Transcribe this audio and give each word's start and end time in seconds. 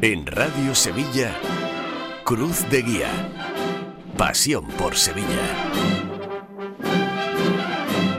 En 0.00 0.26
Radio 0.26 0.76
Sevilla, 0.76 1.32
Cruz 2.22 2.64
de 2.70 2.82
Guía. 2.82 3.08
Pasión 4.16 4.68
por 4.78 4.94
Sevilla. 4.94 5.26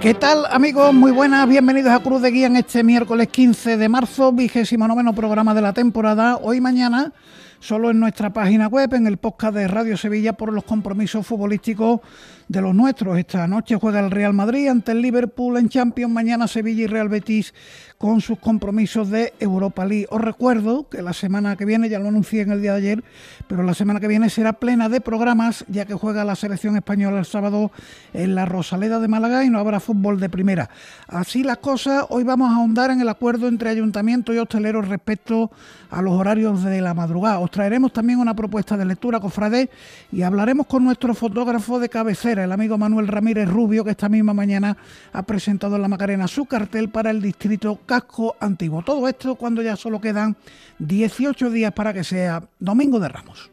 ¿Qué 0.02 0.14
tal 0.14 0.46
amigos? 0.52 0.94
Muy 0.94 1.14
buenas, 1.14 1.48
bienvenidos 1.48 1.94
a 1.94 2.04
Cruz 2.04 2.22
de 2.22 2.32
Guía 2.32 2.48
en 2.48 2.58
este 2.58 2.84
miércoles 2.84 3.30
15 3.30 3.78
de 3.78 3.88
marzo, 3.88 4.34
vigésimo 4.34 4.90
noveno 4.90 5.16
programa 5.16 5.54
de 5.54 5.62
la 5.62 5.72
temporada. 5.72 6.38
Hoy 6.42 6.60
mañana 6.60 7.14
solo 7.60 7.92
en 7.92 8.00
nuestra 8.00 8.32
página 8.32 8.68
web, 8.68 8.94
en 8.94 9.08
el 9.08 9.18
podcast 9.18 9.54
de 9.54 9.68
Radio 9.68 9.98
Sevilla, 9.98 10.34
por 10.34 10.54
los 10.54 10.64
compromisos 10.64 11.26
futbolísticos 11.28 12.02
de 12.48 12.62
los 12.62 12.74
nuestros. 12.74 13.18
Esta 13.18 13.48
noche 13.48 13.76
juega 13.76 14.00
el 14.00 14.12
Real 14.12 14.34
Madrid 14.34 14.68
ante 14.68 14.92
el 14.92 15.02
Liverpool 15.02 15.58
en 15.58 15.70
Champions, 15.70 16.12
mañana 16.12 16.48
Sevilla 16.48 16.84
y 16.84 16.88
Real 16.88 17.10
Betis 17.10 17.54
con 18.00 18.22
sus 18.22 18.40
compromisos 18.40 19.10
de 19.10 19.34
Europa 19.40 19.86
League. 19.86 20.08
Os 20.10 20.22
recuerdo 20.22 20.88
que 20.88 21.02
la 21.02 21.12
semana 21.12 21.58
que 21.58 21.66
viene, 21.66 21.90
ya 21.90 22.00
lo 22.00 22.08
anuncié 22.08 22.42
en 22.42 22.52
el 22.52 22.62
día 22.62 22.72
de 22.72 22.78
ayer, 22.78 23.04
pero 23.48 23.62
la 23.62 23.74
semana 23.74 24.00
que 24.00 24.08
viene 24.08 24.30
será 24.30 24.54
plena 24.54 24.88
de 24.88 25.02
programas, 25.02 25.66
ya 25.68 25.86
que 25.86 25.94
juega 25.94 26.24
la 26.24 26.36
selección 26.36 26.78
española 26.78 27.20
el 27.20 27.26
sábado 27.26 27.72
en 28.14 28.36
la 28.36 28.46
Rosaleda 28.46 29.00
de 29.00 29.10
Málaga 29.10 29.44
y 29.44 29.50
no 29.50 29.60
habrá 29.60 29.82
fútbol 29.82 30.20
de 30.20 30.30
primera. 30.30 30.70
Así 31.08 31.44
las 31.44 31.58
cosas, 31.58 32.06
hoy 32.10 32.24
vamos 32.24 32.50
a 32.50 32.56
ahondar 32.56 32.90
en 32.90 33.02
el 33.02 33.10
acuerdo 33.10 33.48
entre 33.50 33.70
ayuntamiento 33.70 34.34
y 34.34 34.38
hosteleros 34.38 34.88
respecto 34.88 35.52
a 35.92 36.02
los 36.02 36.14
horarios 36.14 36.64
de 36.64 36.82
la 36.82 36.94
madrugada. 36.94 37.40
Os 37.50 37.54
traeremos 37.54 37.92
también 37.92 38.20
una 38.20 38.36
propuesta 38.36 38.78
de 38.78 38.86
lectura, 38.86 39.20
cofrade, 39.20 39.72
y 40.12 40.22
hablaremos 40.22 40.68
con 40.68 40.84
nuestro 40.84 41.16
fotógrafo 41.16 41.80
de 41.80 41.90
cabecera, 41.90 42.44
el 42.44 42.52
amigo 42.52 42.78
Manuel 42.78 43.08
Ramírez 43.08 43.50
Rubio, 43.50 43.84
que 43.84 43.90
esta 43.90 44.08
misma 44.08 44.36
mañana 44.36 44.78
ha 45.12 45.24
presentado 45.24 45.76
en 45.76 45.82
la 45.82 45.88
Macarena 45.88 46.28
su 46.28 46.46
cartel 46.46 46.90
para 46.90 47.10
el 47.10 47.24
distrito 47.24 47.80
casco 47.88 48.36
antiguo. 48.40 48.84
Todo 48.84 49.08
esto 49.08 49.34
cuando 49.34 49.64
ya 49.64 49.76
solo 49.76 50.00
quedan 50.00 50.38
18 50.78 51.50
días 51.50 51.74
para 51.74 51.92
que 51.92 52.04
sea 52.04 52.44
Domingo 52.60 53.00
de 53.00 53.10
Ramos. 53.10 53.50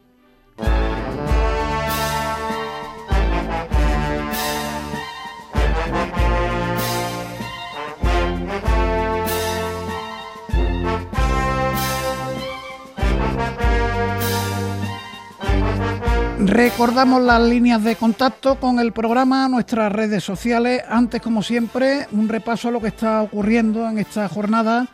Recordamos 16.57 17.21
las 17.21 17.39
líneas 17.39 17.83
de 17.83 17.95
contacto 17.95 18.59
con 18.59 18.79
el 18.79 18.91
programa, 18.91 19.47
nuestras 19.47 19.91
redes 19.91 20.23
sociales. 20.23 20.81
Antes, 20.89 21.21
como 21.21 21.43
siempre, 21.43 22.07
un 22.11 22.27
repaso 22.27 22.69
a 22.69 22.71
lo 22.71 22.81
que 22.81 22.87
está 22.87 23.21
ocurriendo 23.21 23.87
en 23.87 23.99
esta 23.99 24.27
jornada 24.27 24.87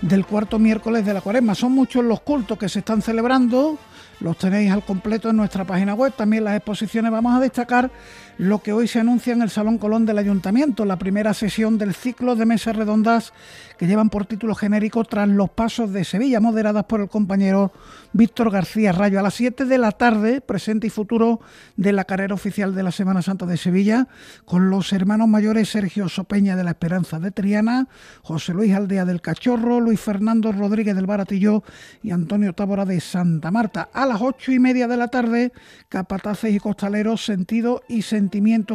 del 0.00 0.24
cuarto 0.24 0.58
miércoles 0.58 1.04
de 1.04 1.12
la 1.12 1.20
cuaresma. 1.20 1.54
Son 1.54 1.72
muchos 1.72 2.02
los 2.02 2.20
cultos 2.20 2.56
que 2.56 2.70
se 2.70 2.78
están 2.78 3.02
celebrando, 3.02 3.76
los 4.20 4.38
tenéis 4.38 4.72
al 4.72 4.82
completo 4.82 5.28
en 5.28 5.36
nuestra 5.36 5.66
página 5.66 5.92
web. 5.92 6.14
También 6.16 6.42
las 6.42 6.56
exposiciones. 6.56 7.12
Vamos 7.12 7.36
a 7.36 7.40
destacar 7.40 7.90
lo 8.38 8.62
que 8.62 8.72
hoy 8.72 8.88
se 8.88 9.00
anuncia 9.00 9.34
en 9.34 9.42
el 9.42 9.50
Salón 9.50 9.76
Colón 9.76 10.06
del 10.06 10.16
Ayuntamiento, 10.16 10.86
la 10.86 10.96
primera 10.96 11.34
sesión 11.34 11.76
del 11.76 11.92
ciclo 11.94 12.34
de 12.34 12.46
mesas 12.46 12.74
redondas 12.74 13.34
que 13.76 13.86
llevan 13.86 14.08
por 14.08 14.24
título 14.24 14.54
genérico 14.54 15.04
Tras 15.04 15.28
los 15.28 15.50
Pasos 15.50 15.92
de 15.92 16.04
Sevilla, 16.04 16.40
moderadas 16.40 16.84
por 16.84 17.02
el 17.02 17.10
compañero 17.10 17.72
Víctor 18.12 18.50
García 18.50 18.92
Rayo. 18.92 19.20
A 19.20 19.22
las 19.22 19.34
7 19.34 19.66
de 19.66 19.78
la 19.78 19.92
tarde, 19.92 20.40
presente 20.40 20.86
y 20.86 20.90
futuro 20.90 21.40
de 21.76 21.92
la 21.92 22.04
carrera 22.04 22.34
oficial 22.34 22.74
de 22.74 22.82
la 22.82 22.90
Semana 22.90 23.22
Santa 23.22 23.46
de 23.46 23.56
Sevilla, 23.56 24.08
con 24.44 24.70
los 24.70 24.92
hermanos 24.92 25.28
mayores 25.28 25.70
Sergio 25.70 26.08
Sopeña 26.08 26.56
de 26.56 26.64
la 26.64 26.70
Esperanza 26.70 27.20
de 27.20 27.30
Triana, 27.30 27.88
José 28.22 28.52
Luis 28.52 28.74
Aldea 28.74 29.04
del 29.04 29.20
Cachorro, 29.20 29.80
Luis 29.80 30.00
Fernando 30.00 30.50
Rodríguez 30.50 30.96
del 30.96 31.06
Baratillo 31.06 31.62
y 32.02 32.10
Antonio 32.10 32.52
Tábora 32.52 32.84
de 32.84 33.00
Santa 33.00 33.50
Marta. 33.50 33.88
A 33.92 34.06
las 34.06 34.20
ocho 34.20 34.50
y 34.50 34.58
media 34.58 34.88
de 34.88 34.96
la 34.96 35.08
tarde, 35.08 35.52
capataces 35.88 36.52
y 36.52 36.58
costaleros, 36.58 37.24
sentido 37.24 37.82
y 37.88 38.02
sentido 38.02 38.30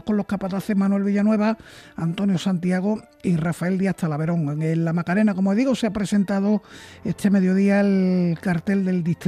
con 0.06 0.18
los 0.18 0.28
capataces 0.28 0.75
Manuel 0.75 1.03
Villanueva, 1.03 1.57
Antonio 1.95 2.38
Santiago 2.38 3.01
y 3.24 3.35
Rafael 3.35 3.78
Díaz 3.78 3.95
Talaverón. 3.95 4.62
En 4.62 4.85
la 4.85 4.94
Macarena, 4.94 5.34
como 5.34 5.56
digo, 5.56 5.74
se 5.75 5.88
ha 5.88 5.91
presentado 5.91 6.62
este 7.03 7.29
mediodía 7.29 7.81
el 7.81 8.38
cartel 8.40 8.85
del 8.85 9.03
distrito 9.03 9.25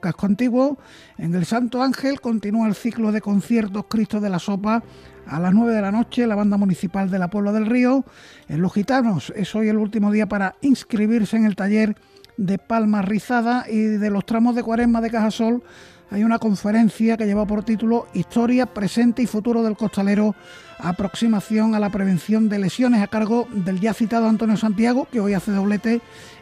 Casco 0.00 0.26
Antiguo. 0.26 0.78
En 1.16 1.34
el 1.34 1.46
Santo 1.46 1.80
Ángel 1.80 2.20
continúa 2.20 2.66
el 2.66 2.74
ciclo 2.74 3.12
de 3.12 3.20
conciertos 3.20 3.84
Cristo 3.88 4.20
de 4.20 4.28
la 4.28 4.40
Sopa 4.40 4.82
a 5.26 5.38
las 5.38 5.54
9 5.54 5.74
de 5.74 5.80
la 5.80 5.92
noche 5.92 6.26
la 6.26 6.34
banda 6.34 6.56
municipal 6.56 7.08
de 7.08 7.20
la 7.20 7.30
Puebla 7.30 7.52
del 7.52 7.66
Río. 7.66 8.04
En 8.48 8.60
Los 8.60 8.74
Gitanos 8.74 9.32
es 9.36 9.54
hoy 9.54 9.68
el 9.68 9.76
último 9.76 10.10
día 10.10 10.26
para 10.26 10.56
inscribirse 10.60 11.36
en 11.36 11.44
el 11.44 11.54
taller 11.54 11.96
de 12.36 12.58
Palma 12.58 13.02
Rizada 13.02 13.64
y 13.68 13.78
de 13.78 14.10
los 14.10 14.26
tramos 14.26 14.56
de 14.56 14.64
Cuaresma 14.64 15.00
de 15.00 15.10
Cajasol 15.10 15.62
hay 16.10 16.24
una 16.24 16.38
conferencia 16.38 17.16
que 17.16 17.26
lleva 17.26 17.46
por 17.46 17.64
título 17.64 18.06
Historia, 18.14 18.66
presente 18.66 19.22
y 19.22 19.26
futuro 19.26 19.62
del 19.62 19.76
costalero, 19.76 20.34
aproximación 20.78 21.74
a 21.74 21.80
la 21.80 21.90
prevención 21.90 22.48
de 22.48 22.58
lesiones 22.58 23.02
a 23.02 23.08
cargo 23.08 23.46
del 23.52 23.80
ya 23.80 23.92
citado 23.92 24.26
Antonio 24.28 24.56
Santiago, 24.56 25.06
que 25.10 25.20
hoy 25.20 25.34
hace 25.34 25.52
doblete, 25.52 26.00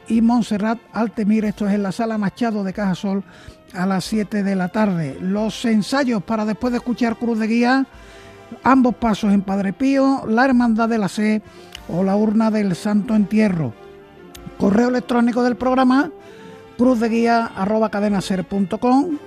y 0.08 0.20
Montserrat 0.20 0.78
Altemir, 0.92 1.46
esto 1.46 1.66
es 1.66 1.74
en 1.74 1.82
la 1.82 1.90
sala 1.90 2.16
Machado 2.16 2.62
de 2.62 2.72
Cajasol 2.72 3.24
a 3.74 3.86
las 3.86 4.04
7 4.04 4.44
de 4.44 4.54
la 4.54 4.68
tarde. 4.68 5.18
Los 5.20 5.64
ensayos 5.64 6.22
para 6.22 6.44
después 6.44 6.70
de 6.72 6.78
escuchar 6.78 7.16
Cruz 7.16 7.40
de 7.40 7.48
Guía, 7.48 7.86
ambos 8.62 8.94
pasos 8.94 9.32
en 9.32 9.42
Padre 9.42 9.72
Pío, 9.72 10.22
la 10.28 10.44
Hermandad 10.44 10.88
de 10.88 10.98
la 10.98 11.08
Sé 11.08 11.42
o 11.88 12.04
la 12.04 12.14
Urna 12.14 12.52
del 12.52 12.76
Santo 12.76 13.16
Entierro. 13.16 13.74
Correo 14.58 14.90
electrónico 14.90 15.42
del 15.42 15.56
programa 15.56 16.12
cruzdeguía.cadenaser.com 16.78 19.18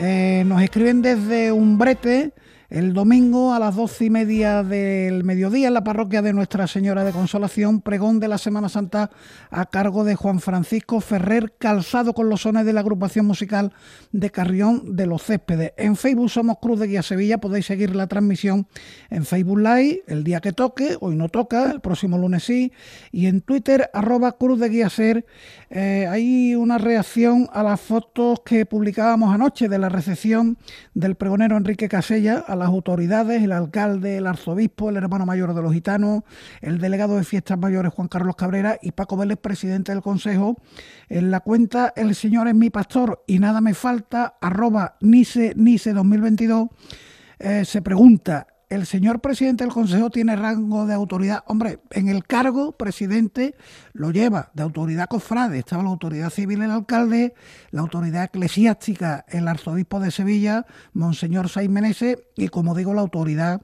eh, 0.00 0.44
nos 0.46 0.62
escriben 0.62 1.02
desde 1.02 1.52
Umbrete 1.52 2.32
el 2.76 2.92
domingo 2.92 3.54
a 3.54 3.58
las 3.58 3.74
doce 3.74 4.04
y 4.04 4.10
media 4.10 4.62
del 4.62 5.24
mediodía 5.24 5.68
en 5.68 5.72
la 5.72 5.82
parroquia 5.82 6.20
de 6.20 6.34
Nuestra 6.34 6.66
Señora 6.66 7.04
de 7.04 7.12
Consolación, 7.12 7.80
pregón 7.80 8.20
de 8.20 8.28
la 8.28 8.36
Semana 8.36 8.68
Santa 8.68 9.10
a 9.50 9.64
cargo 9.64 10.04
de 10.04 10.14
Juan 10.14 10.40
Francisco 10.40 11.00
Ferrer, 11.00 11.54
calzado 11.58 12.12
con 12.12 12.28
los 12.28 12.42
sones 12.42 12.66
de 12.66 12.74
la 12.74 12.80
agrupación 12.80 13.24
musical 13.24 13.72
de 14.12 14.28
Carrión 14.30 14.94
de 14.94 15.06
los 15.06 15.22
Céspedes. 15.22 15.72
En 15.78 15.96
Facebook 15.96 16.28
somos 16.28 16.58
Cruz 16.60 16.78
de 16.78 16.88
Guía 16.88 17.02
Sevilla, 17.02 17.38
podéis 17.38 17.64
seguir 17.64 17.96
la 17.96 18.08
transmisión 18.08 18.66
en 19.08 19.24
Facebook 19.24 19.58
Live 19.58 20.02
el 20.06 20.22
día 20.22 20.42
que 20.42 20.52
toque, 20.52 20.98
hoy 21.00 21.16
no 21.16 21.30
toca, 21.30 21.70
el 21.70 21.80
próximo 21.80 22.18
lunes 22.18 22.44
sí, 22.44 22.72
y 23.10 23.24
en 23.24 23.40
Twitter 23.40 23.88
arroba 23.94 24.32
Cruz 24.32 24.60
de 24.60 24.68
Guía 24.68 24.90
Ser. 24.90 25.24
Eh, 25.70 26.06
hay 26.10 26.54
una 26.54 26.76
reacción 26.76 27.48
a 27.54 27.62
las 27.62 27.80
fotos 27.80 28.40
que 28.44 28.66
publicábamos 28.66 29.34
anoche 29.34 29.66
de 29.66 29.78
la 29.78 29.88
recepción 29.88 30.58
del 30.92 31.14
pregonero 31.14 31.56
Enrique 31.56 31.88
Casella 31.88 32.44
las 32.66 32.74
autoridades, 32.74 33.44
el 33.44 33.52
alcalde, 33.52 34.16
el 34.16 34.26
arzobispo, 34.26 34.90
el 34.90 34.96
hermano 34.96 35.24
mayor 35.24 35.54
de 35.54 35.62
los 35.62 35.72
gitanos, 35.72 36.24
el 36.60 36.78
delegado 36.78 37.16
de 37.16 37.22
fiestas 37.22 37.56
mayores 37.56 37.92
Juan 37.94 38.08
Carlos 38.08 38.34
Cabrera 38.34 38.76
y 38.82 38.90
Paco 38.90 39.16
Vélez, 39.16 39.38
presidente 39.38 39.92
del 39.92 40.02
Consejo. 40.02 40.56
En 41.08 41.30
la 41.30 41.40
cuenta 41.40 41.92
El 41.94 42.16
Señor 42.16 42.48
es 42.48 42.56
mi 42.56 42.70
pastor 42.70 43.22
y 43.28 43.38
nada 43.38 43.60
me 43.60 43.72
falta, 43.72 44.36
arroba 44.40 44.96
Nice, 45.00 45.54
Nice 45.56 45.92
2022, 45.92 46.68
eh, 47.38 47.64
se 47.64 47.82
pregunta, 47.82 48.48
el 48.68 48.86
señor 48.86 49.20
presidente 49.20 49.64
del 49.64 49.72
Consejo 49.72 50.10
tiene 50.10 50.34
rango 50.34 50.86
de 50.86 50.94
autoridad. 50.94 51.44
Hombre, 51.46 51.78
en 51.90 52.08
el 52.08 52.24
cargo, 52.24 52.72
presidente 52.72 53.54
lo 53.92 54.10
lleva 54.10 54.50
de 54.54 54.62
autoridad 54.62 55.08
cofrade. 55.08 55.58
Estaba 55.58 55.84
la 55.84 55.90
autoridad 55.90 56.30
civil, 56.30 56.62
el 56.62 56.70
alcalde, 56.70 57.34
la 57.70 57.82
autoridad 57.82 58.24
eclesiástica, 58.24 59.24
el 59.28 59.46
arzobispo 59.46 60.00
de 60.00 60.10
Sevilla, 60.10 60.66
Monseñor 60.92 61.48
Saiz 61.48 61.70
Menese, 61.70 62.28
y 62.36 62.48
como 62.48 62.74
digo, 62.74 62.92
la 62.92 63.02
autoridad, 63.02 63.62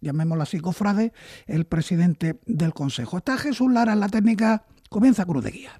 llamémosla 0.00 0.44
así, 0.44 0.60
cofrade, 0.60 1.12
el 1.46 1.66
presidente 1.66 2.40
del 2.46 2.72
Consejo. 2.72 3.18
Está 3.18 3.36
Jesús 3.36 3.70
Lara 3.70 3.92
en 3.92 4.00
la 4.00 4.08
técnica. 4.08 4.64
Comienza 4.88 5.26
Cruz 5.26 5.44
de 5.44 5.50
Guía. 5.50 5.72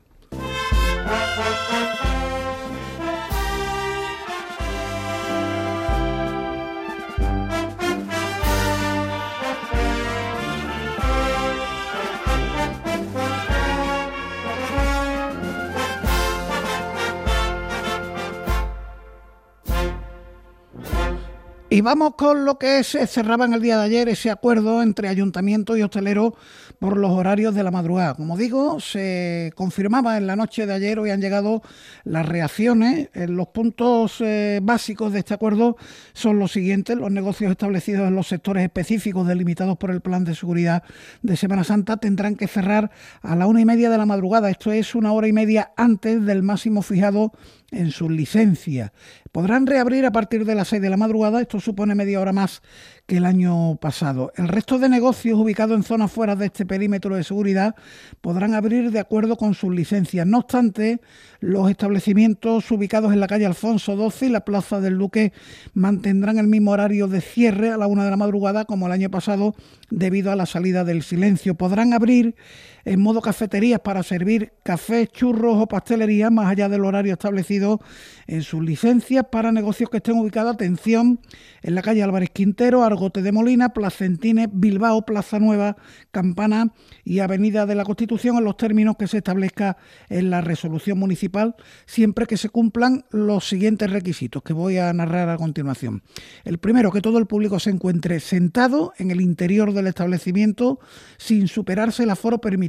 Y 21.70 21.82
vamos 21.82 22.14
con 22.14 22.46
lo 22.46 22.58
que 22.58 22.82
se 22.82 23.06
cerraba 23.06 23.44
en 23.44 23.52
el 23.52 23.60
día 23.60 23.76
de 23.76 23.84
ayer, 23.84 24.08
ese 24.08 24.30
acuerdo 24.30 24.82
entre 24.82 25.06
ayuntamiento 25.06 25.76
y 25.76 25.82
hostelero 25.82 26.34
por 26.78 26.96
los 26.96 27.10
horarios 27.10 27.54
de 27.54 27.62
la 27.62 27.70
madrugada. 27.70 28.14
Como 28.14 28.38
digo, 28.38 28.80
se 28.80 29.52
confirmaba 29.54 30.16
en 30.16 30.26
la 30.26 30.34
noche 30.34 30.64
de 30.64 30.72
ayer, 30.72 30.98
hoy 30.98 31.10
han 31.10 31.20
llegado 31.20 31.60
las 32.04 32.24
reacciones. 32.24 33.10
Los 33.12 33.48
puntos 33.48 34.16
eh, 34.20 34.60
básicos 34.62 35.12
de 35.12 35.18
este 35.18 35.34
acuerdo 35.34 35.76
son 36.14 36.38
los 36.38 36.52
siguientes. 36.52 36.96
Los 36.96 37.10
negocios 37.10 37.50
establecidos 37.50 38.08
en 38.08 38.14
los 38.14 38.28
sectores 38.28 38.64
específicos 38.64 39.28
delimitados 39.28 39.76
por 39.76 39.90
el 39.90 40.00
plan 40.00 40.24
de 40.24 40.34
seguridad 40.34 40.84
de 41.20 41.36
Semana 41.36 41.64
Santa 41.64 41.98
tendrán 41.98 42.36
que 42.36 42.48
cerrar 42.48 42.90
a 43.20 43.36
la 43.36 43.46
una 43.46 43.60
y 43.60 43.66
media 43.66 43.90
de 43.90 43.98
la 43.98 44.06
madrugada. 44.06 44.48
Esto 44.48 44.72
es 44.72 44.94
una 44.94 45.12
hora 45.12 45.28
y 45.28 45.34
media 45.34 45.72
antes 45.76 46.24
del 46.24 46.42
máximo 46.42 46.80
fijado 46.80 47.32
en 47.70 47.90
sus 47.90 48.10
licencias. 48.10 48.92
Podrán 49.32 49.66
reabrir 49.66 50.06
a 50.06 50.10
partir 50.10 50.44
de 50.44 50.54
las 50.54 50.68
6 50.68 50.80
de 50.80 50.90
la 50.90 50.96
madrugada, 50.96 51.40
esto 51.40 51.60
supone 51.60 51.94
media 51.94 52.20
hora 52.20 52.32
más 52.32 52.62
que 53.06 53.18
el 53.18 53.26
año 53.26 53.76
pasado. 53.76 54.32
El 54.36 54.48
resto 54.48 54.78
de 54.78 54.88
negocios 54.88 55.38
ubicados 55.38 55.76
en 55.76 55.82
zonas 55.82 56.10
fuera 56.10 56.34
de 56.34 56.46
este 56.46 56.64
perímetro 56.64 57.14
de 57.14 57.24
seguridad 57.24 57.74
podrán 58.20 58.54
abrir 58.54 58.90
de 58.90 59.00
acuerdo 59.00 59.36
con 59.36 59.54
sus 59.54 59.74
licencias. 59.74 60.26
No 60.26 60.38
obstante, 60.38 61.00
los 61.40 61.70
establecimientos 61.70 62.70
ubicados 62.70 63.12
en 63.12 63.20
la 63.20 63.26
calle 63.26 63.46
Alfonso 63.46 64.10
XII 64.10 64.28
y 64.28 64.32
la 64.32 64.44
Plaza 64.44 64.80
del 64.80 64.98
Duque 64.98 65.32
mantendrán 65.74 66.38
el 66.38 66.48
mismo 66.48 66.70
horario 66.70 67.06
de 67.06 67.20
cierre 67.20 67.70
a 67.70 67.76
la 67.76 67.86
una 67.86 68.04
de 68.04 68.10
la 68.10 68.16
madrugada 68.16 68.64
como 68.64 68.86
el 68.86 68.92
año 68.92 69.10
pasado 69.10 69.54
debido 69.90 70.32
a 70.32 70.36
la 70.36 70.46
salida 70.46 70.84
del 70.84 71.02
silencio. 71.02 71.54
Podrán 71.54 71.92
abrir 71.92 72.34
en 72.84 73.00
modo 73.00 73.20
cafeterías 73.20 73.80
para 73.80 74.02
servir 74.02 74.52
café, 74.62 75.06
churros 75.06 75.56
o 75.56 75.66
pastelería 75.66 76.30
más 76.30 76.46
allá 76.46 76.68
del 76.68 76.84
horario 76.84 77.12
establecido 77.12 77.80
en 78.26 78.42
sus 78.42 78.62
licencias 78.62 79.24
para 79.30 79.52
negocios 79.52 79.90
que 79.90 79.98
estén 79.98 80.18
ubicados, 80.18 80.54
atención, 80.54 81.20
en 81.62 81.74
la 81.74 81.82
calle 81.82 82.02
Álvarez 82.02 82.30
Quintero, 82.30 82.84
Argote 82.84 83.22
de 83.22 83.32
Molina, 83.32 83.70
Placentines, 83.70 84.48
Bilbao, 84.52 85.02
Plaza 85.02 85.38
Nueva, 85.38 85.76
Campana 86.10 86.72
y 87.04 87.20
Avenida 87.20 87.66
de 87.66 87.74
la 87.74 87.84
Constitución 87.84 88.36
en 88.36 88.44
los 88.44 88.56
términos 88.56 88.96
que 88.98 89.06
se 89.06 89.18
establezca 89.18 89.76
en 90.08 90.30
la 90.30 90.40
resolución 90.40 90.98
municipal, 90.98 91.56
siempre 91.86 92.26
que 92.26 92.36
se 92.36 92.48
cumplan 92.48 93.04
los 93.10 93.48
siguientes 93.48 93.90
requisitos 93.90 94.42
que 94.42 94.52
voy 94.52 94.78
a 94.78 94.92
narrar 94.92 95.28
a 95.28 95.36
continuación. 95.36 96.02
El 96.44 96.58
primero, 96.58 96.92
que 96.92 97.00
todo 97.00 97.18
el 97.18 97.26
público 97.26 97.58
se 97.58 97.70
encuentre 97.70 98.20
sentado 98.20 98.92
en 98.98 99.10
el 99.10 99.20
interior 99.20 99.72
del 99.72 99.86
establecimiento 99.86 100.78
sin 101.16 101.48
superarse 101.48 102.02
el 102.02 102.10
aforo 102.10 102.38
permitido. 102.38 102.67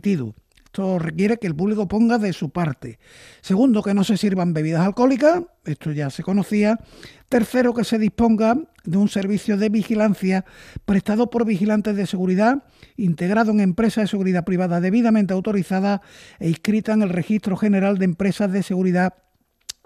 Esto 0.69 1.00
requiere 1.00 1.38
que 1.38 1.48
el 1.48 1.56
público 1.56 1.88
ponga 1.88 2.19
de 2.19 2.31
su 2.31 2.51
parte. 2.51 3.00
Segundo, 3.42 3.81
que 3.81 3.96
no 3.96 4.04
se 4.04 4.18
sirvan 4.18 4.54
bebidas 4.54 4.86
alcohólicas, 4.86 5.42
esto 5.66 5.92
ya 5.92 6.12
se 6.12 6.22
conocía. 6.22 6.78
Tercero, 7.28 7.74
que 7.74 7.84
se 7.84 7.98
disponga 7.98 8.56
de 8.84 8.98
un 8.98 9.10
servicio 9.10 9.57
de 9.57 9.69
vigilancia 9.69 10.46
prestado 10.86 11.31
por 11.31 11.46
vigilantes 11.46 11.96
de 11.96 12.06
seguridad, 12.06 12.66
integrado 12.98 13.51
en 13.51 13.62
empresas 13.62 14.04
de 14.04 14.07
seguridad 14.10 14.46
privada 14.46 14.80
debidamente 14.80 15.34
autorizada 15.34 16.04
e 16.40 16.50
inscrita 16.50 16.94
en 16.94 17.01
el 17.01 17.10
Registro 17.10 17.57
General 17.57 17.98
de 17.98 18.06
Empresas 18.06 18.51
de 18.51 18.62
Seguridad 18.62 19.16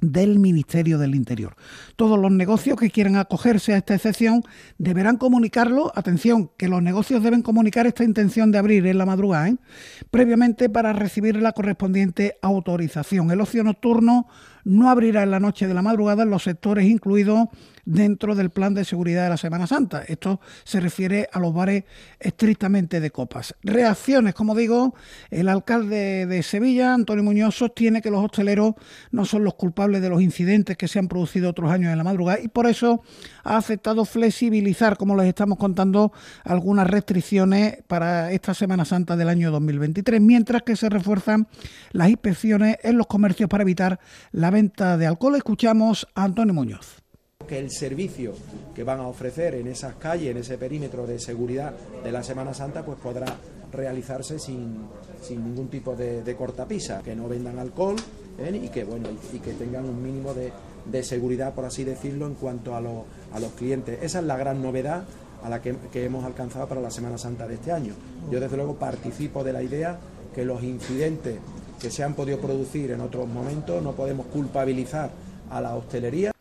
del 0.02 0.40
Ministerio 0.40 0.98
del 0.98 1.16
Interior. 1.16 1.56
Todos 1.96 2.20
los 2.20 2.32
negocios 2.32 2.78
que 2.78 2.90
quieran 2.90 3.16
acogerse 3.16 3.74
a 3.74 3.78
esta 3.78 3.96
excepción 3.96 4.44
deberán 4.78 5.18
comunicarlo, 5.18 5.92
atención, 5.96 6.52
que 6.58 6.68
los 6.68 6.82
negocios 6.82 7.24
deben 7.24 7.42
comunicar 7.42 7.88
esta 7.88 8.04
intención 8.04 8.52
de 8.52 8.58
abrir 8.58 8.86
en 8.86 8.98
la 8.98 9.06
madrugada, 9.06 9.50
¿eh? 9.50 9.58
previamente 10.12 10.70
para 10.70 10.94
recibir 10.94 11.38
la 11.38 11.54
correspondiente 11.54 12.38
autorización. 12.42 13.32
El 13.32 13.42
ocio 13.42 13.64
nocturno 13.64 14.28
no 14.66 14.90
abrirá 14.90 15.24
en 15.24 15.32
la 15.32 15.40
noche 15.40 15.68
de 15.68 15.74
la 15.74 15.82
madrugada 15.82 16.24
en 16.24 16.30
los 16.30 16.44
sectores 16.44 16.86
incluidos 16.86 17.48
dentro 17.86 18.36
del 18.36 18.50
plan 18.50 18.74
de 18.74 18.86
seguridad 18.86 19.24
de 19.24 19.30
la 19.30 19.38
Semana 19.38 19.68
Santa. 19.68 20.04
Esto 20.04 20.40
se 20.64 20.80
refiere 20.80 21.30
a 21.32 21.40
los 21.40 21.54
bares 21.54 21.84
estrictamente 22.20 23.00
de 23.00 23.12
copas. 23.12 23.56
Reacciones, 23.64 24.34
como 24.34 24.56
digo, 24.56 24.96
el 25.30 25.50
alcalde 25.50 26.26
de 26.26 26.44
Sevilla, 26.44 26.94
Antonio 26.94 27.24
Muñoz, 27.24 27.56
sostiene 27.56 28.02
que 28.02 28.12
los 28.12 28.24
hosteleros 28.24 28.76
no 29.12 29.26
son 29.26 29.44
los 29.44 29.56
culpables 29.56 30.02
de 30.02 30.10
los 30.10 30.22
incidentes 30.22 30.78
que 30.78 30.88
se 30.88 31.00
han 31.00 31.08
producido 31.08 31.50
otros 31.50 31.72
años 31.72 31.92
en 31.92 31.98
la 31.98 32.04
madrugada 32.04 32.40
y 32.42 32.48
por 32.48 32.68
eso 32.68 33.04
ha 33.44 33.58
aceptado 33.58 34.06
flexibilizar, 34.06 34.98
como 34.98 35.16
les 35.16 35.28
estamos 35.28 35.58
contando, 35.58 36.12
algunas 36.44 36.88
restricciones 36.88 37.84
para 37.88 38.32
esta 38.32 38.54
Semana 38.54 38.86
Santa 38.86 39.16
del 39.16 39.30
año 39.30 39.52
2023, 39.52 40.22
mientras 40.22 40.64
que 40.64 40.76
se 40.76 40.90
refuerzan 40.90 41.48
las 41.92 42.10
inspecciones 42.10 42.78
en 42.84 42.98
los 42.98 43.08
comercios 43.08 43.50
para 43.50 43.64
evitar 43.64 44.00
la 44.32 44.50
venta 44.50 44.98
de 44.98 45.08
alcohol. 45.08 45.36
Escuchamos 45.36 46.08
a 46.16 46.24
Antonio 46.24 46.54
Muñoz 46.54 47.03
que 47.48 47.60
el 47.60 47.72
servicio 47.72 48.34
que 48.76 48.84
van 48.84 49.00
a 49.00 49.08
ofrecer 49.08 49.56
en 49.56 49.68
esas 49.68 49.96
calles, 49.96 50.32
en 50.32 50.38
ese 50.38 50.58
perímetro 50.58 51.06
de 51.06 51.20
seguridad 51.20 51.74
de 52.04 52.12
la 52.12 52.24
Semana 52.24 52.54
Santa, 52.54 52.84
pues 52.84 52.98
podrá 53.00 53.26
realizarse 53.72 54.40
sin, 54.40 54.88
ningún 55.30 55.68
tipo 55.68 55.96
de, 55.96 56.36
cortapisa, 56.38 57.02
que 57.04 57.16
no 57.16 57.28
vendan 57.28 57.60
alcohol 57.60 57.96
¿eh? 58.38 58.62
y 58.64 58.70
que 58.70 58.84
bueno 58.84 59.10
y, 59.34 59.40
que 59.40 59.54
tengan 59.54 59.86
un 59.86 60.02
mínimo 60.02 60.34
de, 60.34 61.04
seguridad, 61.04 61.54
por 61.54 61.66
así 61.66 61.84
decirlo, 61.84 62.28
en 62.28 62.36
cuanto 62.36 62.76
a, 62.76 62.80
a, 62.80 63.40
los 63.40 63.52
clientes. 63.58 64.00
Esa 64.02 64.20
es 64.20 64.26
la 64.26 64.38
gran 64.38 64.62
novedad 64.62 65.06
a 65.44 65.50
la 65.50 65.62
que 65.62 66.06
hemos 66.06 66.24
alcanzado 66.24 66.68
para 66.68 66.82
la 66.82 66.92
Semana 66.92 67.18
Santa 67.18 67.48
de 67.48 67.56
este 67.56 67.72
año. 67.72 67.94
Yo 68.32 68.40
desde 68.40 68.56
luego 68.56 68.76
participo 68.76 69.44
de 69.44 69.54
la 69.54 69.62
idea 69.62 70.00
que 70.34 70.46
los 70.46 70.64
incidentes 70.64 71.40
que 71.82 71.90
se 71.90 72.04
han 72.04 72.14
podido 72.14 72.40
producir 72.40 72.92
en 72.92 73.02
otros 73.02 73.28
momentos 73.28 73.84
no 73.84 73.92
podemos 73.92 74.26
culpabilizar 74.28 75.12
a 75.50 75.62
la 75.62 75.76
hostelería 75.76 76.33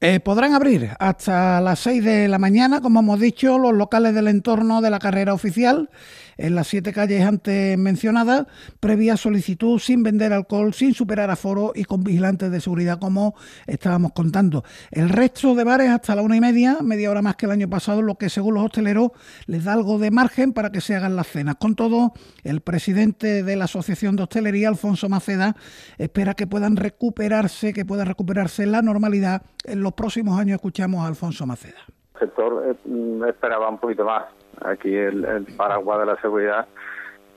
eh, 0.00 0.20
podrán 0.20 0.54
abrir 0.54 0.90
hasta 1.00 1.60
las 1.60 1.80
6 1.80 2.04
de 2.04 2.28
la 2.28 2.38
mañana, 2.38 2.80
como 2.80 3.00
hemos 3.00 3.18
dicho, 3.18 3.58
los 3.58 3.72
locales 3.74 4.14
del 4.14 4.28
entorno 4.28 4.80
de 4.80 4.90
la 4.90 4.98
carrera 5.00 5.34
oficial 5.34 5.90
en 6.38 6.54
las 6.54 6.68
siete 6.68 6.92
calles 6.92 7.24
antes 7.24 7.76
mencionadas, 7.76 8.46
previa 8.80 9.16
solicitud 9.16 9.78
sin 9.78 10.02
vender 10.02 10.32
alcohol, 10.32 10.72
sin 10.72 10.94
superar 10.94 11.30
aforo 11.30 11.72
y 11.74 11.84
con 11.84 12.04
vigilantes 12.04 12.50
de 12.50 12.60
seguridad, 12.60 12.98
como 12.98 13.34
estábamos 13.66 14.12
contando. 14.12 14.62
El 14.90 15.08
resto 15.08 15.54
de 15.54 15.64
bares 15.64 15.90
hasta 15.90 16.14
la 16.14 16.22
una 16.22 16.36
y 16.36 16.40
media, 16.40 16.78
media 16.80 17.10
hora 17.10 17.22
más 17.22 17.36
que 17.36 17.46
el 17.46 17.52
año 17.52 17.68
pasado, 17.68 18.00
lo 18.00 18.14
que 18.14 18.30
según 18.30 18.54
los 18.54 18.64
hosteleros 18.64 19.10
les 19.46 19.64
da 19.64 19.72
algo 19.72 19.98
de 19.98 20.10
margen 20.10 20.52
para 20.52 20.70
que 20.70 20.80
se 20.80 20.94
hagan 20.94 21.16
las 21.16 21.26
cenas. 21.26 21.56
Con 21.56 21.74
todo, 21.74 22.12
el 22.44 22.60
presidente 22.60 23.42
de 23.42 23.56
la 23.56 23.64
Asociación 23.64 24.16
de 24.16 24.22
Hostelería, 24.22 24.68
Alfonso 24.68 25.08
Maceda, 25.08 25.56
espera 25.98 26.34
que 26.34 26.46
puedan 26.46 26.76
recuperarse, 26.76 27.72
que 27.72 27.84
pueda 27.84 28.04
recuperarse 28.04 28.64
la 28.66 28.80
normalidad. 28.80 29.42
En 29.64 29.82
los 29.82 29.92
próximos 29.92 30.38
años 30.38 30.54
escuchamos 30.56 31.04
a 31.04 31.08
Alfonso 31.08 31.46
Maceda. 31.46 31.80
El 32.14 32.20
sector 32.20 32.64
eh, 32.66 33.28
esperaba 33.28 33.68
un 33.68 33.78
poquito 33.78 34.04
más 34.04 34.24
Aquí 34.64 34.94
el, 34.94 35.46
paraguas 35.56 36.00
de 36.00 36.06
la 36.06 36.20
seguridad 36.20 36.66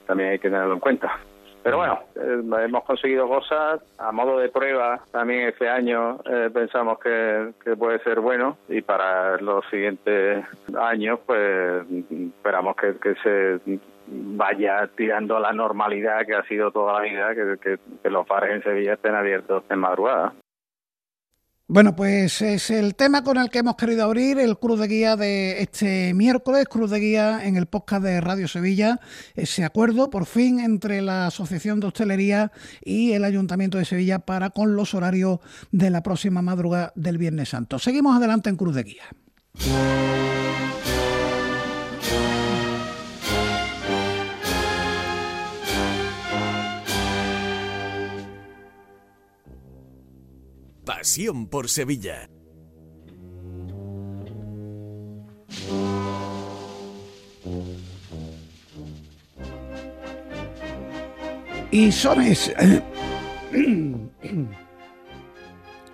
también 0.07 0.31
hay 0.31 0.39
que 0.39 0.49
tenerlo 0.49 0.73
en 0.73 0.79
cuenta. 0.79 1.19
Pero 1.63 1.77
bueno, 1.77 1.99
eh, 2.15 2.41
hemos 2.65 2.83
conseguido 2.83 3.27
cosas 3.27 3.81
a 3.99 4.11
modo 4.11 4.39
de 4.39 4.49
prueba. 4.49 4.99
También 5.11 5.47
este 5.47 5.69
año 5.69 6.19
eh, 6.25 6.49
pensamos 6.51 6.99
que, 6.99 7.53
puede 7.77 7.99
ser 7.99 8.19
bueno 8.19 8.57
y 8.67 8.81
para 8.81 9.37
los 9.37 9.63
siguientes 9.69 10.43
años, 10.77 11.19
pues 11.25 11.85
esperamos 12.09 12.75
que, 12.75 13.15
se 13.23 13.79
vaya 14.07 14.89
tirando 14.95 15.37
a 15.37 15.39
la 15.39 15.53
normalidad 15.53 16.25
que 16.25 16.35
ha 16.35 16.43
sido 16.43 16.71
toda 16.71 16.93
la 16.93 17.01
vida, 17.01 17.35
que, 17.35 17.77
los 18.09 18.27
bares 18.27 18.55
en 18.55 18.63
Sevilla 18.63 18.93
estén 18.93 19.15
abiertos 19.15 19.63
en 19.69 19.79
madrugada. 19.79 20.33
Bueno, 21.73 21.95
pues 21.95 22.41
es 22.41 22.69
el 22.69 22.95
tema 22.95 23.23
con 23.23 23.37
el 23.37 23.49
que 23.49 23.59
hemos 23.59 23.77
querido 23.77 24.03
abrir 24.03 24.37
el 24.39 24.57
Cruz 24.57 24.77
de 24.77 24.89
Guía 24.89 25.15
de 25.15 25.61
este 25.61 26.13
miércoles, 26.13 26.65
Cruz 26.69 26.91
de 26.91 26.99
Guía 26.99 27.45
en 27.45 27.55
el 27.55 27.65
podcast 27.65 28.03
de 28.03 28.19
Radio 28.19 28.49
Sevilla, 28.49 28.99
ese 29.35 29.63
acuerdo 29.63 30.09
por 30.09 30.25
fin 30.25 30.59
entre 30.59 31.01
la 31.01 31.27
Asociación 31.27 31.79
de 31.79 31.87
Hostelería 31.87 32.51
y 32.83 33.13
el 33.13 33.23
Ayuntamiento 33.23 33.77
de 33.77 33.85
Sevilla 33.85 34.19
para 34.19 34.49
con 34.49 34.75
los 34.75 34.93
horarios 34.93 35.39
de 35.71 35.91
la 35.91 36.03
próxima 36.03 36.41
madrugada 36.41 36.91
del 36.95 37.17
Viernes 37.17 37.47
Santo. 37.47 37.79
Seguimos 37.79 38.17
adelante 38.17 38.49
en 38.49 38.57
Cruz 38.57 38.75
de 38.75 38.83
Guía. 38.83 39.03
Pasión 50.93 51.47
por 51.47 51.69
Sevilla. 51.69 52.29
Y 61.71 61.93
sones. 61.93 62.53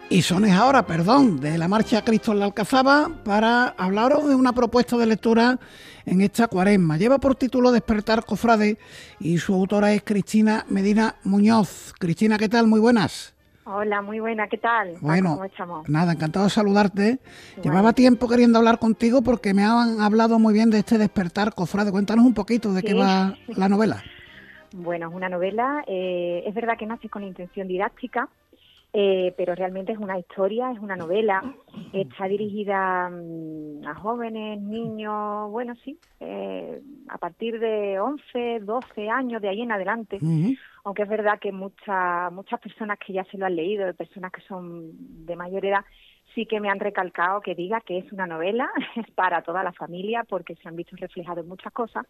y 0.09 0.21
sones 0.23 0.51
ahora, 0.53 0.87
perdón, 0.87 1.39
de 1.41 1.59
la 1.59 1.67
marcha 1.67 2.03
Cristo 2.03 2.31
en 2.31 2.39
la 2.39 2.45
Alcazaba 2.45 3.21
para 3.23 3.67
hablaros 3.77 4.27
de 4.27 4.33
una 4.33 4.53
propuesta 4.53 4.97
de 4.97 5.05
lectura 5.05 5.59
en 6.07 6.21
esta 6.21 6.47
cuaresma. 6.47 6.97
Lleva 6.97 7.19
por 7.19 7.35
título 7.35 7.71
Despertar 7.71 8.25
Cofrade 8.25 8.79
y 9.19 9.37
su 9.37 9.53
autora 9.53 9.93
es 9.93 10.01
Cristina 10.01 10.65
Medina 10.69 11.17
Muñoz. 11.23 11.93
Cristina, 11.99 12.39
¿qué 12.39 12.49
tal? 12.49 12.65
Muy 12.65 12.79
buenas. 12.79 13.36
Hola, 13.69 14.01
muy 14.01 14.21
buena, 14.21 14.47
¿qué 14.47 14.57
tal? 14.57 14.95
Bueno, 15.01 15.37
nada, 15.89 16.13
encantado 16.13 16.45
de 16.45 16.51
saludarte. 16.51 17.19
Llevaba 17.61 17.91
tiempo 17.91 18.29
queriendo 18.29 18.59
hablar 18.59 18.79
contigo 18.79 19.21
porque 19.21 19.53
me 19.53 19.63
han 19.63 19.99
hablado 19.99 20.39
muy 20.39 20.53
bien 20.53 20.69
de 20.69 20.79
este 20.79 20.97
despertar, 20.97 21.53
cofrade. 21.53 21.91
Cuéntanos 21.91 22.25
un 22.25 22.33
poquito 22.33 22.71
de 22.71 22.81
qué 22.81 22.93
va 22.93 23.35
la 23.47 23.67
novela. 23.69 24.01
Bueno, 24.73 25.07
es 25.07 25.15
una 25.15 25.29
novela, 25.29 25.83
eh, 25.87 26.43
es 26.45 26.53
verdad 26.53 26.77
que 26.77 26.85
nace 26.85 27.07
con 27.09 27.23
intención 27.23 27.67
didáctica, 27.69 28.27
Eh, 28.93 29.33
pero 29.37 29.53
realmente 29.53 29.91
es 29.91 29.97
una 29.97 30.17
historia, 30.17 30.71
es 30.71 30.79
una 30.79 30.95
novela, 30.95 31.43
está 31.93 32.25
dirigida 32.27 33.09
mm, 33.09 33.85
a 33.85 33.93
jóvenes, 33.95 34.61
niños, 34.61 35.51
bueno, 35.51 35.73
sí, 35.83 35.99
eh, 36.21 36.81
a 37.09 37.17
partir 37.17 37.59
de 37.59 37.99
11, 37.99 38.59
12 38.61 39.09
años, 39.09 39.41
de 39.41 39.49
ahí 39.49 39.61
en 39.61 39.71
adelante, 39.73 40.19
aunque 40.87 41.03
es 41.03 41.09
verdad 41.09 41.37
que 41.37 41.51
muchas 41.51 42.31
muchas 42.31 42.61
personas 42.61 42.97
que 42.97 43.11
ya 43.11 43.25
se 43.25 43.37
lo 43.37 43.45
han 43.45 43.57
leído, 43.57 43.93
personas 43.93 44.31
que 44.31 44.39
son 44.47 44.91
de 45.25 45.35
mayor 45.35 45.65
edad, 45.65 45.83
sí 46.33 46.45
que 46.45 46.61
me 46.61 46.69
han 46.69 46.79
recalcado 46.79 47.41
que 47.41 47.55
diga 47.55 47.81
que 47.81 47.97
es 47.97 48.09
una 48.13 48.25
novela, 48.25 48.69
para 49.15 49.41
toda 49.41 49.65
la 49.65 49.73
familia, 49.73 50.23
porque 50.23 50.55
se 50.55 50.65
han 50.65 50.77
visto 50.77 50.95
reflejadas 50.95 51.45
muchas 51.45 51.73
cosas 51.73 52.05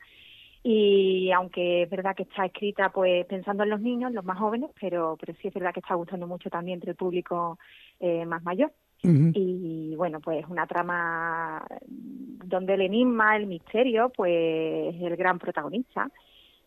y 0.62 1.32
aunque 1.32 1.84
es 1.84 1.90
verdad 1.90 2.16
que 2.16 2.24
está 2.24 2.46
escrita 2.46 2.90
pues 2.90 3.26
pensando 3.26 3.64
en 3.64 3.72
los 3.72 3.82
niños, 3.82 4.12
los 4.12 4.24
más 4.24 4.38
jóvenes, 4.38 4.70
pero, 4.80 5.18
pero 5.20 5.34
sí 5.42 5.48
es 5.48 5.54
verdad 5.56 5.74
que 5.74 5.80
está 5.80 5.96
gustando 5.96 6.28
mucho 6.28 6.52
también 6.52 6.76
entre 6.76 6.92
el 6.92 6.98
público 6.98 7.58
eh, 8.00 8.28
más 8.28 8.44
mayor. 8.44 8.72
Y 9.02 9.96
bueno, 9.96 10.20
pues 10.20 10.46
una 10.50 10.68
trama 10.68 11.66
donde 11.88 12.74
el 12.76 12.82
enigma, 12.82 13.38
el 13.38 13.48
misterio, 13.48 14.12
pues 14.16 14.94
es 14.94 15.02
el 15.02 15.16
gran 15.16 15.40
protagonista. 15.40 16.12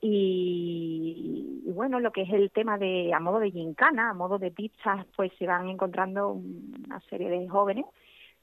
Y, 0.00 1.29
bueno, 1.80 1.98
lo 1.98 2.12
que 2.12 2.20
es 2.20 2.30
el 2.30 2.50
tema 2.50 2.76
de 2.76 3.10
a 3.14 3.20
modo 3.20 3.38
de 3.38 3.50
gincana, 3.50 4.10
a 4.10 4.12
modo 4.12 4.38
de 4.38 4.50
pizzas, 4.50 5.06
pues 5.16 5.32
se 5.38 5.46
van 5.46 5.66
encontrando 5.66 6.28
una 6.28 7.00
serie 7.08 7.30
de 7.30 7.48
jóvenes, 7.48 7.86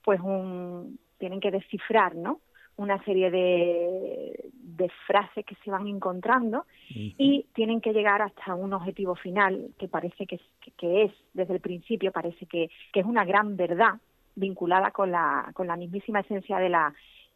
pues 0.03 0.19
un, 0.21 0.97
tienen 1.19 1.39
que 1.39 1.51
descifrar, 1.51 2.15
¿no? 2.15 2.39
una 2.77 2.97
serie 3.03 3.29
de, 3.29 4.49
de 4.53 4.89
frases 5.05 5.45
que 5.45 5.53
se 5.63 5.69
van 5.69 5.85
encontrando 5.85 6.65
y 6.89 7.45
tienen 7.53 7.79
que 7.79 7.93
llegar 7.93 8.23
hasta 8.23 8.55
un 8.55 8.73
objetivo 8.73 9.13
final 9.13 9.69
que 9.77 9.87
parece 9.87 10.25
que, 10.25 10.39
que 10.75 11.03
es, 11.03 11.11
desde 11.35 11.53
el 11.53 11.59
principio, 11.59 12.11
parece 12.11 12.47
que, 12.47 12.71
que, 12.91 13.01
es 13.01 13.05
una 13.05 13.23
gran 13.23 13.55
verdad 13.55 13.99
vinculada 14.33 14.89
con 14.89 15.11
la, 15.11 15.51
con 15.53 15.67
la 15.67 15.77
mismísima 15.77 16.21
esencia 16.21 16.57
de 16.57 16.69
la 16.69 16.91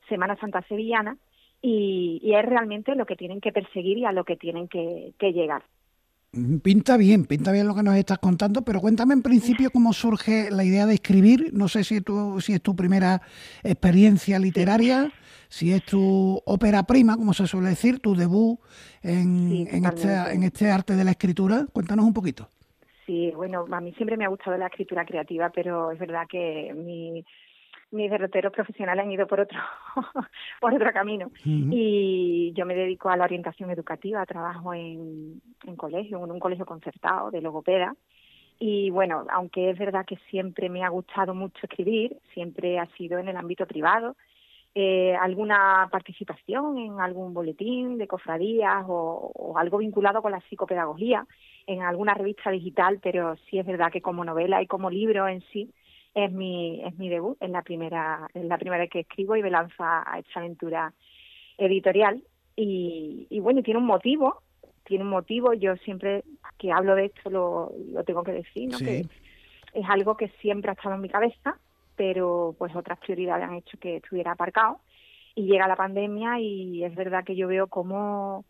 Semana 0.09 0.35
Santa 0.37 0.63
Sevillana 0.63 1.15
y, 1.61 2.19
y 2.23 2.33
es 2.33 2.43
realmente 2.43 2.95
lo 2.95 3.05
que 3.05 3.15
tienen 3.15 3.39
que 3.39 3.51
perseguir 3.51 3.99
y 3.99 4.05
a 4.05 4.11
lo 4.11 4.23
que 4.23 4.35
tienen 4.35 4.67
que, 4.67 5.13
que 5.19 5.31
llegar. 5.31 5.61
Pinta 6.63 6.95
bien, 6.95 7.25
pinta 7.25 7.51
bien 7.51 7.67
lo 7.67 7.75
que 7.75 7.83
nos 7.83 7.95
estás 7.95 8.19
contando, 8.19 8.61
pero 8.61 8.79
cuéntame 8.79 9.13
en 9.13 9.21
principio 9.21 9.69
cómo 9.69 9.91
surge 9.91 10.49
la 10.49 10.63
idea 10.63 10.85
de 10.85 10.93
escribir. 10.93 11.49
No 11.51 11.67
sé 11.67 11.83
si, 11.83 11.99
tú, 11.99 12.39
si 12.39 12.53
es 12.53 12.61
tu 12.61 12.73
primera 12.73 13.21
experiencia 13.63 14.39
literaria, 14.39 15.11
si 15.49 15.73
es 15.73 15.83
tu 15.83 16.41
ópera 16.45 16.83
prima, 16.83 17.17
como 17.17 17.33
se 17.33 17.47
suele 17.47 17.67
decir, 17.67 17.99
tu 17.99 18.15
debut 18.15 18.57
en, 19.03 19.67
en, 19.69 19.83
este, 19.83 20.07
en 20.31 20.43
este 20.43 20.71
arte 20.71 20.95
de 20.95 21.03
la 21.03 21.11
escritura. 21.11 21.65
Cuéntanos 21.73 22.05
un 22.05 22.13
poquito. 22.13 22.47
Sí, 23.05 23.33
bueno, 23.35 23.65
a 23.69 23.81
mí 23.81 23.91
siempre 23.97 24.15
me 24.15 24.23
ha 24.23 24.29
gustado 24.29 24.55
la 24.57 24.67
escritura 24.67 25.03
creativa, 25.03 25.49
pero 25.53 25.91
es 25.91 25.99
verdad 25.99 26.27
que 26.29 26.73
mi 26.73 27.25
mis 27.91 28.09
derroteros 28.09 28.53
profesionales 28.53 29.03
han 29.03 29.11
ido 29.11 29.27
por 29.27 29.41
otro, 29.41 29.59
por 30.61 30.73
otro 30.73 30.91
camino. 30.93 31.31
Y 31.45 32.53
yo 32.55 32.65
me 32.65 32.75
dedico 32.75 33.09
a 33.09 33.17
la 33.17 33.25
orientación 33.25 33.69
educativa, 33.69 34.25
trabajo 34.25 34.73
en, 34.73 35.41
en 35.65 35.75
colegio, 35.75 36.23
en 36.23 36.31
un 36.31 36.39
colegio 36.39 36.65
concertado 36.65 37.31
de 37.31 37.41
logopeda. 37.41 37.95
Y 38.59 38.91
bueno, 38.91 39.25
aunque 39.31 39.71
es 39.71 39.77
verdad 39.77 40.05
que 40.05 40.17
siempre 40.29 40.69
me 40.69 40.83
ha 40.83 40.89
gustado 40.89 41.33
mucho 41.33 41.59
escribir, 41.63 42.17
siempre 42.33 42.79
ha 42.79 42.85
sido 42.97 43.17
en 43.19 43.27
el 43.27 43.37
ámbito 43.37 43.65
privado, 43.65 44.15
eh, 44.73 45.15
alguna 45.19 45.89
participación 45.91 46.77
en 46.77 47.01
algún 47.01 47.33
boletín 47.33 47.97
de 47.97 48.07
cofradías 48.07 48.85
o, 48.87 49.31
o, 49.35 49.57
algo 49.57 49.79
vinculado 49.79 50.21
con 50.21 50.31
la 50.31 50.39
psicopedagogía 50.41 51.25
en 51.67 51.81
alguna 51.81 52.13
revista 52.13 52.51
digital, 52.51 52.99
pero 53.03 53.35
sí 53.49 53.59
es 53.59 53.65
verdad 53.65 53.91
que 53.91 54.01
como 54.01 54.23
novela 54.23 54.61
y 54.61 54.67
como 54.67 54.89
libro 54.89 55.27
en 55.27 55.41
sí 55.51 55.73
es 56.13 56.31
mi, 56.31 56.83
es 56.83 56.97
mi 56.97 57.09
debut, 57.09 57.37
es 57.39 57.49
la 57.49 57.61
primera, 57.61 58.27
es 58.33 58.43
la 58.45 58.57
primera 58.57 58.81
vez 58.81 58.89
que 58.89 59.01
escribo 59.01 59.35
y 59.35 59.43
me 59.43 59.49
lanza 59.49 60.03
a 60.05 60.19
esta 60.19 60.39
aventura 60.39 60.93
editorial. 61.57 62.23
Y, 62.55 63.27
y 63.29 63.39
bueno, 63.39 63.63
tiene 63.63 63.79
un 63.79 63.85
motivo, 63.85 64.41
tiene 64.83 65.03
un 65.03 65.09
motivo, 65.09 65.53
yo 65.53 65.75
siempre 65.77 66.23
que 66.57 66.71
hablo 66.71 66.95
de 66.95 67.05
esto 67.05 67.29
lo, 67.29 67.71
lo 67.91 68.03
tengo 68.03 68.23
que 68.23 68.33
decir, 68.33 68.69
¿no? 68.69 68.77
que 68.77 69.05
es 69.73 69.89
algo 69.89 70.17
que 70.17 70.29
siempre 70.41 70.69
ha 70.69 70.73
estado 70.73 70.95
en 70.95 71.01
mi 71.01 71.09
cabeza, 71.09 71.57
pero 71.95 72.55
pues 72.57 72.75
otras 72.75 72.99
prioridades 72.99 73.47
han 73.47 73.55
hecho 73.55 73.77
que 73.79 73.97
estuviera 73.97 74.31
aparcado. 74.31 74.79
Y 75.33 75.43
llega 75.43 75.67
la 75.67 75.77
pandemia 75.77 76.39
y 76.39 76.83
es 76.83 76.93
verdad 76.93 77.23
que 77.23 77.37
yo 77.37 77.47
veo 77.47 77.67
cómo, 77.67 78.43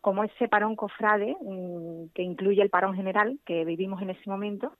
cómo 0.00 0.22
ese 0.22 0.46
parón 0.46 0.76
cofrade, 0.76 1.36
mm, 1.40 2.10
que 2.14 2.22
incluye 2.22 2.62
el 2.62 2.70
parón 2.70 2.94
general 2.94 3.40
que 3.44 3.64
vivimos 3.64 4.00
en 4.02 4.10
ese 4.10 4.30
momento, 4.30 4.72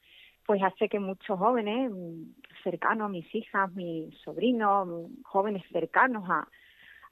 pues 0.49 0.62
hace 0.62 0.88
que 0.88 0.99
muchos 0.99 1.38
jóvenes 1.38 1.90
mm, 1.93 2.23
cercanos, 2.64 3.05
a 3.05 3.09
mis 3.11 3.35
hijas, 3.35 3.71
mis 3.75 4.17
sobrinos, 4.25 4.88
mm, 4.88 5.23
jóvenes 5.23 5.62
cercanos 5.71 6.25
a, 6.26 6.49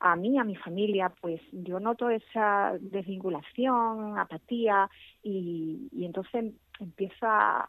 a 0.01 0.17
mí, 0.17 0.39
a 0.39 0.45
mi 0.45 0.57
familia, 0.57 1.13
pues 1.21 1.43
yo 1.53 1.79
noto 1.79 2.09
esa 2.09 2.73
desvinculación, 2.81 4.19
apatía 4.19 4.89
y, 5.23 5.87
y 5.93 6.07
entonces 6.07 6.55
empiezo 6.81 7.27
a, 7.27 7.69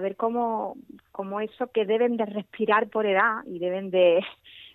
ver 0.00 0.16
cómo, 0.16 0.74
cómo 1.12 1.40
eso 1.40 1.68
que 1.68 1.86
deben 1.86 2.16
de 2.16 2.26
respirar 2.26 2.88
por 2.88 3.06
edad 3.06 3.44
y 3.46 3.60
deben 3.60 3.92
de, 3.92 4.20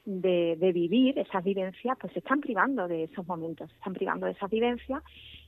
de, 0.10 0.56
de, 0.58 0.72
vivir 0.72 1.20
esas 1.20 1.44
vivencias, 1.44 1.98
pues 2.00 2.12
se 2.14 2.20
están 2.20 2.42
privando 2.42 2.88
de 2.88 3.04
esos 3.04 3.28
momentos, 3.28 3.70
se 3.70 3.76
están 3.76 3.94
privando 3.94 4.26
de 4.26 4.32
esas 4.32 4.50
vivencias 4.50 5.04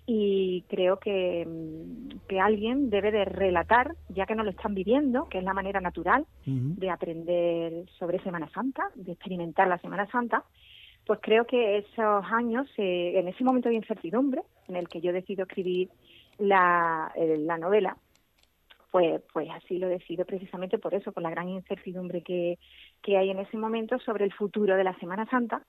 y 0.06 0.64
creo 0.70 1.00
que, 1.00 1.46
mm, 1.48 2.28
que 2.28 2.40
alguien 2.40 2.90
debe 2.90 3.12
de 3.12 3.26
relatar, 3.26 3.96
ya 4.10 4.26
que 4.26 4.36
no 4.36 4.44
lo 4.44 4.52
están 4.52 4.76
viviendo, 4.76 5.28
que 5.30 5.40
es 5.40 5.44
la 5.44 5.54
manera 5.54 5.82
natural 5.82 6.26
de 6.46 6.90
aprender 6.90 7.86
sobre 7.98 8.22
Semana 8.24 8.50
Santa, 8.54 8.84
de 8.96 9.14
experimentar 9.14 9.68
la 9.68 9.80
Semana 9.80 10.08
Santa, 10.12 10.44
pues 11.06 11.20
creo 11.22 11.46
que 11.46 11.80
esos 11.80 12.26
años, 12.32 12.68
eh, 12.78 13.14
en 13.20 13.28
ese 13.28 13.44
momento 13.44 13.70
de 13.70 13.76
incertidumbre 13.76 14.44
en 14.68 14.76
el 14.76 14.88
que 14.88 15.02
yo 15.02 15.12
decido 15.12 15.44
escribir 15.44 15.90
la, 16.38 17.12
eh, 17.16 17.38
la 17.40 17.58
novela, 17.58 17.98
pues, 18.92 19.22
pues 19.32 19.50
así 19.50 19.78
lo 19.78 19.88
decido 19.88 20.26
precisamente 20.26 20.78
por 20.78 20.94
eso, 20.94 21.12
por 21.14 21.24
la 21.24 21.30
gran 21.30 21.48
incertidumbre 21.48 22.22
que, 22.22 22.60
que 23.02 23.18
hay 23.18 23.30
en 23.30 23.40
ese 23.40 23.58
momento 23.58 24.00
sobre 24.00 24.26
el 24.26 24.34
futuro 24.34 24.76
de 24.76 24.84
la 24.84 24.98
Semana 25.00 25.26
Santa 25.28 25.64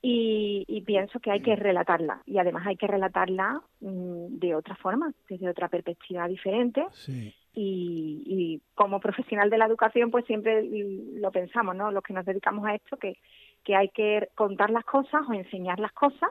y, 0.00 0.82
pienso 0.86 1.18
que 1.18 1.30
hay 1.30 1.40
que 1.42 1.56
relatarla 1.56 2.22
y 2.24 2.38
además 2.38 2.66
hay 2.66 2.76
que 2.76 2.86
relatarla 2.86 3.60
mm, 3.80 4.38
de 4.38 4.54
otra 4.54 4.76
forma, 4.76 5.12
desde 5.28 5.48
otra 5.48 5.68
perspectiva 5.68 6.28
diferente. 6.28 6.84
Y, 7.52 8.22
y, 8.24 8.62
como 8.74 9.00
profesional 9.00 9.50
de 9.50 9.58
la 9.58 9.66
educación, 9.66 10.10
pues 10.10 10.24
siempre 10.26 10.62
lo 11.14 11.32
pensamos, 11.32 11.74
¿no? 11.74 11.90
Los 11.90 12.04
que 12.04 12.12
nos 12.12 12.24
dedicamos 12.24 12.64
a 12.66 12.76
esto, 12.76 12.96
que, 12.96 13.18
que 13.64 13.74
hay 13.74 13.88
que 13.88 14.28
contar 14.36 14.70
las 14.70 14.84
cosas 14.84 15.22
o 15.28 15.32
enseñar 15.32 15.80
las 15.80 15.92
cosas 15.92 16.30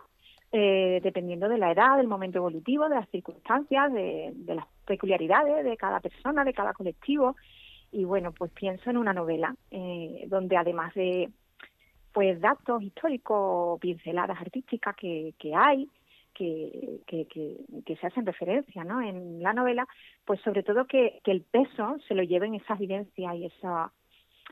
eh, 0.54 1.02
dependiendo 1.04 1.50
de 1.50 1.58
la 1.58 1.72
edad, 1.72 1.98
del 1.98 2.08
momento 2.08 2.38
evolutivo, 2.38 2.88
de 2.88 2.96
las 2.96 3.10
circunstancias, 3.10 3.92
de, 3.92 4.32
de 4.34 4.56
las 4.56 4.66
peculiaridades 4.86 5.66
de 5.66 5.76
cada 5.76 6.00
persona, 6.00 6.46
de 6.46 6.54
cada 6.54 6.72
colectivo. 6.72 7.36
Y 7.92 8.04
bueno, 8.04 8.32
pues 8.32 8.52
pienso 8.52 8.90
en 8.90 8.98
una 8.98 9.14
novela 9.14 9.56
eh, 9.72 10.26
donde 10.28 10.58
además 10.58 10.94
de 10.94 11.30
pues 12.12 12.40
datos 12.42 12.82
históricos, 12.82 13.80
pinceladas 13.80 14.40
artísticas 14.42 14.96
que, 14.96 15.36
que 15.38 15.54
hay, 15.54 15.88
que, 16.34 17.02
que, 17.06 17.28
que, 17.86 17.96
se 17.96 18.08
hacen 18.08 18.26
referencia 18.26 18.84
¿no? 18.84 19.02
en 19.02 19.42
la 19.42 19.54
novela, 19.54 19.88
pues 20.26 20.40
sobre 20.42 20.64
todo 20.64 20.86
que, 20.86 21.20
que 21.24 21.32
el 21.32 21.42
peso 21.42 21.98
se 22.08 22.16
lo 22.16 22.24
lleven 22.24 22.56
esas 22.56 22.78
vivencias 22.80 23.36
y, 23.36 23.46
esa, 23.46 23.92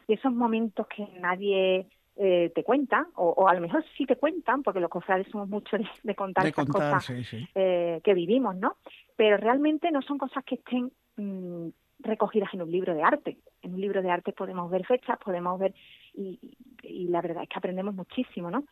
esos 0.07 0.33
momentos 0.33 0.87
que 0.87 1.07
nadie 1.19 1.87
eh, 2.17 2.51
te 2.55 2.63
cuenta, 2.63 3.07
o, 3.15 3.47
a 3.47 3.53
lo 3.53 3.61
mejor 3.61 3.83
sí 3.97 4.05
te 4.05 4.15
cuentan, 4.15 4.63
porque 4.63 4.79
los 4.79 4.89
cofrades 4.89 5.27
somos 5.31 5.49
muchos 5.49 5.79
de, 6.03 6.15
contar 6.15 6.45
estas 6.45 6.65
cosas 6.67 7.11
Eh, 7.55 7.99
que 8.03 8.13
vivimos, 8.13 8.55
¿no? 8.55 8.77
Pero 9.15 9.37
realmente 9.37 9.91
no 9.91 10.01
son 10.01 10.17
cosas 10.17 10.43
que 10.43 10.55
estén 10.55 10.91
mm, 11.17 11.69
recogidas 12.05 12.53
en 12.53 12.61
un 12.61 12.71
libro 12.71 12.93
de 12.93 13.03
arte. 13.03 13.37
En 13.61 13.73
un 13.73 13.81
libro 13.81 14.01
de 14.01 14.11
arte 14.11 14.31
podemos 14.31 14.69
ver 14.69 14.85
fechas, 14.85 15.17
podemos 15.17 15.59
ver, 15.59 15.73
y, 16.13 16.39
y 16.83 17.07
la 17.07 17.21
verdad 17.21 17.43
es 17.43 17.49
que 17.49 17.57
aprendemos 17.57 17.95
muchísimo, 17.95 18.49
¿no? 18.51 18.65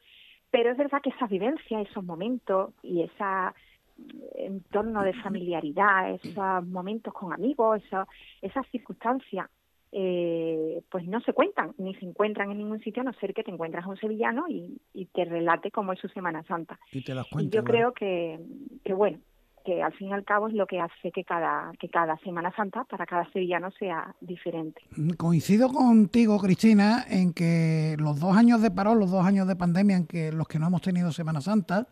Pero 0.51 0.71
es 0.71 0.77
verdad 0.77 1.01
que 1.01 1.09
esa 1.09 1.25
vivencia, 1.25 1.81
esos 1.81 2.03
momentos 2.03 2.73
y 2.83 3.01
ese 3.01 3.23
entorno 4.35 5.03
de 5.03 5.13
familiaridad, 5.13 6.11
esos 6.11 6.65
momentos 6.67 7.13
con 7.13 7.33
amigos, 7.33 7.81
esa, 7.85 8.07
esas 8.41 8.67
circunstancias, 8.67 9.49
eh, 9.91 10.81
pues 10.89 11.07
no 11.07 11.21
se 11.21 11.33
cuentan 11.33 11.73
ni 11.77 11.93
se 11.95 12.05
encuentran 12.05 12.51
en 12.51 12.57
ningún 12.57 12.79
sitio 12.79 13.01
a 13.01 13.05
no 13.05 13.13
ser 13.13 13.33
que 13.33 13.43
te 13.43 13.51
encuentras 13.51 13.85
a 13.85 13.89
un 13.89 13.97
sevillano 13.97 14.45
y, 14.49 14.81
y 14.93 15.05
te 15.05 15.23
relate 15.25 15.69
cómo 15.69 15.93
es 15.93 15.99
su 15.99 16.07
Semana 16.09 16.43
Santa. 16.43 16.79
Y 16.91 17.03
te 17.03 17.13
las 17.13 17.27
yo 17.49 17.63
creo 17.63 17.93
que, 17.93 18.39
que, 18.83 18.93
bueno, 18.93 19.19
que 19.63 19.81
al 19.81 19.93
fin 19.93 20.09
y 20.09 20.13
al 20.13 20.23
cabo 20.23 20.47
es 20.47 20.53
lo 20.53 20.67
que 20.67 20.79
hace 20.79 21.11
que 21.11 21.23
cada, 21.23 21.71
que 21.79 21.89
cada 21.89 22.17
Semana 22.17 22.53
Santa 22.55 22.83
para 22.83 23.05
cada 23.05 23.29
sevillano 23.31 23.71
sea 23.71 24.15
diferente. 24.21 24.81
Coincido 25.17 25.69
contigo, 25.69 26.39
Cristina, 26.39 27.05
en 27.09 27.33
que 27.33 27.95
los 27.99 28.19
dos 28.19 28.35
años 28.35 28.61
de 28.61 28.71
parón, 28.71 28.99
los 28.99 29.11
dos 29.11 29.25
años 29.25 29.47
de 29.47 29.55
pandemia 29.55 29.97
en 29.97 30.07
que 30.07 30.31
los 30.31 30.47
que 30.47 30.59
no 30.59 30.67
hemos 30.67 30.81
tenido 30.81 31.11
Semana 31.11 31.41
Santa, 31.41 31.87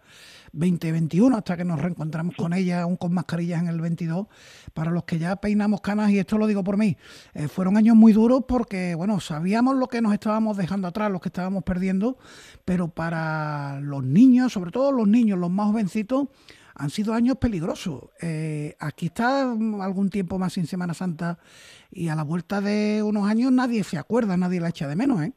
2021, 0.54 1.38
hasta 1.38 1.56
que 1.56 1.63
nos 1.63 1.82
reencontramos 1.82 2.36
con 2.36 2.54
ella, 2.54 2.82
aún 2.82 2.98
con 2.98 3.13
mascarillas 3.13 3.62
en 3.62 3.68
el 3.68 3.80
22, 3.80 4.28
para 4.74 4.92
los 4.92 5.04
que 5.06 5.18
ya 5.18 5.36
peinamos 5.38 5.82
canas, 5.82 6.12
y 6.12 6.20
esto 6.20 6.38
lo 6.38 6.48
digo 6.48 6.63
por 6.63 6.78
mí, 6.78 6.98
eh, 7.34 7.48
fueron 7.48 7.78
años 7.78 7.96
muy 7.96 8.12
duros 8.13 8.44
porque, 8.48 8.96
bueno, 8.96 9.20
sabíamos 9.20 9.75
lo 9.75 9.88
que 9.88 10.01
nos 10.01 10.13
estábamos 10.13 10.58
dejando 10.58 10.88
atrás, 10.88 11.12
los 11.12 11.22
que 11.22 11.30
estábamos 11.30 11.63
perdiendo, 11.63 12.18
pero 12.66 12.90
para 12.90 13.80
los 13.80 14.04
niños, 14.04 14.51
sobre 14.51 14.72
todo 14.72 14.92
los 14.92 15.08
niños, 15.08 15.40
los 15.40 15.50
más 15.50 15.68
jovencitos, 15.68 16.28
han 16.75 16.90
sido 16.90 17.13
años 17.13 17.38
peligrosos. 17.38 18.10
Eh, 18.22 18.75
aquí 18.80 19.08
está 19.08 19.51
algún 19.51 20.10
tiempo 20.10 20.38
más 20.38 20.54
sin 20.54 20.66
Semana 20.66 20.94
Santa 20.94 21.38
y 21.92 22.10
a 22.10 22.16
la 22.16 22.24
vuelta 22.24 22.62
de 22.62 23.04
unos 23.04 23.28
años 23.28 23.51
nadie 23.51 23.84
se 23.84 23.98
acuerda, 23.98 24.38
nadie 24.38 24.60
la 24.60 24.70
echa 24.70 24.88
de 24.88 24.96
menos, 24.96 25.22
¿eh? 25.22 25.34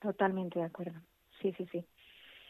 Totalmente 0.00 0.58
de 0.58 0.64
acuerdo. 0.64 1.00
Sí, 1.40 1.54
sí, 1.56 1.66
sí. 1.70 1.84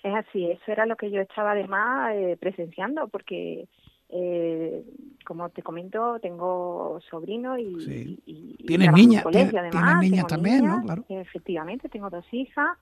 Es 0.02 0.14
así, 0.14 0.50
eso 0.50 0.64
era 0.66 0.86
lo 0.86 0.96
que 0.96 1.10
yo 1.10 1.20
estaba 1.20 1.52
además 1.52 2.12
eh, 2.14 2.36
presenciando, 2.40 3.08
porque 3.08 3.68
eh, 4.08 4.84
como 5.24 5.48
te 5.50 5.62
comento, 5.62 6.18
tengo 6.20 7.00
sobrino 7.08 7.56
y, 7.58 8.56
tienes 8.66 8.92
niñas, 8.92 9.24
tienes 9.30 9.54
niñas 10.00 10.26
también, 10.26 10.66
¿no? 10.66 10.82
Claro. 10.82 11.04
Efectivamente, 11.08 11.88
tengo 11.88 12.10
dos 12.10 12.26
hijas. 12.32 12.76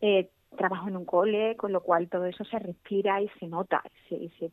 Eh, 0.00 0.30
trabajo 0.56 0.88
en 0.88 0.96
un 0.96 1.04
cole, 1.04 1.56
con 1.56 1.72
lo 1.72 1.82
cual 1.82 2.08
todo 2.08 2.26
eso 2.26 2.44
se 2.44 2.58
respira 2.58 3.22
y 3.22 3.28
se 3.38 3.46
nota, 3.46 3.82
se, 4.08 4.30
se, 4.38 4.50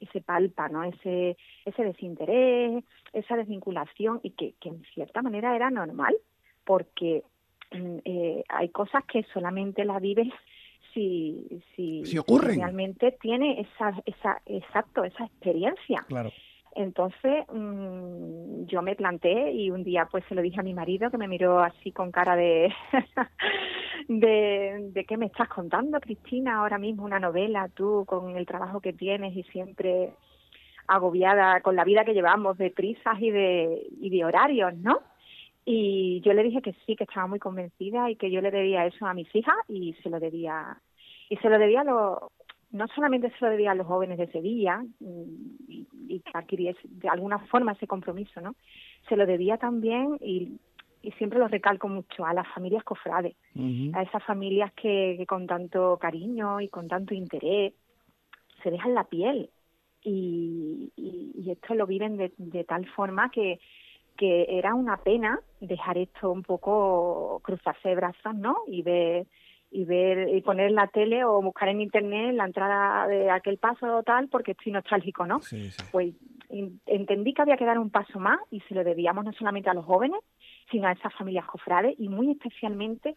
y 0.00 0.06
se 0.06 0.20
palpa, 0.20 0.68
¿no? 0.68 0.84
Ese, 0.84 1.36
ese 1.64 1.84
desinterés, 1.84 2.84
esa 3.12 3.36
desvinculación 3.36 4.20
y 4.22 4.30
que, 4.30 4.54
que 4.60 4.68
en 4.68 4.82
cierta 4.94 5.22
manera 5.22 5.54
era 5.54 5.70
normal, 5.70 6.16
porque 6.64 7.22
mm, 7.72 7.98
eh, 8.04 8.44
hay 8.48 8.68
cosas 8.70 9.04
que 9.04 9.24
solamente 9.32 9.84
las 9.84 10.00
vives 10.00 10.32
si, 10.92 11.62
si, 11.74 12.04
si 12.04 12.18
realmente 12.38 13.16
tiene 13.20 13.60
esa, 13.60 14.00
esa, 14.06 14.40
exacto, 14.46 15.04
esa 15.04 15.24
experiencia. 15.24 16.04
Claro. 16.08 16.30
Entonces 16.74 17.44
mmm, 17.52 18.64
yo 18.66 18.82
me 18.82 18.96
planté 18.96 19.52
y 19.52 19.70
un 19.70 19.84
día 19.84 20.08
pues 20.10 20.24
se 20.28 20.34
lo 20.34 20.42
dije 20.42 20.60
a 20.60 20.64
mi 20.64 20.74
marido 20.74 21.10
que 21.10 21.18
me 21.18 21.28
miró 21.28 21.60
así 21.60 21.92
con 21.92 22.10
cara 22.10 22.36
de 22.36 22.72
de, 24.08 25.04
qué 25.08 25.16
me 25.16 25.26
estás 25.26 25.48
contando 25.48 26.00
Cristina 26.00 26.58
ahora 26.58 26.78
mismo 26.78 27.04
una 27.04 27.20
novela 27.20 27.68
tú 27.74 28.04
con 28.06 28.36
el 28.36 28.46
trabajo 28.46 28.80
que 28.80 28.92
tienes 28.92 29.36
y 29.36 29.42
siempre 29.44 30.12
agobiada 30.86 31.60
con 31.60 31.76
la 31.76 31.84
vida 31.84 32.04
que 32.04 32.14
llevamos 32.14 32.58
de 32.58 32.70
prisas 32.70 33.20
y 33.20 33.30
de 33.30 33.86
y 34.00 34.10
de 34.10 34.24
horarios, 34.24 34.74
¿no? 34.76 35.00
Y 35.64 36.20
yo 36.20 36.34
le 36.34 36.42
dije 36.42 36.60
que 36.60 36.74
sí, 36.84 36.94
que 36.94 37.04
estaba 37.04 37.26
muy 37.26 37.38
convencida 37.38 38.10
y 38.10 38.16
que 38.16 38.30
yo 38.30 38.42
le 38.42 38.50
debía 38.50 38.84
eso 38.84 39.06
a 39.06 39.14
mis 39.14 39.34
hijas 39.34 39.56
y 39.68 39.94
se 40.02 40.10
lo 40.10 40.20
debía 40.20 40.76
y 41.30 41.36
se 41.36 41.48
lo 41.48 41.58
debía 41.58 41.80
a 41.80 41.84
los 41.84 42.18
no 42.74 42.88
solamente 42.88 43.30
se 43.30 43.44
lo 43.44 43.50
debía 43.50 43.70
a 43.70 43.74
los 43.74 43.86
jóvenes 43.86 44.18
de 44.18 44.26
Sevilla 44.26 44.82
mm, 44.98 45.22
y, 45.68 45.86
y 46.08 46.22
adquirir 46.34 46.76
de 46.82 47.08
alguna 47.08 47.38
forma 47.46 47.72
ese 47.72 47.86
compromiso, 47.86 48.40
¿no? 48.40 48.56
Se 49.08 49.16
lo 49.16 49.26
debía 49.26 49.58
también 49.58 50.18
y, 50.20 50.58
y 51.00 51.12
siempre 51.12 51.38
lo 51.38 51.46
recalco 51.46 51.86
mucho 51.88 52.26
a 52.26 52.34
las 52.34 52.48
familias 52.48 52.82
cofrades, 52.82 53.36
a 53.92 54.02
esas 54.02 54.24
familias 54.24 54.72
que, 54.72 55.14
que, 55.16 55.24
con 55.24 55.46
tanto 55.46 55.98
cariño 56.00 56.60
y 56.60 56.68
con 56.68 56.88
tanto 56.88 57.14
interés 57.14 57.74
se 58.62 58.70
dejan 58.70 58.94
la 58.94 59.04
piel 59.04 59.50
y, 60.02 60.90
y, 60.96 61.32
y 61.44 61.50
esto 61.52 61.74
lo 61.74 61.86
viven 61.86 62.16
de, 62.16 62.32
de 62.38 62.64
tal 62.64 62.86
forma 62.86 63.30
que 63.30 63.60
que 64.16 64.46
era 64.48 64.74
una 64.74 64.96
pena 64.98 65.40
dejar 65.60 65.98
esto 65.98 66.30
un 66.30 66.42
poco 66.42 67.40
cruzarse 67.42 67.88
de 67.88 67.96
brazos, 67.96 68.34
¿no? 68.36 68.58
Y 68.68 68.82
ver 68.82 69.26
y 69.74 69.84
ver 69.84 70.28
y 70.28 70.40
poner 70.40 70.70
la 70.70 70.86
tele 70.86 71.24
o 71.24 71.42
buscar 71.42 71.68
en 71.68 71.80
internet 71.80 72.32
la 72.32 72.46
entrada 72.46 73.08
de 73.08 73.28
aquel 73.28 73.58
paso 73.58 73.96
o 73.96 74.02
tal 74.04 74.28
porque 74.28 74.52
estoy 74.52 74.70
nostálgico, 74.70 75.26
¿no? 75.26 75.40
Sí, 75.40 75.68
sí. 75.70 75.84
Pues 75.90 76.14
entendí 76.86 77.34
que 77.34 77.42
había 77.42 77.56
que 77.56 77.64
dar 77.64 77.80
un 77.80 77.90
paso 77.90 78.20
más 78.20 78.38
y 78.52 78.60
se 78.60 78.74
lo 78.74 78.84
debíamos 78.84 79.24
no 79.24 79.32
solamente 79.32 79.68
a 79.68 79.74
los 79.74 79.84
jóvenes, 79.84 80.20
sino 80.70 80.86
a 80.86 80.92
esas 80.92 81.12
familias 81.14 81.46
cofrades 81.46 81.96
y 81.98 82.08
muy 82.08 82.30
especialmente 82.30 83.16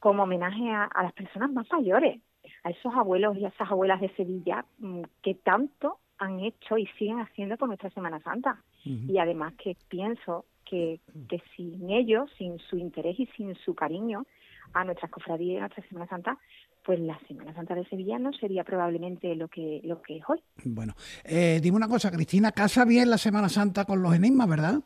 como 0.00 0.24
homenaje 0.24 0.68
a, 0.70 0.84
a 0.84 1.04
las 1.04 1.12
personas 1.12 1.52
más 1.52 1.70
mayores, 1.70 2.20
a 2.64 2.70
esos 2.70 2.92
abuelos 2.96 3.36
y 3.36 3.44
a 3.44 3.48
esas 3.48 3.70
abuelas 3.70 4.00
de 4.00 4.08
Sevilla 4.16 4.64
mm, 4.80 5.02
que 5.22 5.34
tanto 5.36 5.98
han 6.18 6.40
hecho 6.40 6.78
y 6.78 6.86
siguen 6.98 7.20
haciendo 7.20 7.56
por 7.56 7.68
nuestra 7.68 7.90
Semana 7.90 8.18
Santa. 8.20 8.60
Uh 8.84 8.88
-huh. 8.88 9.12
Y 9.12 9.18
además 9.18 9.54
que 9.54 9.76
pienso 9.88 10.46
que, 10.64 10.98
que 11.28 11.40
sin 11.54 11.90
ellos, 11.90 12.28
sin 12.36 12.58
su 12.58 12.76
interés 12.76 13.20
y 13.20 13.26
sin 13.36 13.54
su 13.54 13.74
cariño, 13.74 14.26
a 14.74 14.84
nuestras 14.84 15.10
cofradías 15.10 15.58
a 15.58 15.60
nuestra 15.66 15.88
Semana 15.88 16.06
Santa, 16.08 16.38
pues 16.84 16.98
la 17.00 17.18
Semana 17.28 17.54
Santa 17.54 17.74
de 17.74 17.84
Sevilla 17.86 18.18
no 18.18 18.32
sería 18.32 18.64
probablemente 18.64 19.34
lo 19.34 19.48
que 19.48 19.80
lo 19.84 20.02
que 20.02 20.18
es 20.18 20.24
hoy. 20.28 20.42
Bueno, 20.64 20.94
eh, 21.24 21.60
dime 21.62 21.76
una 21.76 21.88
cosa, 21.88 22.10
Cristina, 22.10 22.52
casa 22.52 22.84
bien 22.84 23.10
la 23.10 23.18
Semana 23.18 23.48
Santa 23.48 23.84
con 23.84 24.02
los 24.02 24.14
enigmas, 24.14 24.48
¿verdad? 24.48 24.80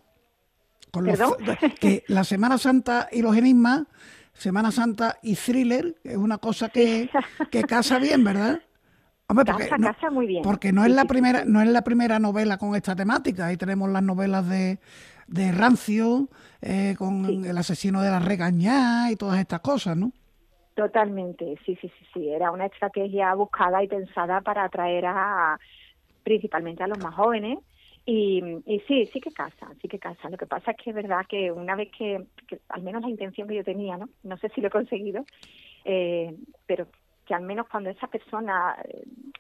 Con 0.90 1.07
los, 1.07 1.18
que 1.81 2.05
la 2.09 2.25
Semana 2.25 2.59
Santa 2.59 3.09
y 3.12 3.22
los 3.22 3.37
enigmas, 3.37 3.85
Semana 4.33 4.70
Santa 4.70 5.18
y 5.22 5.35
thriller, 5.35 5.96
es 6.05 6.16
una 6.16 6.38
cosa 6.38 6.68
que, 6.68 7.11
que 7.51 7.62
casa 7.64 7.99
bien, 7.99 8.25
¿verdad? 8.25 8.61
Hombre, 9.29 9.44
porque, 9.44 9.64
casa, 9.64 9.79
no, 9.79 9.92
casa 9.92 10.11
muy 10.11 10.27
bien. 10.27 10.42
porque 10.42 10.72
no 10.72 10.85
es 10.85 10.92
la 10.92 11.05
primera, 11.05 11.44
no 11.44 11.61
es 11.61 11.68
la 11.68 11.83
primera 11.83 12.18
novela 12.18 12.59
con 12.59 12.77
esta 12.77 12.94
temática. 12.94 13.46
Ahí 13.46 13.57
tenemos 13.57 13.90
las 13.90 14.03
novelas 14.03 14.49
de, 14.49 14.79
de 15.26 15.52
Rancio, 15.52 16.28
eh, 16.62 16.94
con 16.98 17.26
sí. 17.26 17.48
el 17.48 17.58
asesino 17.58 18.02
de 18.02 18.10
la 18.10 18.20
regañá 18.20 19.10
y 19.10 19.16
todas 19.16 19.40
estas 19.40 19.60
cosas, 19.60 19.96
¿no? 19.96 20.12
Totalmente, 20.74 21.56
sí, 21.64 21.76
sí, 21.80 21.88
sí, 21.88 22.06
sí. 22.12 22.28
Era 22.28 22.50
una 22.50 22.66
estrategia 22.66 23.34
buscada 23.34 23.82
y 23.82 23.88
pensada 23.88 24.40
para 24.42 24.64
atraer 24.64 25.06
a 25.06 25.58
principalmente 26.22 26.82
a 26.82 26.88
los 26.88 26.98
más 26.98 27.14
jóvenes. 27.14 27.58
Y, 28.04 28.42
y 28.66 28.80
sí, 28.86 29.06
sí 29.12 29.20
que 29.20 29.32
casa, 29.32 29.68
sí 29.80 29.88
que 29.88 29.98
casa. 29.98 30.28
Lo 30.28 30.36
que 30.36 30.46
pasa 30.46 30.72
es 30.72 30.76
que 30.76 30.90
es 30.90 30.96
verdad 30.96 31.26
que 31.28 31.50
una 31.50 31.74
vez 31.74 31.90
que, 31.96 32.24
que 32.46 32.60
al 32.68 32.82
menos 32.82 33.02
la 33.02 33.08
intención 33.08 33.48
que 33.48 33.56
yo 33.56 33.64
tenía, 33.64 33.96
¿no? 33.96 34.08
No 34.22 34.36
sé 34.36 34.48
si 34.50 34.60
lo 34.60 34.68
he 34.68 34.70
conseguido, 34.70 35.24
eh, 35.84 36.36
pero 36.66 36.86
que 37.24 37.34
al 37.34 37.42
menos 37.42 37.66
cuando 37.68 37.90
esa 37.90 38.06
persona, 38.06 38.76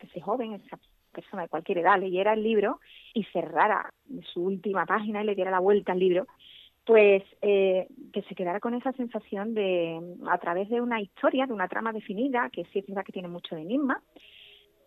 ese 0.00 0.20
joven, 0.20 0.54
esa 0.54 0.78
persona 1.16 1.42
de 1.42 1.48
cualquier 1.48 1.78
edad, 1.78 1.98
leyera 1.98 2.34
el 2.34 2.42
libro 2.42 2.80
y 3.14 3.24
cerrara 3.32 3.92
su 4.32 4.44
última 4.44 4.84
página 4.86 5.22
y 5.22 5.26
le 5.26 5.34
diera 5.34 5.50
la 5.50 5.58
vuelta 5.68 5.92
al 5.92 5.98
libro, 5.98 6.26
pues 6.84 7.22
eh, 7.42 7.88
que 8.12 8.22
se 8.22 8.34
quedara 8.34 8.60
con 8.60 8.74
esa 8.74 8.92
sensación 8.92 9.54
de, 9.54 10.00
a 10.28 10.38
través 10.38 10.68
de 10.68 10.80
una 10.80 11.00
historia, 11.00 11.46
de 11.46 11.52
una 11.52 11.68
trama 11.68 11.92
definida, 11.92 12.50
que 12.50 12.64
sí 12.66 12.78
es 12.78 12.86
verdad 12.86 13.04
que 13.04 13.12
tiene 13.12 13.28
mucho 13.28 13.56
de 13.56 13.62
enigma, 13.62 14.00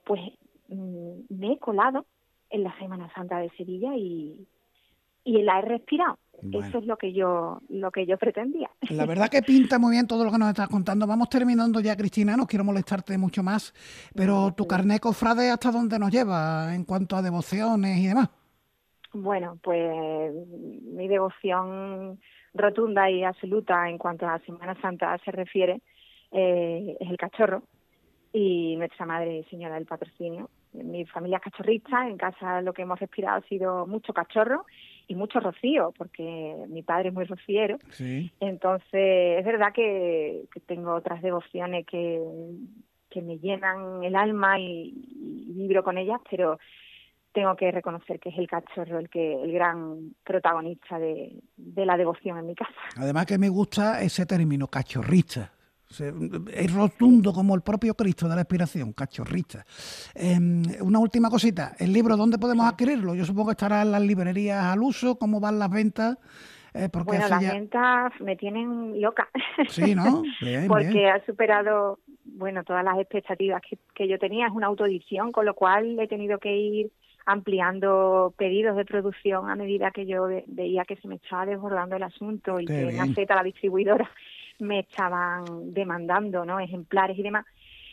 pues 0.06 0.22
mmm, 0.70 1.22
me 1.30 1.54
he 1.54 1.58
colado 1.58 2.06
en 2.50 2.64
la 2.64 2.78
Semana 2.80 3.12
Santa 3.14 3.40
de 3.40 3.50
Sevilla 3.58 3.96
y, 3.96 4.48
y 5.24 5.42
la 5.42 5.60
he 5.60 5.62
respirado. 5.64 6.18
Bueno. 6.42 6.68
Eso 6.68 6.80
es 6.80 6.86
lo 6.86 6.98
que 6.98 7.14
yo 7.14 7.62
lo 7.70 7.92
que 7.92 8.06
yo 8.06 8.18
pretendía. 8.18 8.70
La 8.90 9.06
verdad 9.06 9.30
que 9.30 9.42
pinta 9.42 9.80
muy 9.80 9.92
bien 9.92 10.08
todo 10.08 10.24
lo 10.24 10.32
que 10.32 10.38
nos 10.38 10.50
estás 10.50 10.70
contando. 10.70 11.08
Vamos 11.08 11.30
terminando 11.30 11.80
ya, 11.80 11.96
Cristina, 11.96 12.36
no 12.38 12.48
quiero 12.48 12.64
molestarte 12.64 13.18
mucho 13.18 13.44
más, 13.44 13.74
pero 14.16 14.54
tu 14.56 14.68
carnet 14.68 15.02
cofrade 15.02 15.50
hasta 15.50 15.72
dónde 15.72 16.00
nos 16.00 16.12
lleva 16.12 16.74
en 16.74 16.86
cuanto 16.86 17.16
a 17.16 17.22
devociones 17.22 17.98
y 17.98 18.08
demás. 18.08 18.30
Bueno, 19.14 19.58
pues 19.64 20.34
mi 20.94 21.08
devoción 21.08 22.20
rotunda 22.54 23.10
y 23.10 23.24
absoluta 23.24 23.90
en 23.90 23.98
cuanto 23.98 24.28
a 24.28 24.40
Semana 24.40 24.80
Santa 24.82 25.18
se 25.24 25.32
refiere 25.32 25.82
eh, 26.32 26.96
es 27.00 27.10
el 27.10 27.18
cachorro 27.18 27.64
y 28.32 28.76
nuestra 28.76 29.06
Madre 29.06 29.46
Señora 29.50 29.76
del 29.76 29.86
Patrocinio. 29.86 30.50
Mi 30.74 31.06
familia 31.06 31.38
es 31.38 31.44
cachorrista, 31.44 32.08
en 32.08 32.18
casa 32.18 32.62
lo 32.62 32.74
que 32.74 32.84
hemos 32.84 33.00
respirado 33.00 33.40
ha 33.40 33.48
sido 33.48 33.88
mucho 33.88 34.14
cachorro 34.14 34.66
y 35.10 35.16
mucho 35.16 35.40
rocío, 35.40 35.92
porque 35.98 36.56
mi 36.70 36.84
padre 36.84 37.10
es 37.10 37.16
muy 37.16 37.26
rociero. 37.26 37.80
Sí. 37.90 38.32
Entonces, 38.40 39.40
es 39.40 39.44
verdad 39.44 39.74
que, 39.74 40.46
que, 40.54 40.60
tengo 40.62 40.94
otras 40.94 41.22
devociones 41.24 41.86
que, 41.88 42.22
que 43.10 43.22
me 43.24 43.40
llenan 43.40 44.04
el 44.04 44.16
alma 44.16 44.60
y, 44.60 44.94
y, 44.94 45.52
vibro 45.54 45.84
con 45.84 45.98
ellas, 45.98 46.22
pero 46.30 46.60
tengo 47.34 47.56
que 47.56 47.72
reconocer 47.72 48.20
que 48.20 48.30
es 48.30 48.38
el 48.38 48.48
cachorro 48.48 49.00
el 49.00 49.10
que 49.10 49.34
el 49.34 49.52
gran 49.52 50.14
protagonista 50.24 51.00
de, 51.00 51.42
de 51.58 51.86
la 51.88 51.98
devoción 51.98 52.38
en 52.38 52.46
mi 52.46 52.56
casa. 52.56 52.72
Además 52.96 53.26
que 53.26 53.40
me 53.40 53.50
gusta 53.50 54.04
ese 54.04 54.28
término, 54.28 54.68
cachorrista. 54.68 55.52
Es 55.90 56.72
rotundo 56.72 57.34
como 57.34 57.56
el 57.56 57.62
propio 57.62 57.96
Cristo 57.96 58.30
de 58.30 58.36
la 58.36 58.42
inspiración, 58.42 58.94
cachorrista. 58.94 59.66
Eh, 60.14 60.38
una 60.82 61.00
última 61.00 61.30
cosita, 61.32 61.74
el 61.80 61.92
libro, 61.92 62.16
¿dónde 62.16 62.38
podemos 62.38 62.68
adquirirlo? 62.68 63.16
Yo 63.16 63.26
supongo 63.26 63.48
que 63.48 63.54
estará 63.54 63.82
en 63.82 63.92
las 63.92 64.02
librerías 64.02 64.66
al 64.66 64.84
uso, 64.84 65.18
¿cómo 65.18 65.40
van 65.40 65.58
las 65.58 65.72
ventas? 65.72 66.18
Eh, 66.76 66.90
porque 66.92 67.18
bueno, 67.18 67.28
las 67.28 67.42
ya... 67.42 67.54
ventas 67.54 68.14
me 68.20 68.36
tienen 68.36 69.02
loca. 69.02 69.30
Sí, 69.70 69.96
¿no? 69.96 70.22
Bien, 70.42 70.68
porque 70.68 70.90
bien. 70.90 71.08
ha 71.08 71.26
superado, 71.26 72.00
bueno, 72.24 72.64
todas 72.64 72.84
las 72.84 73.00
expectativas 73.00 73.62
que, 73.68 73.80
que 73.96 74.08
yo 74.08 74.20
tenía. 74.20 74.46
Es 74.46 74.54
una 74.54 74.68
autoedición, 74.68 75.32
con 75.32 75.46
lo 75.46 75.56
cual 75.56 76.00
he 76.00 76.08
tenido 76.08 76.38
que 76.38 76.56
ir 76.56 76.92
ampliando 77.26 78.34
pedidos 78.38 78.78
de 78.78 78.86
producción 78.86 79.50
a 79.50 79.56
medida 79.56 79.92
que 79.92 80.06
yo 80.06 80.28
veía 80.48 80.86
que 80.86 80.96
se 80.98 81.08
me 81.08 81.16
estaba 81.16 81.46
desbordando 81.46 81.96
el 81.96 82.04
asunto 82.04 82.60
y 82.60 82.66
que 82.66 82.90
en 82.90 83.14
Z, 83.14 83.36
la 83.36 83.44
distribuidora, 83.44 84.10
me 84.60 84.80
estaban 84.80 85.74
demandando 85.74 86.46
¿no? 86.46 86.60
ejemplares 86.60 87.18
y 87.18 87.24
demás. 87.24 87.46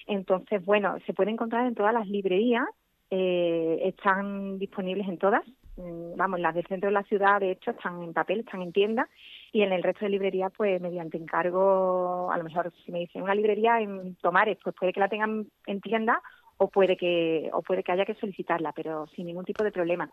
Entonces, 0.06 0.64
bueno, 0.64 0.96
se 1.06 1.12
puede 1.12 1.30
encontrar 1.30 1.66
en 1.66 1.74
todas 1.74 1.92
las 1.92 2.06
librerías, 2.06 2.64
eh, 3.10 3.80
están 3.84 4.58
disponibles 4.58 5.08
en 5.08 5.18
todas, 5.18 5.42
mm, 5.76 6.16
vamos, 6.16 6.40
las 6.40 6.54
del 6.54 6.66
centro 6.66 6.88
de 6.88 6.94
la 6.94 7.02
ciudad, 7.04 7.40
de 7.40 7.52
hecho, 7.52 7.72
están 7.72 8.02
en 8.02 8.12
papel, 8.12 8.40
están 8.40 8.62
en 8.62 8.72
tienda, 8.72 9.08
y 9.52 9.62
en 9.62 9.72
el 9.72 9.82
resto 9.82 10.04
de 10.04 10.10
librerías, 10.10 10.52
pues 10.56 10.80
mediante 10.80 11.16
encargo, 11.16 12.30
a 12.30 12.38
lo 12.38 12.44
mejor 12.44 12.72
si 12.84 12.92
me 12.92 13.00
dicen 13.00 13.22
una 13.22 13.34
librería 13.34 13.80
en 13.80 14.14
Tomares, 14.16 14.58
pues 14.62 14.74
puede 14.78 14.92
que 14.92 15.00
la 15.00 15.08
tengan 15.08 15.46
en 15.66 15.80
tienda 15.80 16.20
o 16.58 16.68
puede 16.68 16.96
que 16.96 17.50
o 17.52 17.62
puede 17.62 17.82
que 17.82 17.92
haya 17.92 18.04
que 18.04 18.14
solicitarla, 18.14 18.72
pero 18.72 19.06
sin 19.08 19.26
ningún 19.26 19.44
tipo 19.44 19.62
de 19.62 19.72
problema. 19.72 20.10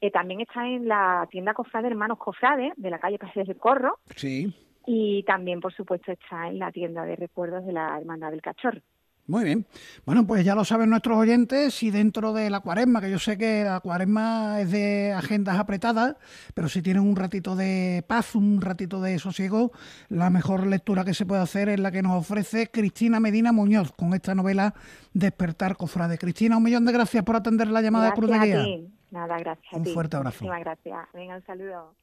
Eh, 0.00 0.10
también 0.10 0.40
está 0.40 0.66
en 0.66 0.86
la 0.86 1.26
tienda 1.30 1.54
Cofrade 1.54 1.88
Hermanos 1.88 2.18
Cofrade, 2.18 2.72
de 2.76 2.90
la 2.90 2.98
calle 2.98 3.18
Paseos 3.18 3.48
de 3.48 3.56
Corro. 3.56 3.98
Sí. 4.14 4.54
Y 4.90 5.22
también, 5.24 5.60
por 5.60 5.74
supuesto, 5.74 6.12
está 6.12 6.48
en 6.48 6.58
la 6.58 6.72
tienda 6.72 7.04
de 7.04 7.14
recuerdos 7.14 7.66
de 7.66 7.74
la 7.74 7.98
Hermandad 7.98 8.30
del 8.30 8.40
Cachorro. 8.40 8.80
Muy 9.26 9.44
bien. 9.44 9.66
Bueno, 10.06 10.26
pues 10.26 10.42
ya 10.46 10.54
lo 10.54 10.64
saben 10.64 10.88
nuestros 10.88 11.18
oyentes, 11.18 11.82
y 11.82 11.90
dentro 11.90 12.32
de 12.32 12.48
la 12.48 12.60
cuaresma, 12.60 13.02
que 13.02 13.10
yo 13.10 13.18
sé 13.18 13.36
que 13.36 13.64
la 13.64 13.80
cuaresma 13.80 14.62
es 14.62 14.70
de 14.70 15.12
agendas 15.12 15.58
apretadas, 15.58 16.16
pero 16.54 16.70
si 16.70 16.80
tienen 16.80 17.02
un 17.02 17.16
ratito 17.16 17.54
de 17.54 18.02
paz, 18.08 18.34
un 18.34 18.62
ratito 18.62 19.02
de 19.02 19.18
sosiego, 19.18 19.72
la 20.08 20.30
mejor 20.30 20.66
lectura 20.66 21.04
que 21.04 21.12
se 21.12 21.26
puede 21.26 21.42
hacer 21.42 21.68
es 21.68 21.78
la 21.78 21.90
que 21.90 22.00
nos 22.00 22.12
ofrece 22.12 22.68
Cristina 22.68 23.20
Medina 23.20 23.52
Muñoz 23.52 23.92
con 23.92 24.14
esta 24.14 24.34
novela 24.34 24.72
Despertar 25.12 25.76
Cofrade. 25.76 26.16
Cristina, 26.16 26.56
un 26.56 26.62
millón 26.62 26.86
de 26.86 26.92
gracias 26.92 27.22
por 27.24 27.36
atender 27.36 27.68
la 27.68 27.82
llamada 27.82 28.06
de 28.06 28.12
Cruz 28.12 28.30
de 28.30 28.38
Guía. 28.38 28.64
Nada, 29.10 29.36
gracias. 29.38 29.70
Un 29.70 29.84
fuerte 29.84 30.16
abrazo. 30.16 30.46
Muchísimas 30.46 30.60
gracias. 30.60 31.08
Venga, 31.12 31.36
un 31.36 31.44
saludo. 31.44 31.94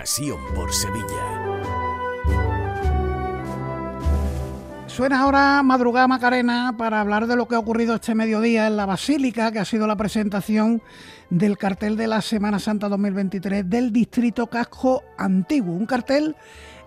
Pasión 0.00 0.38
por 0.54 0.72
Sevilla. 0.72 1.49
Suena 5.00 5.22
ahora 5.22 5.62
Madrugada 5.62 6.06
Macarena 6.06 6.74
para 6.76 7.00
hablar 7.00 7.26
de 7.26 7.34
lo 7.34 7.48
que 7.48 7.54
ha 7.54 7.58
ocurrido 7.58 7.94
este 7.94 8.14
mediodía 8.14 8.66
en 8.66 8.76
la 8.76 8.84
Basílica, 8.84 9.50
que 9.50 9.58
ha 9.58 9.64
sido 9.64 9.86
la 9.86 9.96
presentación 9.96 10.82
del 11.30 11.56
cartel 11.56 11.96
de 11.96 12.06
la 12.06 12.20
Semana 12.20 12.58
Santa 12.58 12.86
2023 12.90 13.70
del 13.70 13.94
Distrito 13.94 14.48
Casco 14.48 15.02
Antiguo. 15.16 15.72
Un 15.72 15.86
cartel 15.86 16.36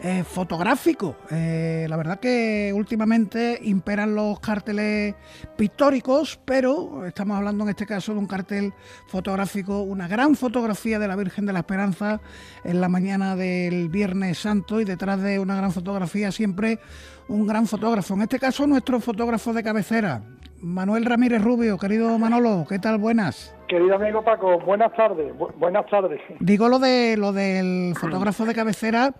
eh, 0.03 0.23
fotográfico. 0.25 1.15
Eh, 1.31 1.85
la 1.89 1.95
verdad 1.95 2.19
que 2.19 2.73
últimamente 2.75 3.57
imperan 3.63 4.15
los 4.15 4.37
carteles 4.41 5.15
pictóricos, 5.55 6.37
pero 6.43 7.05
estamos 7.05 7.37
hablando 7.37 7.63
en 7.63 7.69
este 7.69 7.85
caso 7.85 8.11
de 8.11 8.19
un 8.19 8.27
cartel 8.27 8.73
fotográfico, 9.07 9.81
una 9.81 10.09
gran 10.09 10.35
fotografía 10.35 10.99
de 10.99 11.07
la 11.07 11.15
Virgen 11.15 11.45
de 11.45 11.53
la 11.53 11.59
Esperanza 11.59 12.19
en 12.65 12.81
la 12.81 12.89
mañana 12.89 13.37
del 13.37 13.87
Viernes 13.87 14.39
Santo 14.39 14.81
y 14.81 14.85
detrás 14.85 15.21
de 15.21 15.39
una 15.39 15.55
gran 15.55 15.71
fotografía 15.71 16.33
siempre 16.33 16.79
un 17.29 17.47
gran 17.47 17.65
fotógrafo. 17.65 18.13
En 18.15 18.23
este 18.23 18.39
caso 18.39 18.67
nuestro 18.67 18.99
fotógrafo 18.99 19.53
de 19.53 19.63
cabecera, 19.63 20.21
Manuel 20.63 21.05
Ramírez 21.05 21.41
Rubio. 21.41 21.77
Querido 21.77 22.17
Manolo, 22.17 22.65
¿qué 22.67 22.79
tal? 22.79 22.97
Buenas. 22.97 23.55
Querido 23.67 23.95
amigo 23.95 24.23
Paco, 24.23 24.59
buenas 24.59 24.93
tardes. 24.93 25.33
buenas 25.57 25.85
tardes. 25.87 26.21
Digo 26.39 26.69
lo 26.69 26.79
de 26.79 27.15
lo 27.17 27.31
del 27.33 27.93
fotógrafo 27.95 28.45
de 28.45 28.53
cabecera 28.53 29.13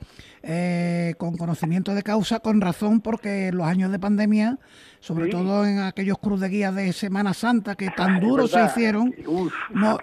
eh, 0.46 1.16
con 1.18 1.38
conocimiento 1.38 1.96
de 1.96 2.04
causa, 2.04 2.42
con 2.42 2.60
razón, 2.60 3.00
porque 3.00 3.52
los 3.54 3.66
años 3.66 3.92
de 3.92 4.00
pandemia, 4.00 4.58
sobre 5.00 5.30
todo 5.30 5.66
en 5.66 5.80
aquellos 5.80 6.18
cruz 6.18 6.42
de 6.42 6.50
guía 6.50 6.72
de 6.74 6.92
Semana 6.92 7.34
Santa 7.34 7.76
que 7.76 7.90
tan 7.90 8.20
duros 8.20 8.52
se 8.52 8.64
hicieron, 8.64 9.16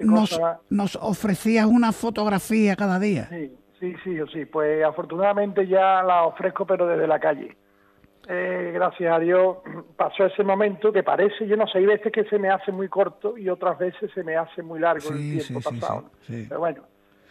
nos, 0.01 0.41
nos 0.71 0.97
ofrecías 0.97 1.67
una 1.67 1.93
fotografía 1.93 2.75
cada 2.75 2.99
día. 2.99 3.29
Sí, 3.29 3.53
sí, 3.79 3.95
sí, 4.03 4.17
sí. 4.33 4.47
Pues 4.47 4.83
afortunadamente 4.83 5.67
ya 5.67 6.03
la 6.03 6.25
ofrezco, 6.25 6.67
pero 6.67 6.87
desde 6.87 7.07
la 7.07 7.21
calle. 7.21 7.57
Eh, 8.29 8.71
gracias 8.73 9.13
a 9.13 9.19
Dios 9.19 9.57
pasó 9.97 10.25
ese 10.25 10.45
momento 10.45 10.93
que 10.93 11.03
parece, 11.03 11.47
yo 11.47 11.57
no 11.57 11.67
sé, 11.67 11.79
hay 11.79 11.87
veces 11.87 12.13
que 12.13 12.25
se 12.25 12.39
me 12.39 12.49
hace 12.49 12.71
muy 12.71 12.89
corto 12.89 13.37
y 13.37 13.49
otras 13.49 13.79
veces 13.79 14.11
se 14.15 14.23
me 14.23 14.37
hace 14.37 14.63
muy 14.63 14.79
largo 14.79 15.11
el 15.11 15.39
tiempo 15.39 15.61
pasado. 15.61 16.11
Pero 16.29 16.61
bueno, 16.61 16.83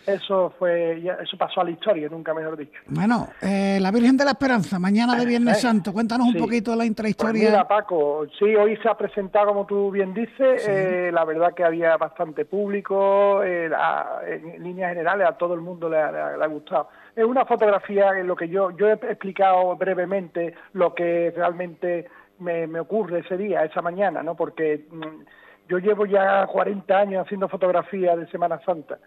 eso 0.05 0.53
fue 0.57 1.03
eso 1.21 1.37
pasó 1.37 1.61
a 1.61 1.63
la 1.63 1.71
historia, 1.71 2.09
nunca 2.09 2.33
mejor 2.33 2.57
dicho. 2.57 2.79
Bueno, 2.87 3.29
eh, 3.41 3.79
la 3.81 3.91
Virgen 3.91 4.17
de 4.17 4.25
la 4.25 4.31
Esperanza, 4.31 4.79
mañana 4.79 5.15
de 5.15 5.25
Viernes 5.25 5.57
eh, 5.57 5.61
Santo, 5.61 5.93
cuéntanos 5.93 6.27
un 6.27 6.35
poquito 6.35 6.75
la 6.75 6.85
intrahistoria. 6.85 7.31
Pues 7.31 7.51
mira, 7.51 7.67
Paco, 7.67 8.25
sí, 8.37 8.55
hoy 8.55 8.77
se 8.77 8.89
ha 8.89 8.95
presentado, 8.95 9.47
como 9.47 9.65
tú 9.65 9.91
bien 9.91 10.13
dices, 10.13 10.67
la 11.13 11.25
verdad 11.25 11.53
que 11.53 11.63
había 11.63 11.97
bastante 11.97 12.45
público, 12.45 13.43
en 13.43 14.63
líneas 14.63 14.89
generales 14.89 15.27
a 15.27 15.33
todo 15.33 15.53
el 15.53 15.61
mundo 15.61 15.89
le 15.89 15.97
ha 15.97 16.47
gustado 16.47 16.89
es 17.19 17.25
una 17.25 17.45
fotografía 17.45 18.17
en 18.17 18.27
lo 18.27 18.35
que 18.35 18.47
yo, 18.47 18.71
yo 18.71 18.87
he 18.87 18.93
explicado 18.93 19.75
brevemente 19.75 20.53
lo 20.73 20.93
que 20.93 21.33
realmente 21.35 22.07
me, 22.39 22.79
ocurre 22.79 23.19
ese 23.19 23.35
día, 23.35 23.65
esa 23.65 23.81
mañana, 23.81 24.23
¿no? 24.23 24.35
Porque 24.35 24.85
mm, 24.89 25.67
yo 25.67 25.79
llevo 25.79 26.05
ya 26.05 26.47
40 26.47 26.97
años 26.97 27.25
haciendo 27.25 27.49
fotografía 27.49 28.15
de 28.15 28.27
Semana 28.27 28.61
Santa 28.65 28.99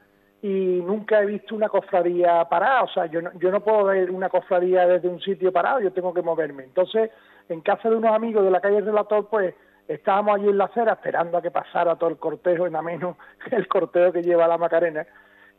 y 0.43 0.83
nunca 0.85 1.23
he 1.23 1.27
visto 1.27 1.55
una 1.55 1.69
cofradía 1.69 2.45
parada, 2.47 2.83
o 2.83 2.89
sea, 2.89 3.07
yo 3.07 3.23
no, 3.23 3.31
yo 3.39 3.53
no 3.53 3.61
puedo 3.61 3.85
ver 3.85 4.11
una 4.11 4.29
cofradía 4.29 4.87
desde 4.89 5.09
un 5.09 5.21
sitio 5.21 5.53
parado, 5.53 5.81
yo 5.81 5.93
tengo 5.93 6.13
que 6.13 6.21
moverme. 6.21 6.65
Entonces, 6.65 7.13
en 7.49 7.61
casa 7.61 7.89
de 7.89 7.97
unos 7.97 8.13
amigos 8.13 8.45
de 8.45 8.51
la 8.51 8.61
calle 8.61 8.81
Relator, 8.81 9.29
pues 9.29 9.55
estábamos 9.87 10.35
allí 10.35 10.49
en 10.49 10.59
la 10.59 10.65
acera 10.65 10.95
esperando 10.95 11.39
a 11.39 11.43
que 11.43 11.53
pasara 11.53 11.95
todo 11.95 12.11
el 12.11 12.17
cortejo 12.17 12.67
en 12.67 12.75
ameno, 12.75 13.17
el 13.53 13.69
cortejo 13.69 14.11
que 14.11 14.23
lleva 14.23 14.49
la 14.49 14.59
Macarena, 14.59 15.07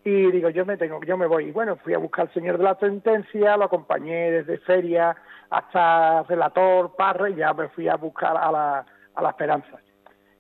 y 0.04 0.32
digo, 0.32 0.50
yo 0.50 0.66
me 0.66 0.76
tengo, 0.76 1.00
yo 1.06 1.16
me 1.16 1.28
voy. 1.28 1.46
Y 1.46 1.52
bueno, 1.52 1.78
fui 1.78 1.94
a 1.94 1.98
buscar 1.98 2.28
al 2.28 2.34
señor 2.34 2.58
de 2.58 2.66
la 2.66 2.76
sentencia, 2.76 3.56
lo 3.56 3.64
acompañé 3.64 4.32
desde 4.32 4.58
feria 4.58 5.16
hasta 5.50 6.24
relator, 6.24 6.94
parra, 6.98 7.30
y 7.30 7.36
ya 7.36 7.54
me 7.54 7.70
fui 7.70 7.88
a 7.88 7.96
buscar 7.96 8.36
a 8.36 8.52
la, 8.52 8.86
a 9.16 9.22
la 9.22 9.30
esperanza. 9.30 9.80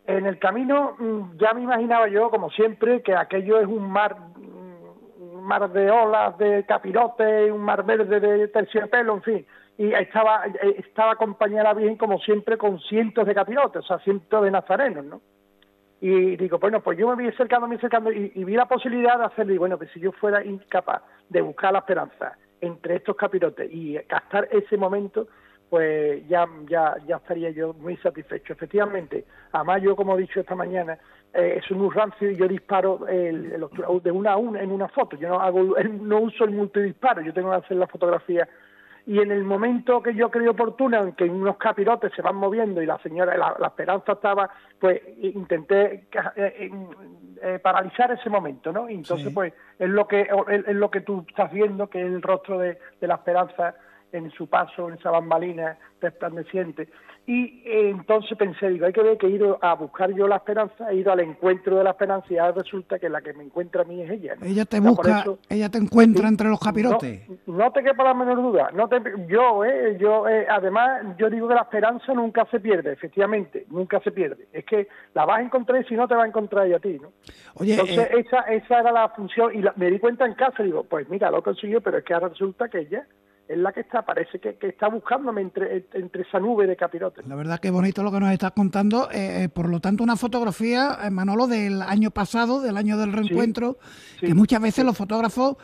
En 0.05 0.25
el 0.25 0.37
camino 0.39 0.95
mm, 0.99 1.37
ya 1.37 1.53
me 1.53 1.61
imaginaba 1.61 2.07
yo, 2.07 2.29
como 2.29 2.49
siempre, 2.49 3.01
que 3.01 3.15
aquello 3.15 3.59
es 3.59 3.67
un 3.67 3.89
mar, 3.89 4.17
mm, 4.35 5.39
mar 5.41 5.71
de 5.71 5.89
olas, 5.89 6.37
de 6.37 6.65
capirotes, 6.65 7.51
un 7.51 7.61
mar 7.61 7.85
verde 7.85 8.19
de 8.19 8.47
terciopelo, 8.49 9.15
en 9.15 9.21
fin. 9.21 9.45
Y 9.77 9.93
estaba, 9.93 10.45
estaba 10.77 11.13
acompañada 11.13 11.73
bien, 11.73 11.95
como 11.97 12.19
siempre, 12.19 12.57
con 12.57 12.79
cientos 12.79 13.25
de 13.25 13.33
capirotes, 13.33 13.83
o 13.83 13.87
sea, 13.87 13.99
cientos 13.99 14.43
de 14.43 14.51
nazarenos, 14.51 15.05
¿no? 15.05 15.21
Y 16.05 16.35
digo, 16.35 16.59
bueno, 16.59 16.81
pues 16.81 16.97
yo 16.97 17.07
me 17.07 17.15
voy 17.15 17.29
acercando, 17.29 17.65
me 17.65 17.77
acercando 17.77 18.11
y, 18.11 18.43
vi 18.43 18.55
la 18.55 18.65
posibilidad 18.65 19.17
de 19.17 19.23
hacerlo. 19.23 19.53
Y 19.53 19.57
bueno, 19.57 19.79
que 19.79 19.87
si 19.87 20.01
yo 20.01 20.11
fuera 20.11 20.43
incapaz 20.43 21.01
de 21.29 21.39
buscar 21.41 21.71
la 21.71 21.79
esperanza 21.79 22.37
entre 22.59 22.97
estos 22.97 23.15
capirotes 23.15 23.71
y 23.71 23.93
gastar 24.09 24.49
ese 24.51 24.75
momento, 24.75 25.29
pues 25.73 26.27
ya, 26.27 26.47
ya, 26.69 26.97
ya 27.07 27.15
estaría 27.15 27.49
yo 27.49 27.73
muy 27.73 27.97
satisfecho. 27.97 28.53
Efectivamente, 28.53 29.25
además 29.53 29.81
yo, 29.81 29.95
como 29.95 30.15
he 30.15 30.21
dicho 30.21 30.39
esta 30.39 30.53
mañana, 30.53 30.99
eh, 31.33 31.55
es 31.57 31.71
un 31.71 31.91
rancio 31.91 32.29
y 32.29 32.35
yo 32.35 32.47
disparo 32.47 33.07
el, 33.07 33.59
de 34.03 34.11
una 34.11 34.33
a 34.33 34.37
una 34.37 34.61
en 34.61 34.69
una 34.69 34.87
foto. 34.87 35.17
Yo 35.17 35.29
no, 35.29 35.39
hago, 35.39 35.75
no 35.99 36.19
uso 36.19 36.43
el 36.43 36.51
multidisparo, 36.51 37.23
yo 37.23 37.33
tengo 37.33 37.49
que 37.49 37.55
hacer 37.55 37.77
la 37.77 37.87
fotografía 37.87 38.47
y 39.07 39.19
en 39.19 39.31
el 39.31 39.43
momento 39.43 40.01
que 40.03 40.13
yo 40.13 40.29
creo 40.29 40.51
oportuno, 40.51 41.01
en 41.01 41.13
que 41.13 41.23
unos 41.23 41.57
capirotes 41.57 42.13
se 42.15 42.21
van 42.21 42.35
moviendo 42.35 42.79
y 42.79 42.85
la 42.85 42.99
señora, 42.99 43.35
la, 43.35 43.67
esperanza 43.67 44.11
estaba, 44.11 44.49
pues 44.79 45.01
intenté 45.21 46.05
eh, 46.35 46.71
eh, 47.41 47.59
paralizar 47.63 48.11
ese 48.11 48.29
momento, 48.29 48.71
¿no? 48.71 48.89
Y 48.89 48.93
entonces, 48.93 49.33
pues, 49.33 49.53
es 49.79 49.89
lo 49.89 50.07
que 50.07 50.21
es, 50.21 50.75
lo 50.75 50.89
que 50.89 51.01
tú 51.01 51.25
estás 51.27 51.51
viendo, 51.51 51.89
que 51.89 51.99
es 51.99 52.05
el 52.05 52.21
rostro 52.21 52.59
de, 52.59 52.77
la 53.01 53.15
esperanza 53.15 53.75
en 54.13 54.31
su 54.31 54.47
paso, 54.47 54.87
en 54.87 54.95
esa 54.95 55.11
bambalina 55.11 55.77
resplandeciente. 55.99 56.87
Y 57.25 57.63
eh, 57.65 57.89
entonces 57.89 58.37
pensé, 58.37 58.69
digo, 58.69 58.85
hay 58.85 58.91
que 58.91 59.01
ver 59.01 59.17
que 59.17 59.27
he 59.27 59.29
ido 59.29 59.57
a 59.61 59.75
buscar 59.75 60.13
yo 60.13 60.27
la 60.27 60.35
esperanza, 60.35 60.91
he 60.91 60.97
ido 60.97 61.11
al 61.11 61.21
encuentro 61.21 61.77
de 61.77 61.83
la 61.85 61.91
esperanza 61.91 62.27
y 62.29 62.37
ahora 62.37 62.61
resulta 62.61 62.99
que 62.99 63.07
la 63.07 63.21
que 63.21 63.31
me 63.31 63.45
encuentra 63.45 63.83
a 63.83 63.85
mí 63.85 64.01
es 64.01 64.11
ella. 64.11 64.35
Ella 64.41 64.65
te 64.65 64.81
busca, 64.81 65.23
ella 65.49 65.69
te 65.69 65.77
encuentra 65.77 66.27
entre 66.27 66.49
los 66.49 66.59
capirotes. 66.59 67.21
No, 67.47 67.71
te 67.71 67.81
quepa 67.81 68.03
la 68.03 68.13
menor 68.13 68.41
duda. 68.41 68.71
No 68.73 68.89
te, 68.89 69.01
yo, 69.29 69.63
eh, 69.63 69.97
yo 69.97 70.27
eh, 70.27 70.45
además, 70.49 71.15
yo 71.17 71.29
digo 71.29 71.47
que 71.47 71.55
la 71.55 71.61
esperanza 71.61 72.13
nunca 72.13 72.45
se 72.51 72.59
pierde, 72.59 72.91
efectivamente, 72.91 73.65
nunca 73.69 74.01
se 74.01 74.11
pierde. 74.11 74.47
Es 74.51 74.65
que 74.65 74.89
la 75.13 75.23
vas 75.23 75.39
a 75.39 75.43
encontrar 75.43 75.81
y 75.81 75.85
si 75.85 75.95
no 75.95 76.09
te 76.09 76.15
va 76.15 76.25
a 76.25 76.27
encontrar 76.27 76.67
ella 76.67 76.77
a 76.77 76.81
ti, 76.81 76.99
¿no? 77.01 77.13
Oye, 77.55 77.73
entonces 77.73 77.99
eh, 77.99 78.19
esa, 78.19 78.39
esa 78.51 78.79
era 78.81 78.91
la 78.91 79.07
función 79.09 79.57
y 79.57 79.63
me 79.77 79.89
di 79.89 79.99
cuenta 79.99 80.25
en 80.25 80.33
casa, 80.33 80.61
digo, 80.61 80.83
pues 80.83 81.07
mira, 81.07 81.31
lo 81.31 81.41
consiguió, 81.41 81.79
pero 81.79 81.99
es 81.99 82.03
que 82.03 82.13
ahora 82.13 82.27
resulta 82.27 82.67
que 82.67 82.79
ella 82.79 83.07
es 83.47 83.57
la 83.57 83.73
que 83.73 83.81
está, 83.81 84.03
parece 84.03 84.39
que, 84.39 84.57
está 84.61 84.87
buscándome 84.87 85.41
entre, 85.41 85.85
entre 85.93 86.21
esa 86.23 86.39
nube 86.39 86.65
de 86.65 86.75
capirotes. 86.75 87.27
La 87.27 87.35
verdad 87.35 87.59
que 87.59 87.69
bonito 87.71 88.01
lo 88.01 88.11
que 88.11 88.19
nos 88.19 88.31
estás 88.31 88.51
contando. 88.51 89.09
Eh, 89.11 89.43
eh, 89.43 89.49
por 89.49 89.69
lo 89.69 89.79
tanto, 89.79 90.03
una 90.03 90.15
fotografía, 90.15 90.97
eh, 91.03 91.09
Manolo, 91.09 91.47
del 91.47 91.81
año 91.81 92.11
pasado, 92.11 92.61
del 92.61 92.77
año 92.77 92.97
del 92.97 93.11
reencuentro, 93.11 93.77
que 94.19 94.33
muchas 94.33 94.61
veces 94.61 94.85
los 94.85 94.97
fotógrafos 94.97 95.57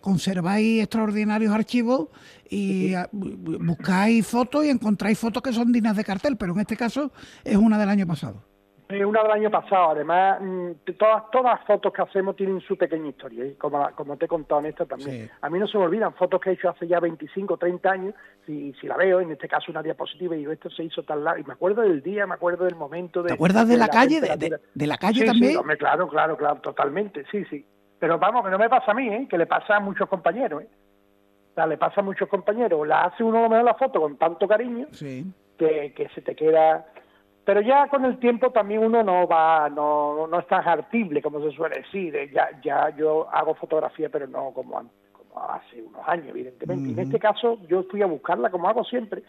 conserváis 0.00 0.82
extraordinarios 0.82 1.52
archivos 1.52 2.08
y 2.48 2.94
buscáis 3.12 4.26
fotos 4.26 4.64
y 4.64 4.70
encontráis 4.70 5.18
fotos 5.18 5.42
que 5.42 5.52
son 5.52 5.72
dignas 5.72 5.96
de 5.96 6.04
cartel, 6.04 6.36
pero 6.36 6.54
en 6.54 6.60
este 6.60 6.76
caso 6.76 7.12
es 7.44 7.56
una 7.56 7.78
del 7.78 7.88
año 7.88 8.06
pasado 8.06 8.51
una 9.04 9.22
del 9.22 9.32
año 9.32 9.50
pasado, 9.50 9.90
además, 9.90 10.38
mm, 10.40 10.70
todas, 10.98 11.30
todas 11.30 11.58
las 11.58 11.66
fotos 11.66 11.92
que 11.92 12.02
hacemos 12.02 12.36
tienen 12.36 12.60
su 12.60 12.76
pequeña 12.76 13.08
historia, 13.08 13.46
y 13.46 13.54
como, 13.54 13.88
como 13.94 14.16
te 14.16 14.26
he 14.26 14.28
contado 14.28 14.60
en 14.60 14.66
esta 14.66 14.84
también. 14.86 15.30
A 15.40 15.48
mí 15.48 15.58
no 15.58 15.66
se 15.66 15.78
me 15.78 15.84
olvidan 15.84 16.14
fotos 16.14 16.40
que 16.40 16.50
he 16.50 16.52
hecho 16.54 16.68
hace 16.68 16.86
ya 16.86 17.00
25, 17.00 17.56
30 17.56 17.90
años, 17.90 18.14
si, 18.46 18.72
si 18.80 18.86
la 18.86 18.96
veo, 18.96 19.20
en 19.20 19.32
este 19.32 19.48
caso 19.48 19.70
una 19.70 19.82
diapositiva, 19.82 20.34
y 20.34 20.38
digo, 20.38 20.52
esto 20.52 20.70
se 20.70 20.84
hizo 20.84 21.02
tan 21.02 21.24
largo, 21.24 21.40
y 21.40 21.44
me 21.44 21.54
acuerdo 21.54 21.82
del 21.82 22.02
día, 22.02 22.26
me 22.26 22.34
acuerdo 22.34 22.64
del 22.64 22.76
momento. 22.76 23.22
De, 23.22 23.28
¿Te 23.28 23.34
acuerdas 23.34 23.68
de, 23.68 23.76
la, 23.76 23.88
calle? 23.88 24.20
De, 24.20 24.86
la 24.86 24.98
calle 24.98 25.24
también? 25.24 25.52
Sí, 25.52 25.76
claro, 25.78 26.08
claro, 26.08 26.36
claro, 26.36 26.60
totalmente, 26.60 27.24
sí, 27.30 27.44
sí. 27.46 27.66
Pero 27.98 28.18
vamos, 28.18 28.44
que 28.44 28.50
no 28.50 28.58
me 28.58 28.68
pasa 28.68 28.90
a 28.90 28.94
mí, 28.94 29.08
¿eh? 29.08 29.26
que 29.30 29.38
le 29.38 29.46
pasa 29.46 29.76
a 29.76 29.80
muchos 29.80 30.08
compañeros, 30.08 30.62
¿eh? 30.62 30.68
O 31.52 31.54
sea, 31.54 31.66
le 31.66 31.76
pasa 31.76 32.00
a 32.00 32.04
muchos 32.04 32.28
compañeros. 32.28 32.86
La 32.88 33.04
hace 33.04 33.22
uno 33.22 33.42
lo 33.42 33.48
mejor 33.48 33.64
la 33.64 33.74
foto 33.74 34.00
con 34.00 34.16
tanto 34.16 34.48
cariño 34.48 34.86
que, 35.58 35.92
que 35.94 36.08
se 36.14 36.22
te 36.22 36.34
queda 36.34 36.86
pero 37.44 37.60
ya 37.60 37.88
con 37.88 38.04
el 38.04 38.18
tiempo 38.18 38.50
también 38.50 38.84
uno 38.84 39.02
no 39.02 39.26
va, 39.26 39.68
no, 39.68 40.26
no 40.28 40.38
es 40.38 40.46
tan 40.46 40.66
artible 40.66 41.20
como 41.20 41.40
se 41.40 41.50
suele 41.56 41.80
decir. 41.80 42.30
Ya, 42.32 42.48
ya 42.62 42.94
yo 42.96 43.28
hago 43.32 43.54
fotografía, 43.54 44.08
pero 44.08 44.28
no 44.28 44.52
como, 44.52 44.80
como 45.12 45.50
hace 45.50 45.82
unos 45.82 46.06
años, 46.06 46.28
evidentemente. 46.28 46.92
En 46.92 46.98
este 46.98 47.18
caso 47.18 47.58
yo 47.68 47.82
fui 47.84 48.02
a 48.02 48.06
buscarla 48.06 48.50
como 48.50 48.68
hago 48.68 48.84
siempre 48.84 49.22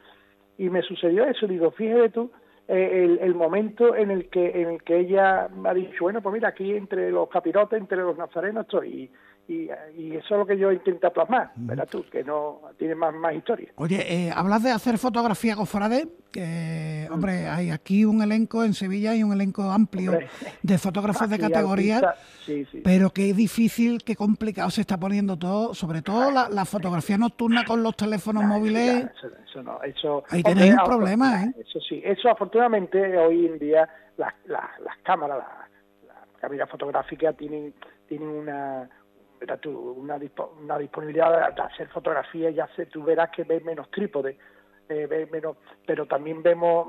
y 0.59 0.69
me 0.69 0.83
sucedió 0.83 1.25
eso. 1.25 1.47
Digo, 1.47 1.71
fíjate 1.71 2.09
tú, 2.09 2.31
eh, 2.67 3.03
el, 3.03 3.19
el, 3.19 3.35
momento 3.35 3.95
en 3.95 4.09
el 4.09 4.29
que 4.29 4.61
en 4.61 4.69
el 4.69 4.83
que 4.83 4.99
ella 4.99 5.49
me 5.49 5.69
ha 5.69 5.73
dicho, 5.73 5.97
bueno, 6.01 6.21
pues 6.21 6.33
mira, 6.33 6.49
aquí 6.49 6.73
entre 6.73 7.11
los 7.11 7.27
capirotes, 7.29 7.79
entre 7.79 7.97
los 7.97 8.17
nazarenos 8.17 8.63
estoy 8.63 9.09
y, 9.47 9.69
y, 9.97 10.15
eso 10.15 10.35
es 10.35 10.39
lo 10.39 10.45
que 10.45 10.57
yo 10.57 10.71
intento 10.71 11.11
plasmar, 11.11 11.51
¿verdad 11.55 11.87
tú? 11.89 12.05
Que 12.09 12.23
no 12.23 12.61
tiene 12.77 12.95
más, 12.95 13.13
más 13.13 13.35
historia. 13.35 13.69
Oye, 13.75 14.01
eh, 14.07 14.31
hablas 14.33 14.63
de 14.63 14.71
hacer 14.71 14.97
fotografía 14.97 15.55
cofrade, 15.55 16.07
que, 16.31 17.07
hombre, 17.11 17.47
hay 17.47 17.69
aquí 17.69 18.05
un 18.05 18.21
elenco 18.21 18.63
en 18.63 18.73
Sevilla 18.73 19.13
y 19.15 19.21
un 19.21 19.33
elenco 19.33 19.63
amplio 19.63 20.13
de 20.63 20.77
fotógrafos 20.77 21.29
de 21.29 21.39
categoría, 21.39 22.15
pero 22.83 23.09
qué 23.09 23.33
difícil, 23.33 24.03
qué 24.03 24.15
complicado 24.15 24.69
se 24.69 24.81
está 24.81 24.97
poniendo 24.97 25.37
todo, 25.37 25.73
sobre 25.73 26.01
todo 26.01 26.31
la, 26.31 26.47
la 26.47 26.63
fotografía 26.63 27.17
nocturna 27.17 27.65
con 27.65 27.83
los 27.83 27.97
teléfonos 27.97 28.45
móviles. 28.45 29.07
Eso, 29.45 29.61
no, 29.61 29.83
eso, 29.83 30.23
Ahí 30.29 30.41
tenéis 30.41 30.73
un 30.73 30.85
problema, 30.85 31.43
¿eh? 31.43 31.53
Eso 31.59 31.79
sí, 31.81 32.01
eso 32.03 32.29
afortunadamente 32.53 33.17
hoy 33.17 33.47
en 33.47 33.57
día 33.57 33.89
las, 34.17 34.33
las, 34.45 34.79
las 34.79 34.97
cámaras, 35.03 35.39
las, 35.39 36.07
las 36.07 36.39
cámaras 36.39 36.69
fotográficas 36.69 37.35
tienen, 37.35 37.73
tienen 38.07 38.27
una 38.27 38.89
una, 39.97 40.17
una 40.61 40.77
disponibilidad 40.77 41.53
de 41.53 41.61
hacer 41.63 41.89
fotografías, 41.89 42.55
ya 42.55 42.65
sé, 42.77 42.85
tú 42.85 43.03
verás 43.03 43.29
que 43.31 43.43
ves 43.43 43.61
menos 43.65 43.91
trípode, 43.91 44.37
eh, 44.87 45.27
menos, 45.31 45.57
pero 45.85 46.05
también 46.05 46.41
vemos 46.41 46.87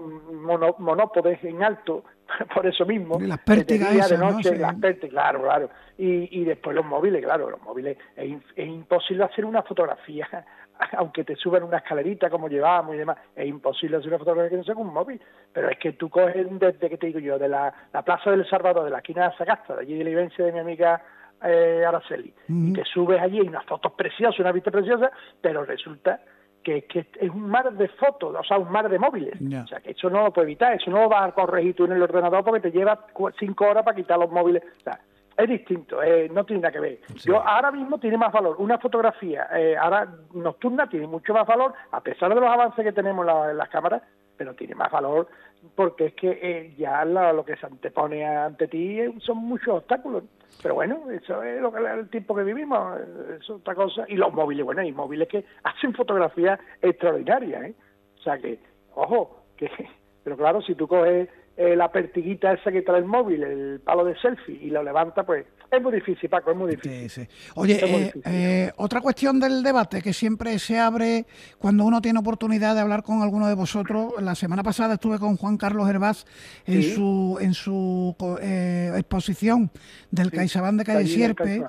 monópodes 0.78 1.42
en 1.42 1.64
alto, 1.64 2.04
por 2.54 2.64
eso 2.64 2.86
mismo, 2.86 3.18
las 3.20 3.40
pértigas 3.40 4.08
de, 4.08 4.18
noche, 4.18 4.56
las 4.56 4.76
pértigas, 4.76 5.10
claro, 5.10 5.42
claro, 5.42 5.70
y, 5.98 6.40
y 6.40 6.44
después 6.44 6.76
los 6.76 6.86
móviles, 6.86 7.24
claro, 7.24 7.50
los 7.50 7.62
móviles, 7.62 7.98
es, 8.14 8.40
es 8.54 8.68
imposible 8.68 9.24
hacer 9.24 9.44
una 9.44 9.62
fotografía 9.62 10.28
aunque 10.96 11.24
te 11.24 11.36
suban 11.36 11.62
una 11.62 11.78
escalerita 11.78 12.30
como 12.30 12.48
llevábamos 12.48 12.94
y 12.94 12.98
demás, 12.98 13.18
es 13.34 13.46
imposible 13.46 13.96
hacer 13.96 14.08
una 14.08 14.18
fotografía 14.18 14.50
que 14.50 14.56
no 14.56 14.64
sea 14.64 14.74
con 14.74 14.88
un 14.88 14.94
móvil. 14.94 15.20
Pero 15.52 15.68
es 15.68 15.78
que 15.78 15.92
tú 15.92 16.08
coges 16.08 16.46
desde 16.58 16.90
que 16.90 16.98
te 16.98 17.06
digo 17.06 17.18
yo, 17.18 17.38
de 17.38 17.48
la, 17.48 17.72
la 17.92 18.02
Plaza 18.02 18.30
del 18.30 18.48
Salvador, 18.48 18.84
de 18.84 18.90
la 18.90 18.98
esquina 18.98 19.28
de 19.28 19.36
Sagasta, 19.36 19.74
de 19.74 19.82
allí 19.82 19.94
de 19.94 20.04
la 20.04 20.10
vivencia 20.10 20.44
de 20.44 20.52
mi 20.52 20.58
amiga 20.58 21.02
eh, 21.42 21.84
Araceli. 21.86 22.32
Y 22.48 22.72
te 22.72 22.84
subes 22.84 23.20
allí, 23.20 23.40
hay 23.40 23.48
unas 23.48 23.64
fotos 23.66 23.92
preciosas, 23.92 24.38
una 24.40 24.52
vista 24.52 24.70
preciosa, 24.70 25.10
pero 25.40 25.64
resulta 25.64 26.20
que, 26.62 26.84
que, 26.84 27.06
es 27.20 27.30
un 27.30 27.48
mar 27.48 27.70
de 27.72 27.88
fotos, 27.88 28.34
o 28.34 28.42
sea, 28.42 28.58
un 28.58 28.72
mar 28.72 28.88
de 28.88 28.98
móviles. 28.98 29.34
O 29.40 29.66
sea, 29.66 29.80
que 29.80 29.90
eso 29.90 30.08
no 30.08 30.24
lo 30.24 30.32
puede 30.32 30.46
evitar, 30.46 30.72
eso 30.72 30.90
no 30.90 31.02
lo 31.02 31.08
vas 31.08 31.28
a 31.28 31.32
corregir 31.32 31.74
tú 31.74 31.84
en 31.84 31.92
el 31.92 32.02
ordenador 32.02 32.42
porque 32.42 32.60
te 32.60 32.70
lleva 32.70 33.06
cinco 33.38 33.66
horas 33.66 33.84
para 33.84 33.96
quitar 33.96 34.18
los 34.18 34.30
móviles. 34.30 34.62
O 34.78 34.82
sea, 34.82 34.98
es 35.36 35.48
distinto, 35.48 36.02
eh, 36.02 36.28
no 36.32 36.44
tiene 36.44 36.62
nada 36.62 36.72
que 36.72 36.80
ver. 36.80 37.00
Yo 37.24 37.40
ahora 37.40 37.70
mismo 37.70 37.98
tiene 37.98 38.16
más 38.16 38.32
valor 38.32 38.56
una 38.58 38.78
fotografía 38.78 39.48
eh, 39.54 39.76
ahora 39.76 40.08
nocturna 40.32 40.88
tiene 40.88 41.06
mucho 41.06 41.32
más 41.34 41.46
valor 41.46 41.74
a 41.90 42.00
pesar 42.00 42.34
de 42.34 42.40
los 42.40 42.50
avances 42.50 42.84
que 42.84 42.92
tenemos 42.92 43.26
en 43.50 43.56
las 43.56 43.68
cámaras, 43.68 44.02
pero 44.36 44.54
tiene 44.54 44.74
más 44.74 44.90
valor 44.90 45.28
porque 45.74 46.06
es 46.06 46.14
que 46.14 46.38
eh, 46.42 46.74
ya 46.76 47.04
lo 47.04 47.44
que 47.44 47.56
se 47.56 47.66
antepone 47.66 48.24
ante 48.24 48.68
ti 48.68 48.98
son 49.20 49.38
muchos 49.38 49.68
obstáculos. 49.68 50.24
Pero 50.62 50.74
bueno, 50.74 51.10
eso 51.10 51.42
es 51.42 51.60
lo 51.60 51.72
que 51.72 51.78
el 51.78 52.08
tiempo 52.10 52.34
que 52.34 52.44
vivimos, 52.44 53.00
es 53.40 53.48
otra 53.50 53.74
cosa. 53.74 54.04
Y 54.08 54.16
los 54.16 54.32
móviles, 54.32 54.64
bueno, 54.64 54.82
hay 54.82 54.92
móviles 54.92 55.28
que 55.28 55.44
hacen 55.64 55.94
fotografías 55.94 56.60
extraordinarias, 56.80 57.64
¿eh? 57.64 57.74
O 58.18 58.22
sea 58.22 58.38
que, 58.38 58.58
ojo, 58.94 59.44
que, 59.56 59.70
pero 60.24 60.36
claro, 60.36 60.62
si 60.62 60.74
tú 60.74 60.86
coges 60.86 61.28
eh, 61.56 61.76
la 61.76 61.90
pertiguita 61.90 62.52
esa 62.52 62.72
que 62.72 62.82
trae 62.82 62.98
el 62.98 63.04
móvil, 63.04 63.42
el 63.42 63.80
palo 63.80 64.04
de 64.04 64.16
selfie, 64.18 64.58
y 64.60 64.70
lo 64.70 64.82
levanta, 64.82 65.24
pues 65.24 65.46
es 65.76 65.82
muy 65.82 65.92
difícil, 65.92 66.28
Paco, 66.28 66.50
es 66.52 66.56
muy 66.56 66.70
difícil. 66.70 67.28
Oye, 67.54 67.80
eh, 67.82 68.12
eh, 68.24 68.72
otra 68.76 69.00
cuestión 69.00 69.40
del 69.40 69.62
debate 69.62 70.02
que 70.02 70.12
siempre 70.12 70.58
se 70.58 70.78
abre 70.78 71.26
cuando 71.58 71.84
uno 71.84 72.00
tiene 72.00 72.18
oportunidad 72.18 72.74
de 72.74 72.80
hablar 72.80 73.02
con 73.02 73.22
alguno 73.22 73.48
de 73.48 73.54
vosotros. 73.54 74.14
La 74.20 74.34
semana 74.34 74.62
pasada 74.62 74.94
estuve 74.94 75.18
con 75.18 75.36
Juan 75.36 75.56
Carlos 75.56 75.88
Hervás 75.88 76.26
en 76.66 76.82
su 76.82 77.38
en 77.40 77.54
su 77.54 78.14
eh, 78.40 78.92
exposición 78.96 79.70
del. 80.10 80.30
CaixaBank 80.30 80.78
de 80.78 80.84
Calle 80.84 81.06
Sierpe. 81.06 81.64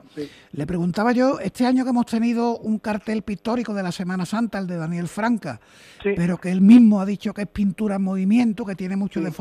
Le 0.51 0.67
preguntaba 0.67 1.11
yo, 1.11 1.39
este 1.39 1.65
año 1.65 1.83
que 1.83 1.89
hemos 1.91 2.05
tenido 2.05 2.57
un 2.57 2.79
cartel 2.79 3.21
pictórico 3.21 3.73
de 3.73 3.83
la 3.83 3.91
Semana 3.91 4.25
Santa, 4.25 4.57
el 4.57 4.67
de 4.67 4.77
Daniel 4.77 5.07
Franca, 5.07 5.59
pero 6.03 6.37
que 6.37 6.51
él 6.51 6.61
mismo 6.61 7.01
ha 7.01 7.05
dicho 7.05 7.33
que 7.33 7.43
es 7.43 7.47
pintura 7.47 7.95
en 7.95 8.03
movimiento, 8.03 8.65
que 8.65 8.75
tiene 8.75 8.95
mucho 8.95 9.21
de 9.21 9.31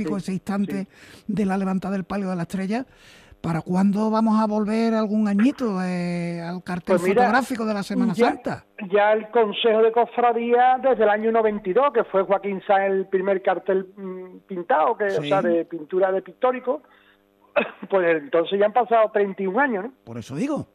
ese 0.00 0.32
instante 0.32 0.86
de 1.26 1.46
la 1.46 1.56
levantada 1.56 1.94
del 1.94 2.04
palio 2.04 2.30
de 2.30 2.36
la 2.36 2.42
estrella. 2.42 2.86
¿Para 3.40 3.60
cuándo 3.60 4.08
vamos 4.08 4.40
a 4.40 4.46
volver 4.46 4.94
algún 4.94 5.26
añito 5.26 5.82
eh, 5.82 6.40
al 6.40 6.62
cartel 6.62 6.96
pues 7.00 7.08
fotográfico 7.08 7.66
de 7.66 7.74
la 7.74 7.82
Semana 7.82 8.14
Santa? 8.14 8.64
Ya 8.88 9.12
el 9.12 9.28
Consejo 9.30 9.82
de 9.82 9.90
Cofradía 9.90 10.78
desde 10.80 11.02
el 11.02 11.08
año 11.08 11.32
92, 11.32 11.92
que 11.92 12.04
fue 12.04 12.22
Joaquín 12.22 12.62
Sáenz 12.64 12.94
el 12.94 13.06
primer 13.06 13.42
cartel 13.42 13.88
mm, 13.96 14.46
pintado, 14.46 14.96
que, 14.96 15.06
o 15.06 15.22
sea, 15.22 15.42
de 15.42 15.64
pintura 15.64 16.12
de 16.12 16.22
pictórico, 16.22 16.82
pues 17.90 18.22
entonces 18.22 18.60
ya 18.60 18.66
han 18.66 18.72
pasado 18.72 19.10
31 19.10 19.58
años, 19.58 19.84
¿no? 19.86 19.92
Por 20.04 20.18
eso 20.18 20.36
digo. 20.36 20.68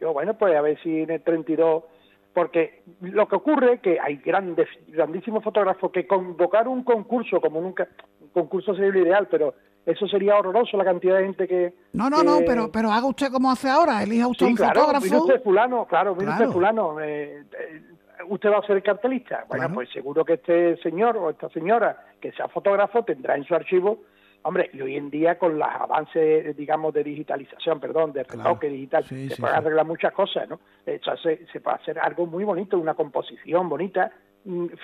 Yo, 0.00 0.12
bueno, 0.12 0.34
pues 0.34 0.56
a 0.56 0.60
ver 0.60 0.82
si 0.82 1.02
en 1.02 1.10
el 1.10 1.22
32 1.22 1.84
porque 2.32 2.82
lo 3.00 3.28
que 3.28 3.36
ocurre 3.36 3.74
es 3.74 3.80
que 3.80 4.00
hay 4.00 4.16
grandes, 4.16 4.68
grandísimos 4.88 5.44
fotógrafos 5.44 5.90
que 5.92 6.06
convocar 6.06 6.66
un 6.66 6.82
concurso 6.82 7.40
como 7.40 7.60
nunca, 7.60 7.88
un 8.20 8.21
concurso 8.32 8.74
sería 8.74 8.90
lo 8.90 9.00
ideal, 9.00 9.28
pero 9.30 9.54
eso 9.84 10.06
sería 10.06 10.36
horroroso 10.36 10.76
la 10.76 10.84
cantidad 10.84 11.18
de 11.18 11.24
gente 11.24 11.48
que... 11.48 11.74
No, 11.92 12.08
no, 12.08 12.22
no, 12.22 12.40
pero 12.46 12.70
pero 12.70 12.90
haga 12.90 13.06
usted 13.06 13.30
como 13.30 13.50
hace 13.50 13.68
ahora, 13.68 14.02
elija 14.02 14.28
usted 14.28 14.46
un 14.46 14.56
claro, 14.56 14.80
fotógrafo... 14.80 15.04
Mire 15.04 15.16
usted 15.18 15.42
fulano, 15.42 15.86
claro, 15.86 16.14
mire 16.14 16.30
usted 16.30 16.48
fulano, 16.48 17.00
eh, 17.00 17.44
eh, 17.58 17.82
usted 18.28 18.50
va 18.50 18.58
a 18.58 18.66
ser 18.66 18.82
cartelista. 18.82 19.44
Bueno, 19.48 19.68
pues 19.72 19.90
seguro 19.90 20.24
que 20.24 20.34
este 20.34 20.76
señor 20.78 21.16
o 21.16 21.30
esta 21.30 21.48
señora 21.50 22.04
que 22.20 22.32
sea 22.32 22.48
fotógrafo 22.48 23.04
tendrá 23.04 23.36
en 23.36 23.44
su 23.44 23.54
archivo 23.54 24.00
Hombre, 24.44 24.70
y 24.72 24.80
hoy 24.80 24.96
en 24.96 25.08
día 25.08 25.38
con 25.38 25.56
los 25.56 25.68
avances, 25.68 26.56
digamos, 26.56 26.92
de 26.92 27.04
digitalización, 27.04 27.78
perdón, 27.78 28.12
de 28.12 28.24
retoque 28.24 28.68
digital, 28.68 29.04
se 29.04 29.36
pueden 29.38 29.56
arreglar 29.56 29.86
muchas 29.86 30.12
cosas, 30.12 30.48
¿no? 30.48 30.58
Eso 30.84 31.16
se, 31.18 31.46
se 31.46 31.60
puede 31.60 31.76
hacer 31.76 31.98
algo 32.00 32.26
muy 32.26 32.42
bonito, 32.42 32.76
una 32.76 32.94
composición 32.94 33.68
bonita, 33.68 34.10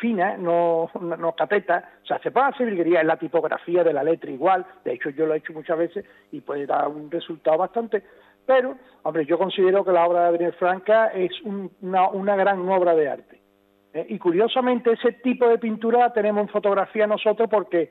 fina, 0.01 0.37
no, 0.37 0.91
no, 1.01 1.33
cateta, 1.35 1.91
o 2.03 2.07
sea, 2.07 2.19
se 2.21 2.31
puede 2.31 2.47
hacer 2.47 2.67
virguería 2.67 3.01
en 3.01 3.09
la 3.09 3.17
tipografía 3.17 3.83
de 3.83 3.93
la 3.93 4.05
letra 4.05 4.31
igual, 4.31 4.65
de 4.85 4.93
hecho 4.93 5.11
yo 5.11 5.27
lo 5.27 5.35
he 5.35 5.39
hecho 5.39 5.53
muchas 5.53 5.77
veces 5.77 6.05
y 6.31 6.41
puede 6.41 6.67
dar 6.67 6.87
un 6.89 7.11
resultado 7.11 7.59
bastante, 7.59 8.05
pero, 8.47 8.77
hombre, 9.03 9.27
yo 9.27 9.37
considero 9.37 9.85
que 9.85 9.93
la 9.93 10.07
obra 10.07 10.27
de 10.27 10.33
Daniel 10.33 10.53
Franca 10.55 11.09
es 11.09 11.33
una, 11.43 12.09
una 12.09 12.35
gran 12.35 12.67
obra 12.69 12.95
de 12.95 13.09
arte. 13.09 13.41
¿eh? 13.93 14.07
Y 14.09 14.19
curiosamente 14.19 14.93
ese 14.93 15.13
tipo 15.13 15.47
de 15.49 15.59
pintura 15.59 15.99
la 15.99 16.13
tenemos 16.15 16.43
en 16.43 16.49
fotografía 16.49 17.07
nosotros 17.07 17.49
porque 17.51 17.91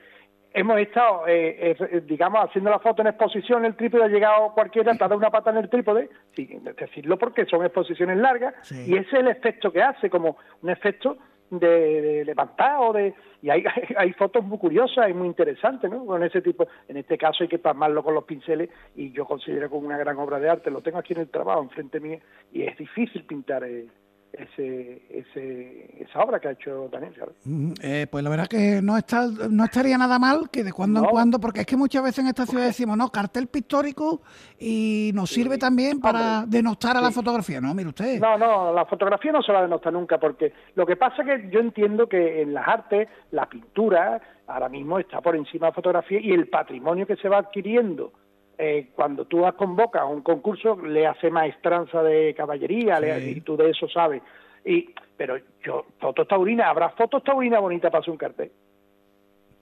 hemos 0.54 0.80
estado, 0.80 1.28
eh, 1.28 1.76
eh, 1.80 2.02
digamos, 2.08 2.44
haciendo 2.44 2.72
la 2.72 2.80
foto 2.80 3.04
en 3.04 3.10
exposición, 3.10 3.66
el 3.66 3.76
trípode 3.76 4.06
ha 4.06 4.08
llegado 4.08 4.52
cualquiera, 4.54 4.94
te 4.98 5.04
ha 5.04 5.08
dado 5.08 5.20
una 5.20 5.30
pata 5.30 5.52
en 5.52 5.58
el 5.58 5.70
trípode, 5.70 6.10
sin 6.36 6.64
decirlo 6.64 7.20
porque 7.20 7.46
son 7.46 7.64
exposiciones 7.64 8.18
largas, 8.18 8.72
y 8.72 8.98
ese 8.98 9.08
es 9.08 9.14
el 9.14 9.28
efecto 9.28 9.72
que 9.72 9.84
hace, 9.84 10.10
como 10.10 10.38
un 10.64 10.70
efecto 10.72 11.18
de, 11.50 12.24
levantado, 12.26 12.94
de, 12.94 13.14
y 13.42 13.50
hay, 13.52 13.64
hay 13.98 14.14
fotos 14.14 14.44
muy 14.44 14.58
curiosas 14.58 15.10
y 15.10 15.14
muy 15.14 15.28
interesantes, 15.28 15.90
¿no? 15.90 16.06
Con 16.06 16.24
ese 16.24 16.42
tipo, 16.42 16.68
en 16.88 16.98
este 16.98 17.18
caso 17.18 17.44
hay 17.44 17.50
que 17.50 17.60
plasmarlo 17.60 18.04
con 18.04 18.14
los 18.14 18.24
pinceles 18.24 18.70
y 18.96 19.12
yo 19.12 19.26
considero 19.26 19.70
como 19.70 19.88
una 19.88 19.98
gran 19.98 20.18
obra 20.18 20.40
de 20.40 20.50
arte, 20.50 20.72
lo 20.72 20.82
tengo 20.82 20.98
aquí 20.98 21.14
en 21.14 21.22
el 21.22 21.30
trabajo, 21.30 21.62
enfrente 21.62 22.00
mío, 22.00 22.20
y 22.52 22.64
es 22.64 22.78
difícil 22.78 23.24
pintar 23.26 23.64
eh, 23.64 23.88
ese, 24.34 25.02
ese, 25.10 26.04
esa 26.04 26.20
obra 26.20 26.40
que 26.40 26.50
ha 26.50 26.52
hecho 26.52 26.90
Daniel. 26.92 27.14
Mm, 27.46 27.74
eh, 27.82 28.08
pues 28.10 28.24
la 28.24 28.30
verdad 28.30 28.48
que 28.48 28.82
no 28.82 28.98
está, 28.98 29.28
no 29.50 29.66
estaría 29.66 29.98
nada 29.98 30.20
mal 30.20 30.50
que 30.52 30.64
de 30.64 30.72
cuando 30.72 31.02
en 31.02 31.06
cuando, 31.08 31.40
porque 31.40 31.62
es 31.62 31.66
que 31.66 31.78
muchas 31.78 32.04
veces 32.04 32.20
en 32.20 32.28
esta 32.28 32.46
ciudad 32.46 32.66
decimos, 32.66 32.98
no, 32.98 33.10
cartel 33.10 33.48
pictórico 33.48 34.22
y 34.60 35.12
nos 35.14 35.30
sirve 35.30 35.58
también 35.58 36.00
para 36.00 36.46
denostar 36.46 36.98
a 36.98 37.02
la 37.02 37.12
fotografía, 37.12 37.62
¿no? 37.62 37.74
Mire 37.74 37.90
usted. 37.90 38.20
No, 38.20 38.38
no, 38.38 38.74
la 38.74 38.86
fotografía 38.86 39.32
no 39.32 39.42
se 39.42 39.52
va 39.52 39.60
a 39.60 39.64
denostar 39.64 39.94
nunca, 39.94 40.18
porque 40.20 40.54
lo 40.76 40.86
que 40.86 40.96
pasa 40.96 41.24
es 41.24 41.28
que 41.28 41.50
yo 41.50 41.60
entiendo 41.60 42.08
que 42.08 42.42
en 42.42 42.54
las 42.54 42.68
artes, 42.68 43.08
la 43.32 43.48
pintura 43.48 44.22
ahora 44.48 44.70
mismo 44.70 45.00
está 45.00 45.22
por 45.22 45.36
encima 45.36 45.68
de 45.68 45.72
la 45.72 45.76
fotografía 45.76 46.20
y 46.22 46.32
el 46.32 46.48
patrimonio 46.48 47.06
que 47.06 47.18
se 47.18 47.30
va 47.30 47.40
adquiriendo 47.40 48.12
eh, 48.58 48.90
cuando 48.96 49.26
tú 49.26 49.44
convocas 49.56 50.02
a 50.02 50.06
un 50.06 50.22
concurso 50.22 50.76
le 50.78 51.06
hace 51.06 51.30
maestranza 51.30 52.02
de 52.02 52.34
caballería 52.34 53.00
y 53.20 53.42
tú 53.42 53.56
de 53.56 53.70
eso 53.70 53.88
sabes. 53.88 54.22
Y, 54.66 54.94
pero 55.16 55.38
yo, 55.64 55.86
fotos 56.00 56.28
taurinas, 56.28 56.68
¿habrá 56.68 56.90
fotos 56.90 57.24
taurinas 57.24 57.62
bonitas 57.62 57.92
para 57.92 58.02
hacer 58.02 58.12
un 58.12 58.18
cartel? 58.18 58.52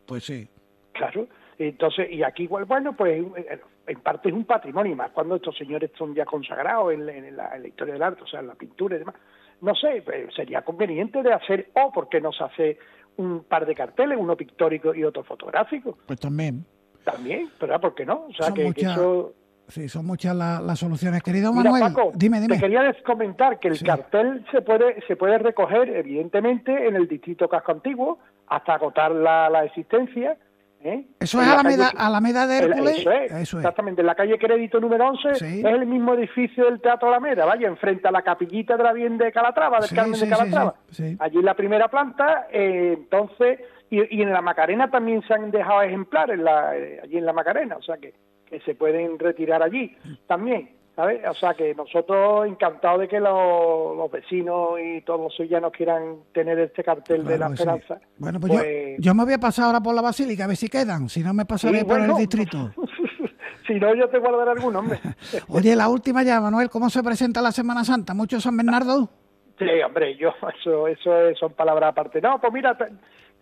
Pues 0.06 0.24
sí. 0.24 0.48
Claro. 0.94 1.28
Entonces, 1.58 2.10
y 2.12 2.24
aquí 2.24 2.44
igual, 2.44 2.66
bueno, 2.66 2.96
pues 2.96 3.22
eh, 3.38 3.60
en 3.88 4.00
parte 4.00 4.30
es 4.30 4.36
un 4.36 4.46
patrimonio, 4.46 4.96
más 4.96 5.12
cuando 5.12 5.36
estos 5.36 5.58
señores 5.58 5.92
son 5.98 6.14
ya 6.14 6.26
consagrados 6.26 6.94
en, 6.94 7.06
la, 7.36 7.58
historia 7.66 7.94
del 7.94 8.04
arte, 8.04 8.24
o 8.24 8.28
sea, 8.28 8.40
en 8.40 8.48
la 8.48 8.56
pintura 8.56 8.96
y 8.96 9.00
demás. 9.00 9.16
No 9.62 9.74
sé, 9.76 10.02
pues, 10.04 10.34
sería 10.34 10.64
conveniente 10.64 11.22
de 11.22 11.34
hacer, 11.34 11.70
o 11.74 11.92
porque 11.94 12.20
no 12.20 12.32
se 12.32 12.44
hace 12.44 12.78
un 13.18 13.44
par 13.44 13.66
de 13.66 13.76
carteles, 13.76 14.18
uno 14.20 14.36
pictórico 14.36 14.94
y 14.94 15.04
otro 15.04 15.24
fotográfico. 15.24 15.98
Pues 16.06 16.20
también. 16.20 16.66
También, 17.06 17.50
pero 17.60 17.80
¿por 17.80 17.96
qué 17.96 18.06
no? 18.06 18.26
O 18.28 18.34
sea, 18.34 18.54
que, 18.54 18.68
eso... 18.76 19.34
Sí, 19.68 19.90
son 19.90 20.06
muchas 20.06 20.36
las 20.36 20.78
soluciones. 20.78 21.24
Querido 21.24 21.52
Manuel, 21.52 21.84
dime, 22.14 22.40
dime. 22.40 22.56
Te 22.56 22.62
quería 22.62 22.96
comentar 23.04 23.60
que 23.60 23.70
el 23.70 23.82
cartel 23.82 24.46
se 24.52 24.62
puede 24.62 25.02
se 25.08 25.16
puede 25.16 25.40
recoger, 25.40 25.90
evidentemente, 25.90 26.88
en 26.88 26.96
el 26.96 27.08
distrito 27.08 27.50
casco 27.50 27.72
antiguo 27.72 28.20
hasta 28.48 28.76
agotar 28.76 29.12
la, 29.12 29.50
la 29.50 29.66
existencia. 29.66 30.38
¿eh? 30.84 31.04
Eso 31.20 31.42
es 31.42 31.48
Alameda, 31.48 31.92
Alameda 31.98 32.46
de 32.46 32.58
Hércules. 32.60 33.00
eso, 33.00 33.12
es, 33.12 33.54
exactamente. 33.54 34.02
En 34.02 34.08
la 34.08 34.16
calle 34.16 34.38
Crédito 34.38 34.80
número 34.80 35.08
11 35.08 35.30
es 35.32 35.42
el 35.42 35.88
mismo 35.88 36.14
edificio 36.14 36.66
del 36.66 36.80
Teatro 36.80 37.08
Alameda, 37.08 37.46
vaya, 37.46 37.68
enfrente 37.68 38.08
a 38.08 38.12
la 38.12 38.22
capillita 38.22 38.78
de 38.78 38.84
la 38.84 38.94
Bien 38.94 39.18
de 39.18 39.32
Calatrava, 39.32 39.80
del 39.80 39.90
Carmen 39.90 40.20
de 40.20 40.30
Calatrava. 40.30 40.76
Allí 41.20 41.38
en 41.38 41.46
la 41.46 41.56
primera 41.56 41.88
planta, 41.88 42.48
eh, 42.52 42.94
entonces 42.98 43.60
y, 43.90 44.22
en 44.22 44.32
la 44.32 44.42
Macarena 44.42 44.90
también 44.90 45.22
se 45.28 45.34
han 45.34 45.52
dejado 45.52 45.82
ejemplares 45.82 46.40
la, 46.40 46.76
eh, 46.78 47.00
allí 47.04 47.18
en 47.18 47.26
la 47.26 47.34
Macarena, 47.34 47.78
o 47.78 47.82
sea 47.82 47.98
que, 47.98 48.14
que 48.46 48.60
se 48.62 48.76
pueden 48.76 49.20
retirar 49.20 49.62
allí 49.62 49.96
también. 50.28 50.76
¿sabes? 50.96 51.22
O 51.28 51.34
sea 51.34 51.54
que 51.54 51.76
nosotros 51.76 52.48
encantados 52.48 53.02
de 53.02 53.08
que 53.08 53.20
los, 53.20 54.10
vecinos 54.12 54.80
y 54.82 55.02
todos 55.02 55.20
los 55.20 55.36
suyanos 55.36 55.72
quieran 55.72 56.20
tener 56.34 56.58
este 56.60 56.84
cartel 56.84 57.26
de 57.26 57.38
la 57.38 57.48
esperanza. 57.48 58.00
Bueno, 58.18 58.40
pues, 58.40 58.54
pues, 58.54 58.98
Yo, 59.00 59.14
me 59.14 59.26
voy 59.26 59.34
a 59.34 59.40
pasar 59.40 59.66
ahora 59.66 59.82
por 59.82 59.94
la 59.94 60.02
basílica 60.02 60.46
a 60.46 60.48
ver 60.48 60.56
si 60.56 60.70
quedan, 60.70 61.10
si 61.10 61.22
no 61.22 61.34
me 61.34 61.46
pasaré 61.46 61.84
por 61.84 62.00
el 62.00 62.14
distrito. 62.16 62.72
si 63.68 63.74
no, 63.74 63.94
yo 63.94 64.08
te 64.08 64.20
guardaré 64.20 64.52
algún 64.52 64.76
hombre. 64.76 65.00
Oye, 65.50 65.76
la 65.76 65.90
última 65.90 66.24
ya, 66.24 66.40
Manuel, 66.40 66.70
¿cómo 66.70 66.90
se 66.90 67.04
presenta 67.04 67.42
la 67.42 67.52
Semana 67.52 67.84
Santa? 67.84 68.14
¿Mucho 68.14 68.40
San 68.40 68.56
Bernardo? 68.56 69.10
Sí, 69.58 69.66
hombre, 69.86 70.16
yo, 70.18 70.34
eso, 70.60 70.88
eso 70.88 71.36
son 71.40 71.54
palabras 71.54 71.90
aparte. 71.92 72.22
No, 72.22 72.40
pues 72.40 72.54
mira, 72.54 72.78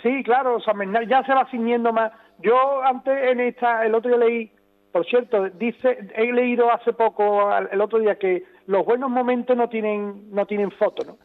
Sí, 0.03 0.21
claro, 0.23 0.57
ya 1.07 1.23
se 1.23 1.33
va 1.33 1.47
ciñendo 1.49 1.93
más. 1.93 2.11
Yo 2.39 2.83
antes 2.83 3.31
en 3.31 3.39
esta, 3.39 3.85
el 3.85 3.95
otro 3.95 4.09
día 4.11 4.27
leí, 4.27 4.51
por 4.91 5.05
cierto, 5.05 5.49
dice, 5.49 5.97
he 6.13 6.31
leído 6.33 6.71
hace 6.71 6.91
poco, 6.91 7.49
el 7.57 7.79
otro 7.79 7.99
día, 7.99 8.19
que 8.19 8.43
los 8.67 8.85
buenos 8.85 9.09
momentos 9.09 9.55
no 9.55 9.69
tienen, 9.69 10.29
no 10.29 10.45
tienen 10.45 10.71
foto, 10.71 11.05
¿no? 11.05 11.17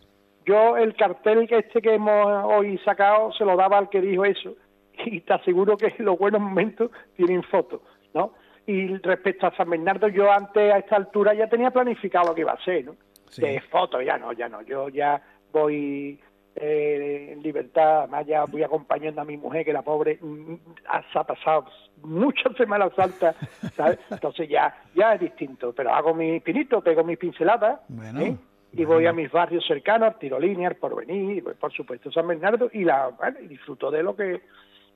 Yo 0.47 0.77
el 0.77 0.95
cartel 0.95 1.47
este 1.51 1.83
que 1.83 1.95
hemos 1.95 2.45
hoy 2.45 2.79
sacado 2.79 3.33
se 3.33 3.45
lo 3.45 3.57
daba 3.57 3.77
al 3.77 3.91
que 3.91 4.01
dijo 4.01 4.25
eso 4.25 4.55
y 5.05 5.21
te 5.21 5.35
aseguro 5.35 5.77
que 5.77 5.93
los 5.99 6.17
buenos 6.17 6.41
momentos 6.41 6.91
tienen 7.17 7.43
foto, 7.43 7.83
¿no? 8.15 8.33
Y 8.65 8.97
respecto 8.99 9.47
a 9.47 9.57
San 9.57 9.69
Bernardo, 9.71 10.09
yo 10.09 10.31
antes 10.31 10.73
a 10.73 10.79
esta 10.79 10.97
altura 10.97 11.35
ya 11.35 11.49
tenía 11.49 11.71
planificado 11.71 12.29
lo 12.29 12.35
que 12.35 12.43
iba 12.43 12.53
a 12.53 12.65
ser, 12.65 12.85
¿no? 12.85 12.95
De 13.37 13.61
fotos, 13.61 14.05
ya 14.05 14.17
no, 14.17 14.33
ya 14.33 14.49
no, 14.49 14.63
yo 14.63 14.89
ya 14.89 15.21
voy 15.53 16.19
eh, 16.57 17.31
en 17.33 17.43
libertad, 17.43 18.01
además 18.01 18.27
ya 18.27 18.45
voy 18.45 18.63
acompañando 18.63 19.21
a 19.21 19.25
mi 19.25 19.37
mujer, 19.37 19.65
que 19.65 19.73
la 19.73 19.83
pobre 19.83 20.19
mm, 20.21 20.55
ha 20.87 21.25
pasado 21.25 21.67
muchas 22.03 22.57
semanas 22.57 22.91
altas, 22.97 23.37
¿sabes? 23.75 23.99
Entonces 24.11 24.49
ya, 24.49 24.75
ya 24.95 25.15
es 25.15 25.21
distinto, 25.21 25.73
pero 25.73 25.93
hago 25.93 26.15
mis 26.15 26.43
pinitos, 26.43 26.83
pego 26.83 27.05
mis 27.05 27.19
pinceladas, 27.19 27.81
¿eh? 28.19 28.37
y 28.73 28.85
voy 28.85 29.07
a 29.07 29.13
mis 29.13 29.31
barrios 29.31 29.67
cercanos, 29.67 30.19
Tirolínea, 30.19 30.71
Porvenir, 30.71 31.43
pues, 31.43 31.57
por 31.57 31.73
supuesto 31.73 32.11
San 32.11 32.27
Bernardo, 32.27 32.69
y 32.73 32.85
la 32.85 33.11
y 33.43 33.47
disfruto 33.47 33.91
de 33.91 34.03
lo 34.03 34.15
que... 34.15 34.43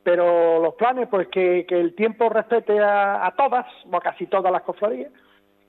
Pero 0.05 0.61
los 0.61 0.75
planes, 0.75 1.07
pues 1.09 1.29
que, 1.29 1.65
que 1.65 1.79
el 1.79 1.95
tiempo 1.95 2.29
respete 2.29 2.81
a, 2.81 3.25
a 3.25 3.37
todas, 3.37 3.67
o 3.89 3.97
a 3.97 4.01
casi 4.01 4.27
todas 4.27 4.51
las 4.51 4.63
cofradías, 4.63 5.13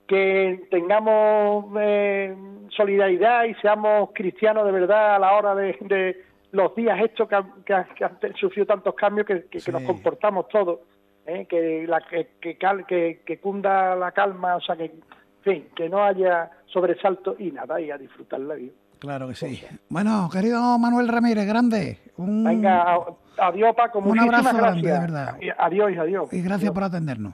que 0.08 0.68
tengamos 0.70 1.66
eh, 1.80 2.36
solidaridad 2.76 3.46
y 3.46 3.54
seamos 3.56 4.10
cristianos 4.14 4.66
de 4.66 4.72
verdad 4.72 5.16
a 5.16 5.20
la 5.20 5.34
hora 5.34 5.56
de, 5.56 6.24
los 6.52 6.76
días 6.76 7.00
estos 7.02 7.28
que, 7.28 7.38
que, 7.66 7.74
han 7.74 8.36
sufrido 8.40 8.68
tantos 8.68 8.94
cambios 8.96 9.26
que, 9.26 9.72
nos 9.72 9.84
comportamos 9.84 10.48
todos, 10.50 10.80
¿eh? 11.26 11.46
que, 11.50 11.86
la, 11.88 12.02
que, 12.02 13.20
que, 13.26 13.40
cunda 13.40 13.96
la 13.96 14.12
calma, 14.12 14.58
o 14.58 14.62
sea, 14.62 14.76
que, 14.76 14.94
fin, 15.42 15.68
que 15.76 15.90
no 15.90 16.04
haya 16.04 16.52
sobresalto 16.66 17.36
y 17.40 17.52
nada, 17.52 17.82
y 17.82 17.90
a 17.90 17.98
disfrutar 17.98 18.40
la 18.42 18.56
vida. 18.56 18.74
Claro 19.00 19.28
que 19.28 19.36
sí. 19.36 19.62
Bueno, 19.90 20.30
querido 20.32 20.80
Manuel 20.80 21.08
Ramírez, 21.08 21.46
grande. 21.46 21.98
Un... 22.18 22.44
Venga, 22.44 23.00
adiós 23.38 23.76
Paco, 23.76 24.00
un 24.00 24.20
abrazo 24.20 24.56
grande, 24.56 24.88
de 24.88 25.00
verdad. 25.00 25.38
Adiós, 25.58 25.92
adiós. 25.98 26.32
Y 26.32 26.42
gracias 26.42 26.72
por 26.72 26.84
atendernos. 26.84 27.34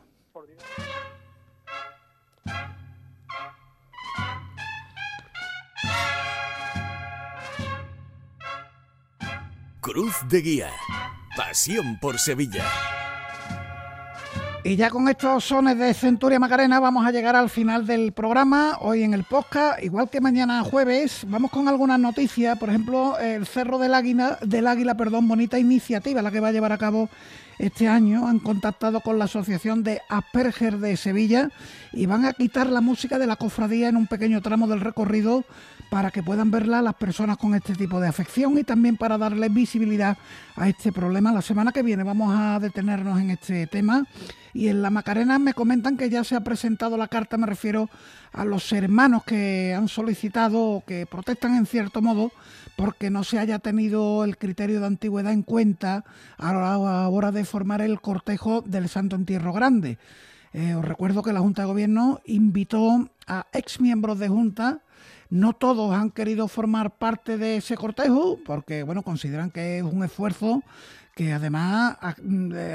Cruz 9.91 10.13
de 10.30 10.41
Guía. 10.43 10.69
Pasión 11.36 11.97
por 11.99 12.19
Sevilla. 12.19 12.63
Y 14.63 14.75
ya 14.75 14.91
con 14.91 15.10
estos 15.10 15.45
sones 15.45 15.80
de 15.80 15.95
Centuria 15.95 16.38
Macarena 16.38 16.80
vamos 16.80 17.08
a 17.08 17.12
llegar 17.12 17.36
al 17.36 17.49
final 17.49 17.88
del 17.88 18.12
programa. 18.12 18.78
Hoy 18.82 19.02
en 19.02 19.15
el 19.15 19.23
podcast, 19.23 19.84
igual 19.84 20.08
que 20.08 20.21
mañana 20.21 20.63
jueves, 20.63 21.25
vamos 21.28 21.49
con 21.49 21.67
algunas 21.67 21.99
noticias. 21.99 22.56
Por 22.60 22.69
ejemplo, 22.69 23.17
el 23.17 23.47
Cerro 23.47 23.80
del 23.80 23.95
Águila, 23.95 24.38
del 24.43 24.67
Águila, 24.67 24.95
perdón, 24.95 25.28
bonita 25.28 25.58
iniciativa 25.58 26.21
la 26.21 26.30
que 26.30 26.39
va 26.39 26.49
a 26.49 26.52
llevar 26.52 26.71
a 26.71 26.78
cabo 26.78 27.10
este 27.58 27.88
año. 27.88 28.28
Han 28.28 28.38
contactado 28.38 29.02
con 29.02 29.17
la 29.17 29.25
Asociación 29.25 29.82
de 29.82 30.04
Asperger 30.08 30.78
de 30.78 30.97
Sevilla 30.97 31.49
y 31.93 32.06
van 32.06 32.25
a 32.25 32.34
quitar 32.34 32.67
la 32.67 32.82
música 32.82 33.17
de 33.17 33.25
la 33.25 33.38
cofradía 33.38 33.89
en 33.89 33.97
un 33.97 34.06
pequeño 34.06 34.39
tramo 34.43 34.67
del 34.67 34.82
recorrido 34.82 35.45
para 35.89 36.12
que 36.12 36.23
puedan 36.23 36.52
verla 36.52 36.82
las 36.82 36.95
personas 36.95 37.38
con 37.38 37.56
este 37.56 37.73
tipo 37.73 37.99
de 37.99 38.08
afección 38.08 38.58
y 38.58 38.63
también 38.63 38.95
para 38.95 39.17
darle 39.17 39.49
visibilidad 39.49 40.17
a 40.56 40.69
este 40.69 40.91
problema. 40.91 41.32
La 41.32 41.41
semana 41.41 41.71
que 41.71 41.84
viene 41.84 42.04
vamos 42.04 42.34
a 42.38 42.60
detenernos 42.60 43.19
en 43.19 43.32
este 43.32 43.67
tema 43.67 44.06
y 44.54 44.67
en 44.67 44.82
la 44.82 44.89
Macarena 44.89 45.39
me 45.39 45.54
comentan 45.54 45.97
que 45.97 46.10
ya 46.10 46.23
se 46.23 46.36
ha 46.36 46.41
presentado 46.41 46.97
la 46.97 47.08
carta, 47.08 47.38
me 47.38 47.47
refiero 47.47 47.89
a 48.32 48.45
los 48.45 48.71
hermanos 48.71 49.23
que 49.23 49.73
han 49.75 49.88
solicitado 49.88 50.62
o 50.62 50.86
que 50.86 51.06
protestan 51.06 51.56
en 51.56 51.65
cierto 51.65 52.02
modo 52.02 52.32
porque 52.75 53.10
no 53.10 53.23
se 53.23 53.39
haya 53.39 53.60
tenido 53.60 54.23
el 54.23 54.38
criterio 54.38 54.80
de 54.80 54.88
antigüedad 54.88 55.34
en 55.34 55.43
cuenta 55.43 56.06
a 56.38 56.54
la 56.54 57.10
hora 57.10 57.32
de 57.32 57.43
formar 57.45 57.82
el 57.82 57.99
cortejo 57.99 58.62
del 58.62 58.88
Santo 58.89 59.15
Entierro 59.15 59.54
Grande. 59.54 59.97
Eh, 60.54 60.73
os 60.75 60.86
recuerdo 60.86 61.21
que 61.21 61.34
la 61.34 61.41
Junta 61.41 61.63
de 61.63 61.67
Gobierno 61.67 62.21
invitó 62.25 63.10
a 63.28 63.45
ex 63.54 63.80
miembros 63.82 64.17
de 64.17 64.30
Junta 64.30 64.82
no 65.30 65.54
todos 65.54 65.94
han 65.94 66.12
querido 66.12 66.48
formar 66.48 66.92
parte 66.92 67.38
de 67.38 67.58
ese 67.58 67.78
cortejo 67.78 68.39
porque, 68.46 68.84
bueno, 68.84 69.04
consideran 69.04 69.52
que 69.52 69.78
es 69.78 69.84
un 69.84 70.04
esfuerzo 70.04 70.63
que 71.15 71.34
además 71.34 71.98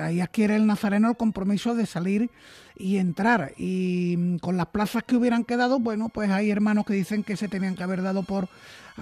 ahí 0.02 0.20
adquiere 0.20 0.56
el 0.56 0.66
nazareno 0.66 1.08
el 1.08 1.16
compromiso 1.16 1.74
de 1.74 1.86
salir 1.86 2.30
y 2.76 2.98
entrar. 2.98 3.52
Y 3.56 4.16
mm, 4.18 4.36
con 4.36 4.56
las 4.58 4.66
plazas 4.66 5.02
que 5.02 5.16
hubieran 5.16 5.44
quedado, 5.44 5.78
bueno, 5.78 6.10
pues 6.10 6.30
hay 6.30 6.50
hermanos 6.50 6.84
que 6.84 6.92
dicen 6.92 7.24
que 7.24 7.38
se 7.38 7.48
tenían 7.48 7.74
que 7.74 7.82
haber 7.82 8.02
dado 8.02 8.22
por 8.22 8.48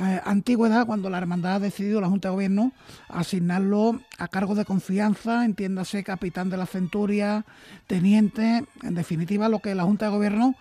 eh, 0.00 0.20
antigüedad 0.24 0.86
cuando 0.86 1.10
la 1.10 1.18
hermandad 1.18 1.56
ha 1.56 1.58
decidido, 1.58 2.00
la 2.00 2.08
Junta 2.08 2.28
de 2.28 2.34
Gobierno, 2.34 2.72
asignarlo 3.08 4.00
a 4.16 4.28
cargo 4.28 4.54
de 4.54 4.64
confianza, 4.64 5.44
entiéndase 5.44 6.04
capitán 6.04 6.48
de 6.48 6.56
la 6.56 6.66
centuria, 6.66 7.44
teniente, 7.86 8.64
en 8.82 8.94
definitiva 8.94 9.48
lo 9.48 9.58
que 9.58 9.74
la 9.74 9.82
Junta 9.82 10.06
de 10.06 10.12
Gobierno 10.12 10.54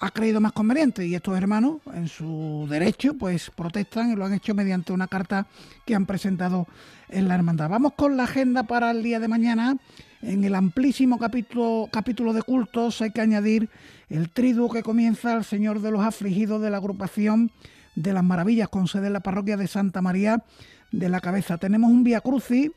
ha 0.00 0.10
creído 0.10 0.40
más 0.40 0.52
conveniente 0.52 1.06
y 1.06 1.14
estos 1.14 1.36
hermanos 1.36 1.78
en 1.92 2.08
su 2.08 2.66
derecho 2.70 3.14
pues 3.14 3.50
protestan 3.50 4.12
y 4.12 4.16
lo 4.16 4.24
han 4.24 4.34
hecho 4.34 4.54
mediante 4.54 4.92
una 4.92 5.08
carta 5.08 5.46
que 5.84 5.94
han 5.94 6.06
presentado 6.06 6.66
en 7.08 7.26
la 7.26 7.34
hermandad. 7.34 7.68
Vamos 7.68 7.94
con 7.94 8.16
la 8.16 8.24
agenda 8.24 8.62
para 8.62 8.90
el 8.92 9.02
día 9.02 9.18
de 9.18 9.28
mañana 9.28 9.76
en 10.22 10.44
el 10.44 10.54
amplísimo 10.54 11.18
capítulo, 11.18 11.88
capítulo 11.90 12.32
de 12.32 12.42
cultos 12.42 13.02
hay 13.02 13.10
que 13.10 13.20
añadir 13.20 13.68
el 14.08 14.30
triduo 14.30 14.70
que 14.70 14.82
comienza 14.82 15.34
el 15.34 15.44
Señor 15.44 15.80
de 15.80 15.90
los 15.90 16.00
Afligidos 16.00 16.62
de 16.62 16.70
la 16.70 16.76
agrupación 16.76 17.50
de 17.94 18.12
las 18.12 18.24
Maravillas 18.24 18.68
con 18.68 18.86
sede 18.86 19.08
en 19.08 19.14
la 19.14 19.20
parroquia 19.20 19.56
de 19.56 19.66
Santa 19.66 20.00
María 20.00 20.44
de 20.92 21.08
la 21.08 21.20
Cabeza. 21.20 21.58
Tenemos 21.58 21.90
un 21.90 22.04
Vía 22.04 22.20
Crucis 22.20 22.70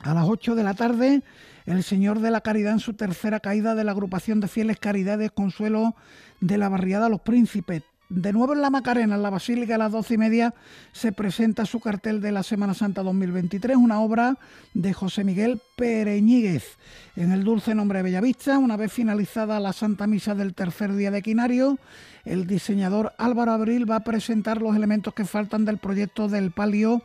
a 0.00 0.14
las 0.14 0.24
8 0.26 0.54
de 0.54 0.64
la 0.64 0.74
tarde, 0.74 1.22
el 1.66 1.82
Señor 1.82 2.20
de 2.20 2.30
la 2.30 2.40
Caridad 2.40 2.72
en 2.72 2.80
su 2.80 2.94
tercera 2.94 3.40
caída 3.40 3.74
de 3.74 3.84
la 3.84 3.92
agrupación 3.92 4.40
de 4.40 4.48
fieles 4.48 4.78
Caridades 4.78 5.30
Consuelo 5.30 5.94
de 6.40 6.58
la 6.58 6.68
Barriada 6.68 7.08
Los 7.08 7.20
Príncipes. 7.20 7.82
De 8.10 8.34
nuevo 8.34 8.52
en 8.52 8.60
la 8.60 8.68
Macarena, 8.68 9.14
en 9.14 9.22
la 9.22 9.30
Basílica, 9.30 9.76
a 9.76 9.78
las 9.78 9.90
doce 9.90 10.14
y 10.14 10.18
media, 10.18 10.54
se 10.92 11.10
presenta 11.10 11.64
su 11.64 11.80
cartel 11.80 12.20
de 12.20 12.32
la 12.32 12.42
Semana 12.42 12.74
Santa 12.74 13.02
2023, 13.02 13.76
una 13.78 14.00
obra 14.00 14.36
de 14.74 14.92
José 14.92 15.24
Miguel 15.24 15.60
Pereñíguez. 15.74 16.76
En 17.16 17.32
el 17.32 17.44
dulce 17.44 17.74
nombre 17.74 18.00
de 18.00 18.02
Bellavista, 18.04 18.58
una 18.58 18.76
vez 18.76 18.92
finalizada 18.92 19.58
la 19.58 19.72
Santa 19.72 20.06
Misa 20.06 20.34
del 20.34 20.54
tercer 20.54 20.94
día 20.94 21.10
de 21.10 21.22
Quinario, 21.22 21.78
el 22.26 22.46
diseñador 22.46 23.14
Álvaro 23.16 23.52
Abril 23.52 23.90
va 23.90 23.96
a 23.96 24.04
presentar 24.04 24.60
los 24.60 24.76
elementos 24.76 25.14
que 25.14 25.24
faltan 25.24 25.64
del 25.64 25.78
proyecto 25.78 26.28
del 26.28 26.52
palio 26.52 27.02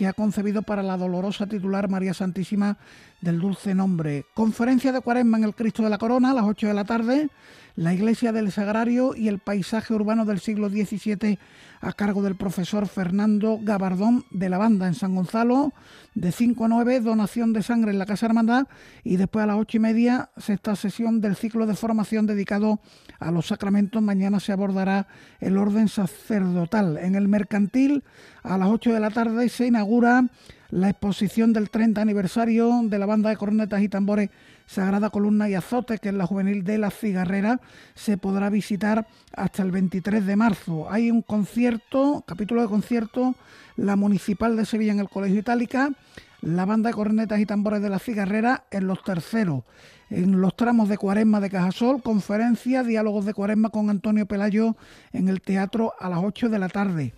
que 0.00 0.06
ha 0.06 0.14
concebido 0.14 0.62
para 0.62 0.82
la 0.82 0.96
dolorosa 0.96 1.46
titular 1.46 1.90
María 1.90 2.14
Santísima 2.14 2.78
del 3.20 3.38
Dulce 3.38 3.74
Nombre. 3.74 4.24
Conferencia 4.32 4.92
de 4.92 5.02
Cuaresma 5.02 5.36
en 5.36 5.44
el 5.44 5.54
Cristo 5.54 5.82
de 5.82 5.90
la 5.90 5.98
Corona 5.98 6.30
a 6.30 6.32
las 6.32 6.44
8 6.44 6.68
de 6.68 6.72
la 6.72 6.86
tarde 6.86 7.28
la 7.76 7.94
iglesia 7.94 8.32
del 8.32 8.52
Sagrario 8.52 9.14
y 9.14 9.28
el 9.28 9.38
paisaje 9.38 9.94
urbano 9.94 10.24
del 10.24 10.40
siglo 10.40 10.68
XVII 10.68 11.38
a 11.80 11.92
cargo 11.94 12.22
del 12.22 12.36
profesor 12.36 12.86
Fernando 12.86 13.58
Gabardón 13.62 14.24
de 14.30 14.50
la 14.50 14.58
Banda 14.58 14.86
en 14.86 14.94
San 14.94 15.14
Gonzalo, 15.14 15.72
de 16.14 16.30
5 16.30 16.66
a 16.66 16.68
9, 16.68 17.00
donación 17.00 17.54
de 17.54 17.62
sangre 17.62 17.90
en 17.90 17.98
la 17.98 18.04
Casa 18.04 18.26
Hermandad 18.26 18.66
y 19.02 19.16
después 19.16 19.44
a 19.44 19.46
las 19.46 19.56
8 19.56 19.78
y 19.78 19.80
media, 19.80 20.30
sexta 20.36 20.76
sesión 20.76 21.22
del 21.22 21.36
ciclo 21.36 21.64
de 21.64 21.74
formación 21.74 22.26
dedicado 22.26 22.80
a 23.18 23.30
los 23.30 23.46
sacramentos. 23.46 24.02
Mañana 24.02 24.40
se 24.40 24.52
abordará 24.52 25.06
el 25.40 25.56
orden 25.56 25.88
sacerdotal. 25.88 26.98
En 26.98 27.14
el 27.14 27.28
mercantil, 27.28 28.04
a 28.42 28.58
las 28.58 28.68
8 28.68 28.92
de 28.92 29.00
la 29.00 29.10
tarde, 29.10 29.48
se 29.48 29.68
inaugura 29.68 29.89
la 30.70 30.88
exposición 30.88 31.52
del 31.52 31.68
30 31.68 32.00
aniversario 32.00 32.82
de 32.84 32.98
la 32.98 33.06
banda 33.06 33.28
de 33.28 33.36
cornetas 33.36 33.82
y 33.82 33.88
tambores 33.88 34.30
Sagrada 34.66 35.10
Columna 35.10 35.48
y 35.48 35.54
Azote, 35.54 35.98
que 35.98 36.10
es 36.10 36.14
la 36.14 36.26
juvenil 36.26 36.62
de 36.62 36.78
la 36.78 36.92
Cigarrera, 36.92 37.60
se 37.96 38.16
podrá 38.16 38.50
visitar 38.50 39.08
hasta 39.34 39.64
el 39.64 39.72
23 39.72 40.24
de 40.24 40.36
marzo. 40.36 40.88
Hay 40.88 41.10
un 41.10 41.22
concierto, 41.22 42.22
capítulo 42.24 42.62
de 42.62 42.68
concierto, 42.68 43.34
la 43.74 43.96
Municipal 43.96 44.56
de 44.56 44.64
Sevilla 44.64 44.92
en 44.92 45.00
el 45.00 45.08
Colegio 45.08 45.40
Itálica, 45.40 45.90
la 46.40 46.66
banda 46.66 46.90
de 46.90 46.94
cornetas 46.94 47.40
y 47.40 47.46
tambores 47.46 47.82
de 47.82 47.90
la 47.90 47.98
Cigarrera 47.98 48.62
en 48.70 48.86
los 48.86 49.02
terceros. 49.02 49.64
En 50.08 50.40
los 50.40 50.54
tramos 50.54 50.88
de 50.88 50.98
Cuaresma 50.98 51.40
de 51.40 51.50
Cajasol, 51.50 52.00
conferencia, 52.00 52.84
diálogos 52.84 53.24
de 53.24 53.34
Cuaresma 53.34 53.70
con 53.70 53.90
Antonio 53.90 54.26
Pelayo 54.26 54.76
en 55.12 55.28
el 55.28 55.40
teatro 55.40 55.94
a 55.98 56.08
las 56.08 56.20
8 56.22 56.48
de 56.48 56.58
la 56.60 56.68
tarde. 56.68 57.12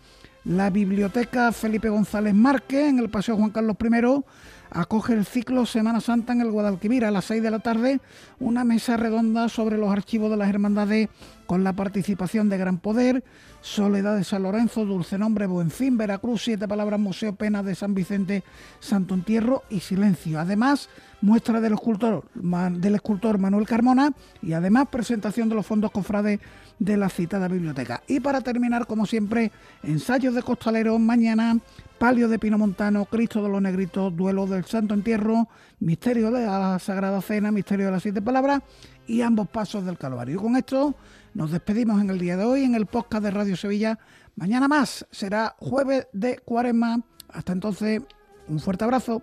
La 0.44 0.70
Biblioteca 0.70 1.52
Felipe 1.52 1.88
González 1.88 2.34
Márquez 2.34 2.88
en 2.88 2.98
el 2.98 3.08
Paseo 3.08 3.36
Juan 3.36 3.50
Carlos 3.50 3.76
I 3.80 4.24
acoge 4.72 5.12
el 5.12 5.24
ciclo 5.24 5.66
Semana 5.66 6.00
Santa 6.00 6.32
en 6.32 6.40
el 6.40 6.50
Guadalquivir 6.50 7.04
a 7.04 7.12
las 7.12 7.26
6 7.26 7.42
de 7.44 7.50
la 7.50 7.60
tarde, 7.60 8.00
una 8.40 8.64
mesa 8.64 8.96
redonda 8.96 9.48
sobre 9.48 9.78
los 9.78 9.92
archivos 9.92 10.32
de 10.32 10.36
las 10.36 10.48
hermandades 10.48 11.10
con 11.46 11.62
la 11.62 11.74
participación 11.74 12.48
de 12.48 12.58
Gran 12.58 12.78
Poder, 12.78 13.22
Soledad 13.60 14.16
de 14.16 14.24
San 14.24 14.42
Lorenzo, 14.42 14.84
Dulce 14.84 15.16
Nombre, 15.16 15.46
Buenfín, 15.46 15.96
Veracruz, 15.96 16.42
Siete 16.42 16.66
Palabras, 16.66 16.98
Museo 16.98 17.34
Pena 17.34 17.62
de 17.62 17.76
San 17.76 17.94
Vicente, 17.94 18.42
Santo 18.80 19.14
Entierro 19.14 19.62
y 19.70 19.78
Silencio. 19.80 20.40
Además, 20.40 20.88
muestra 21.20 21.60
del 21.60 21.74
escultor, 21.74 22.24
del 22.34 22.94
escultor 22.94 23.38
Manuel 23.38 23.66
Carmona 23.66 24.12
y 24.42 24.54
además 24.54 24.88
presentación 24.90 25.48
de 25.48 25.54
los 25.54 25.66
fondos 25.66 25.92
cofrades 25.92 26.40
de 26.78 26.96
la 26.96 27.08
citada 27.08 27.48
biblioteca. 27.48 28.02
Y 28.06 28.20
para 28.20 28.40
terminar, 28.40 28.86
como 28.86 29.06
siempre, 29.06 29.52
ensayos 29.82 30.34
de 30.34 30.42
costaleros 30.42 30.98
mañana 30.98 31.58
Palio 31.98 32.28
de 32.28 32.38
Pino 32.38 32.58
Montano, 32.58 33.04
Cristo 33.04 33.42
de 33.42 33.48
los 33.48 33.62
Negritos, 33.62 34.14
Duelo 34.16 34.46
del 34.46 34.64
Santo 34.64 34.94
Entierro, 34.94 35.48
Misterio 35.78 36.30
de 36.30 36.44
la 36.44 36.78
Sagrada 36.78 37.22
Cena, 37.22 37.52
Misterio 37.52 37.86
de 37.86 37.92
las 37.92 38.02
Siete 38.02 38.20
Palabras 38.20 38.62
y 39.06 39.20
ambos 39.20 39.48
pasos 39.48 39.84
del 39.84 39.98
Calvario. 39.98 40.36
Y 40.36 40.38
con 40.38 40.56
esto 40.56 40.96
nos 41.34 41.52
despedimos 41.52 42.00
en 42.00 42.10
el 42.10 42.18
día 42.18 42.36
de 42.36 42.44
hoy 42.44 42.64
en 42.64 42.74
el 42.74 42.86
podcast 42.86 43.22
de 43.22 43.30
Radio 43.30 43.56
Sevilla. 43.56 43.98
Mañana 44.34 44.66
más 44.66 45.06
será 45.10 45.54
jueves 45.58 46.08
de 46.12 46.38
cuaresma. 46.38 47.02
Hasta 47.28 47.52
entonces, 47.52 48.02
un 48.48 48.58
fuerte 48.58 48.84
abrazo. 48.84 49.22